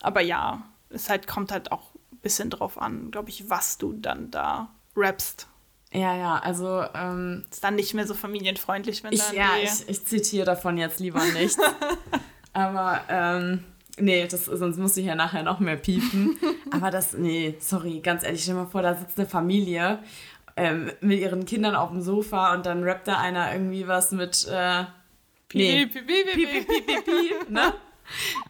aber 0.00 0.20
ja, 0.20 0.62
es 0.90 1.08
halt, 1.08 1.26
kommt 1.26 1.52
halt 1.52 1.72
auch 1.72 1.94
ein 2.12 2.18
bisschen 2.18 2.50
drauf 2.50 2.80
an, 2.80 3.10
glaube 3.10 3.30
ich, 3.30 3.48
was 3.48 3.78
du 3.78 3.92
dann 3.92 4.30
da 4.30 4.68
rappst. 4.96 5.48
Ja, 5.92 6.16
ja, 6.16 6.38
also, 6.38 6.84
ähm, 6.94 7.44
Ist 7.50 7.62
dann 7.62 7.74
nicht 7.74 7.92
mehr 7.92 8.06
so 8.06 8.14
familienfreundlich, 8.14 9.04
wenn 9.04 9.12
ich, 9.12 9.20
dann 9.20 9.36
ja, 9.36 9.50
ich, 9.62 9.88
ich 9.88 10.06
zitiere 10.06 10.46
davon 10.46 10.78
jetzt 10.78 11.00
lieber 11.00 11.22
nichts. 11.24 11.58
aber, 12.52 13.00
ähm, 13.08 13.64
nee, 13.98 14.26
das, 14.26 14.46
sonst 14.46 14.78
muss 14.78 14.96
ich 14.96 15.06
ja 15.06 15.14
nachher 15.14 15.42
noch 15.42 15.60
mehr 15.60 15.76
piepen. 15.76 16.38
aber 16.70 16.90
das, 16.90 17.14
nee, 17.14 17.56
sorry, 17.60 18.00
ganz 18.00 18.24
ehrlich, 18.24 18.42
stell 18.42 18.54
dir 18.54 18.62
mal 18.62 18.66
vor, 18.66 18.82
da 18.82 18.94
sitzt 18.94 19.18
eine 19.18 19.28
Familie 19.28 19.98
ähm, 20.56 20.90
mit 21.00 21.20
ihren 21.20 21.44
Kindern 21.46 21.74
auf 21.74 21.90
dem 21.90 22.02
Sofa 22.02 22.54
und 22.54 22.66
dann 22.66 22.82
rappt 22.82 23.08
da 23.08 23.18
einer 23.18 23.52
irgendwie 23.52 23.88
was 23.88 24.12
mit, 24.12 24.46
äh, 24.50 24.84
nee, 25.54 25.86
Piep, 25.86 26.06
piep, 26.06 26.06
piep, 26.06 26.66
piep, 26.66 26.86
piep, 26.86 27.04
piep, 27.04 27.04
ne? 27.50 27.74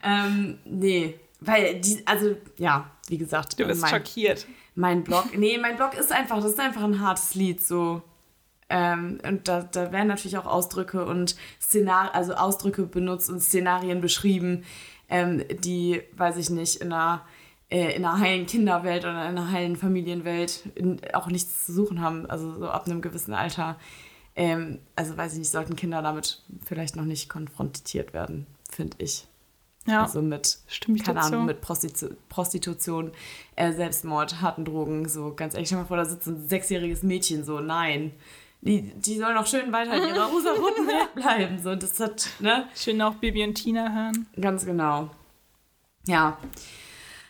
ähm, 0.03 0.57
nee, 0.65 1.19
weil 1.39 1.79
die, 1.79 2.05
also, 2.05 2.35
ja, 2.57 2.89
wie 3.07 3.17
gesagt, 3.17 3.59
Du 3.59 3.65
bist 3.65 3.81
mein, 3.81 3.89
schockiert. 3.91 4.47
mein 4.75 5.03
Blog, 5.03 5.37
nee, 5.37 5.57
mein 5.57 5.75
Blog 5.75 5.93
ist 5.97 6.11
einfach, 6.11 6.37
das 6.37 6.53
ist 6.53 6.59
einfach 6.59 6.83
ein 6.83 6.99
hartes 6.99 7.35
Lied, 7.35 7.61
so. 7.61 8.01
Ähm, 8.75 9.19
und 9.23 9.47
da, 9.47 9.61
da 9.61 9.91
werden 9.91 10.07
natürlich 10.07 10.35
auch 10.35 10.47
Ausdrücke 10.47 11.05
und 11.05 11.35
Szenar 11.61 12.15
also 12.15 12.33
Ausdrücke 12.33 12.87
benutzt 12.87 13.29
und 13.29 13.39
Szenarien 13.39 14.01
beschrieben, 14.01 14.63
ähm, 15.09 15.43
die, 15.59 16.01
weiß 16.17 16.37
ich 16.37 16.49
nicht, 16.49 16.77
in 16.77 16.91
einer, 16.91 17.21
äh, 17.69 17.95
in 17.95 18.03
einer 18.03 18.19
heilen 18.19 18.47
Kinderwelt 18.47 19.03
oder 19.03 19.29
in 19.29 19.37
einer 19.37 19.51
heilen 19.51 19.75
Familienwelt 19.75 20.63
in, 20.73 20.99
auch 21.13 21.27
nichts 21.27 21.67
zu 21.67 21.73
suchen 21.73 22.01
haben, 22.01 22.25
also 22.25 22.55
so 22.55 22.67
ab 22.67 22.87
einem 22.87 23.03
gewissen 23.03 23.35
Alter. 23.35 23.77
Ähm, 24.35 24.79
also 24.95 25.15
weiß 25.15 25.33
ich 25.33 25.39
nicht, 25.39 25.51
sollten 25.51 25.75
Kinder 25.75 26.01
damit 26.01 26.41
vielleicht 26.65 26.95
noch 26.95 27.05
nicht 27.05 27.29
konfrontiert 27.29 28.11
werden, 28.15 28.47
finde 28.71 28.97
ich. 28.97 29.27
Ja. 29.85 30.01
Also 30.01 30.23
mit, 30.23 30.57
keine. 31.03 31.21
Ahnung, 31.21 31.45
mit 31.45 31.61
Prostitu 31.61 32.07
Prostitution, 32.27 33.11
äh, 33.55 33.71
Selbstmord, 33.71 34.41
harten 34.41 34.65
Drogen, 34.65 35.07
so 35.07 35.35
ganz 35.35 35.53
ehrlich. 35.53 35.67
Stell 35.67 35.77
mal 35.77 35.85
vor, 35.85 35.97
da 35.97 36.05
sitzt 36.05 36.25
ein 36.25 36.47
sechsjähriges 36.47 37.03
Mädchen, 37.03 37.43
so 37.43 37.59
nein. 37.59 38.13
Die, 38.65 38.93
die 38.95 39.17
sollen 39.17 39.35
auch 39.35 39.45
schön 39.45 39.71
weiter 39.73 39.93
in 39.95 40.07
ihrer 40.15 40.25
rosa-roten 40.31 40.87
Welt 40.87 41.13
bleiben. 41.15 41.59
So, 41.61 41.75
das 41.75 41.99
hat, 41.99 42.29
ne? 42.39 42.67
Schön 42.75 43.01
auch 43.01 43.15
Bibi 43.15 43.43
und 43.43 43.55
Tina 43.55 43.91
hören. 43.91 44.25
Ganz 44.39 44.65
genau. 44.65 45.09
Ja. 46.07 46.37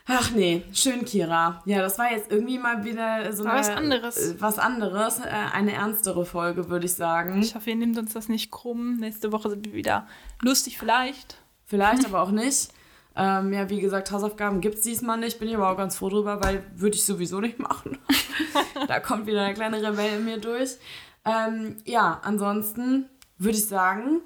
Ach 0.06 0.32
nee, 0.32 0.64
schön, 0.74 1.06
Kira. 1.06 1.64
Ja, 1.66 1.82
das 1.82 1.98
war 1.98 2.12
jetzt 2.12 2.30
irgendwie 2.30 2.60
mal 2.60 2.84
wieder 2.84 3.32
so 3.34 3.46
eine, 3.46 3.60
was 3.60 3.70
anderes. 3.70 4.18
äh, 4.18 4.36
Was 4.42 4.60
anderes, 4.60 5.20
äh, 5.20 5.30
eine 5.54 5.72
ernstere 5.74 6.26
Folge, 6.26 6.70
würde 6.70 6.86
ich 6.86 6.94
sagen. 6.94 7.42
Ich 7.42 7.56
hoffe, 7.56 7.70
ihr 7.70 7.78
nehmt 7.78 7.98
uns 7.98 8.14
das 8.14 8.28
nicht 8.30 8.52
krumm. 8.52 8.98
Nächste 8.98 9.32
Woche 9.32 9.50
sind 9.50 9.66
wir 9.66 9.74
wieder 9.74 10.06
lustig 10.42 10.78
vielleicht. 10.78 11.38
Vielleicht 11.66 12.06
aber 12.06 12.22
auch 12.24 12.32
nicht. 12.32 12.70
Ähm, 13.16 13.54
ja, 13.54 13.70
wie 13.70 13.80
gesagt, 13.80 14.12
Hausaufgaben 14.12 14.60
gibt 14.60 14.76
es 14.76 14.82
diesmal 14.82 15.18
nicht. 15.18 15.40
Bin 15.40 15.48
ich 15.48 15.56
aber 15.56 15.72
auch 15.72 15.78
ganz 15.78 15.96
froh 15.98 16.10
drüber, 16.10 16.44
weil 16.44 16.64
würde 16.76 16.96
ich 16.96 17.06
sowieso 17.06 17.40
nicht 17.40 17.60
machen. 17.60 17.98
da 18.88 19.00
kommt 19.00 19.26
wieder 19.26 19.42
eine 19.44 19.54
kleine 19.54 19.82
Rebell 19.82 20.18
in 20.20 20.26
mir 20.26 20.38
durch. 20.38 20.72
Ähm, 21.26 21.78
ja, 21.86 22.20
ansonsten 22.24 23.10
würde 23.38 23.58
ich 23.58 23.68
sagen, 23.68 24.22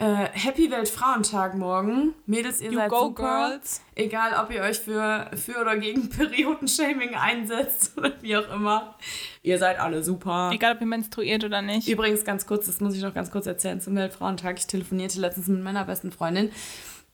äh, 0.00 0.28
Happy 0.32 0.70
Weltfrauentag 0.70 1.56
morgen. 1.56 2.14
Mädels, 2.24 2.60
ihr 2.60 2.70
You 2.70 2.78
seid 2.78 2.90
go, 2.90 3.06
super. 3.06 3.50
girls. 3.50 3.82
Egal, 3.96 4.32
ob 4.40 4.52
ihr 4.52 4.62
euch 4.62 4.78
für, 4.78 5.28
für 5.34 5.60
oder 5.60 5.76
gegen 5.76 6.08
Periodenshaming 6.10 7.16
einsetzt 7.16 7.98
oder 7.98 8.12
wie 8.20 8.36
auch 8.36 8.48
immer. 8.54 8.94
Ihr 9.42 9.58
seid 9.58 9.80
alle 9.80 10.04
super. 10.04 10.50
Egal, 10.52 10.76
ob 10.76 10.80
ihr 10.80 10.86
menstruiert 10.86 11.42
oder 11.42 11.62
nicht. 11.62 11.88
Übrigens, 11.88 12.24
ganz 12.24 12.46
kurz, 12.46 12.66
das 12.66 12.80
muss 12.80 12.94
ich 12.94 13.02
noch 13.02 13.12
ganz 13.12 13.32
kurz 13.32 13.46
erzählen 13.46 13.80
zum 13.80 13.96
Weltfrauentag. 13.96 14.58
Ich 14.58 14.68
telefonierte 14.68 15.20
letztens 15.20 15.48
mit 15.48 15.62
meiner 15.64 15.84
besten 15.84 16.12
Freundin, 16.12 16.52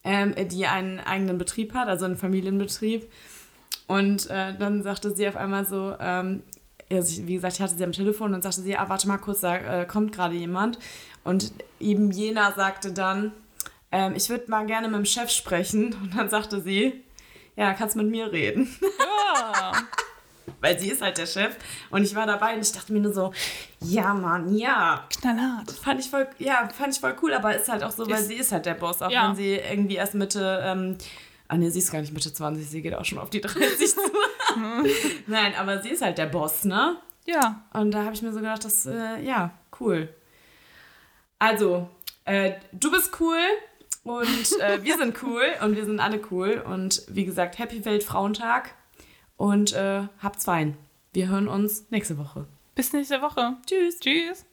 ähm, 0.03 0.35
die 0.49 0.67
einen 0.67 0.99
eigenen 0.99 1.39
Betrieb 1.39 1.73
hat, 1.73 1.87
also 1.87 2.05
einen 2.05 2.17
Familienbetrieb. 2.17 3.11
Und 3.87 4.29
äh, 4.29 4.55
dann 4.57 4.83
sagte 4.83 5.15
sie 5.15 5.27
auf 5.27 5.37
einmal 5.37 5.65
so, 5.65 5.95
ähm, 5.99 6.43
also 6.91 7.25
wie 7.27 7.35
gesagt, 7.35 7.55
ich 7.55 7.61
hatte 7.61 7.75
sie 7.75 7.83
am 7.83 7.91
Telefon 7.91 8.33
und 8.33 8.41
sagte 8.43 8.61
sie, 8.61 8.77
ah, 8.77 8.87
warte 8.89 9.07
mal 9.07 9.17
kurz, 9.17 9.41
da 9.41 9.55
äh, 9.81 9.85
kommt 9.85 10.11
gerade 10.13 10.35
jemand. 10.35 10.79
Und 11.23 11.51
eben 11.79 12.11
jener 12.11 12.51
sagte 12.53 12.91
dann, 12.91 13.31
ähm, 13.91 14.13
ich 14.15 14.29
würde 14.29 14.49
mal 14.51 14.65
gerne 14.65 14.87
mit 14.87 14.97
dem 14.97 15.05
Chef 15.05 15.29
sprechen. 15.31 15.93
Und 16.01 16.15
dann 16.15 16.29
sagte 16.29 16.61
sie, 16.61 17.03
ja, 17.55 17.73
kannst 17.73 17.95
mit 17.95 18.07
mir 18.09 18.31
reden. 18.31 18.75
Ja. 18.81 19.71
Weil 20.61 20.79
sie 20.79 20.89
ist 20.89 21.01
halt 21.01 21.17
der 21.17 21.25
Chef. 21.25 21.55
Und 21.89 22.03
ich 22.03 22.13
war 22.15 22.27
dabei 22.27 22.53
und 22.55 22.61
ich 22.61 22.71
dachte 22.71 22.93
mir 22.93 22.99
nur 22.99 23.13
so, 23.13 23.33
ja, 23.81 24.13
Mann, 24.13 24.55
ja. 24.55 25.03
Knallhart. 25.19 25.71
Fand 25.71 25.99
ich 25.99 26.09
voll, 26.09 26.27
ja, 26.37 26.69
fand 26.77 26.93
ich 26.93 26.99
voll 26.99 27.15
cool, 27.21 27.33
aber 27.33 27.55
ist 27.55 27.67
halt 27.67 27.83
auch 27.83 27.91
so, 27.91 28.05
weil 28.07 28.19
Ist- 28.19 28.27
sie 28.27 28.35
ist 28.35 28.51
halt 28.51 28.65
der 28.67 28.75
Boss, 28.75 29.01
auch 29.01 29.09
Ja. 29.09 29.27
wenn 29.27 29.35
sie 29.35 29.55
irgendwie 29.55 29.95
erst 29.95 30.13
Mitte, 30.13 30.61
ähm, 30.63 30.97
ah 31.47 31.57
ne, 31.57 31.71
sie 31.71 31.79
ist 31.79 31.91
gar 31.91 32.01
nicht 32.01 32.13
Mitte 32.13 32.33
20, 32.33 32.67
sie 32.67 32.81
geht 32.81 32.93
auch 32.93 33.05
schon 33.05 33.19
auf 33.19 33.29
die 33.29 33.41
30 33.41 33.89
zu. 33.89 33.99
Nein, 35.27 35.53
aber 35.57 35.81
sie 35.81 35.89
ist 35.89 36.01
halt 36.01 36.17
der 36.17 36.27
Boss, 36.27 36.65
ne? 36.65 36.97
Ja. 37.25 37.63
Und 37.73 37.91
da 37.91 38.03
habe 38.03 38.13
ich 38.13 38.21
mir 38.21 38.31
so 38.31 38.39
gedacht, 38.39 38.63
das, 38.63 38.85
äh, 38.85 39.21
ja, 39.21 39.51
cool. 39.79 40.09
Also, 41.39 41.89
äh, 42.25 42.53
du 42.71 42.91
bist 42.91 43.11
cool 43.19 43.39
und 44.03 44.59
äh, 44.61 44.83
wir 44.83 44.97
sind 44.97 45.21
cool 45.23 45.43
und 45.61 45.75
wir 45.75 45.85
sind 45.85 45.99
alle 45.99 46.21
cool. 46.31 46.63
Und 46.65 47.03
wie 47.07 47.25
gesagt, 47.25 47.57
Happy 47.57 47.83
Weltfrauentag 47.83 48.73
und 49.37 49.73
äh, 49.73 50.03
habt's 50.21 50.45
fein. 50.45 50.77
Wir 51.13 51.27
hören 51.27 51.47
uns 51.47 51.85
nächste 51.91 52.17
Woche. 52.17 52.47
Bis 52.75 52.93
nächste 52.93 53.21
Woche. 53.21 53.57
Tschüss. 53.65 53.99
Tschüss. 53.99 54.45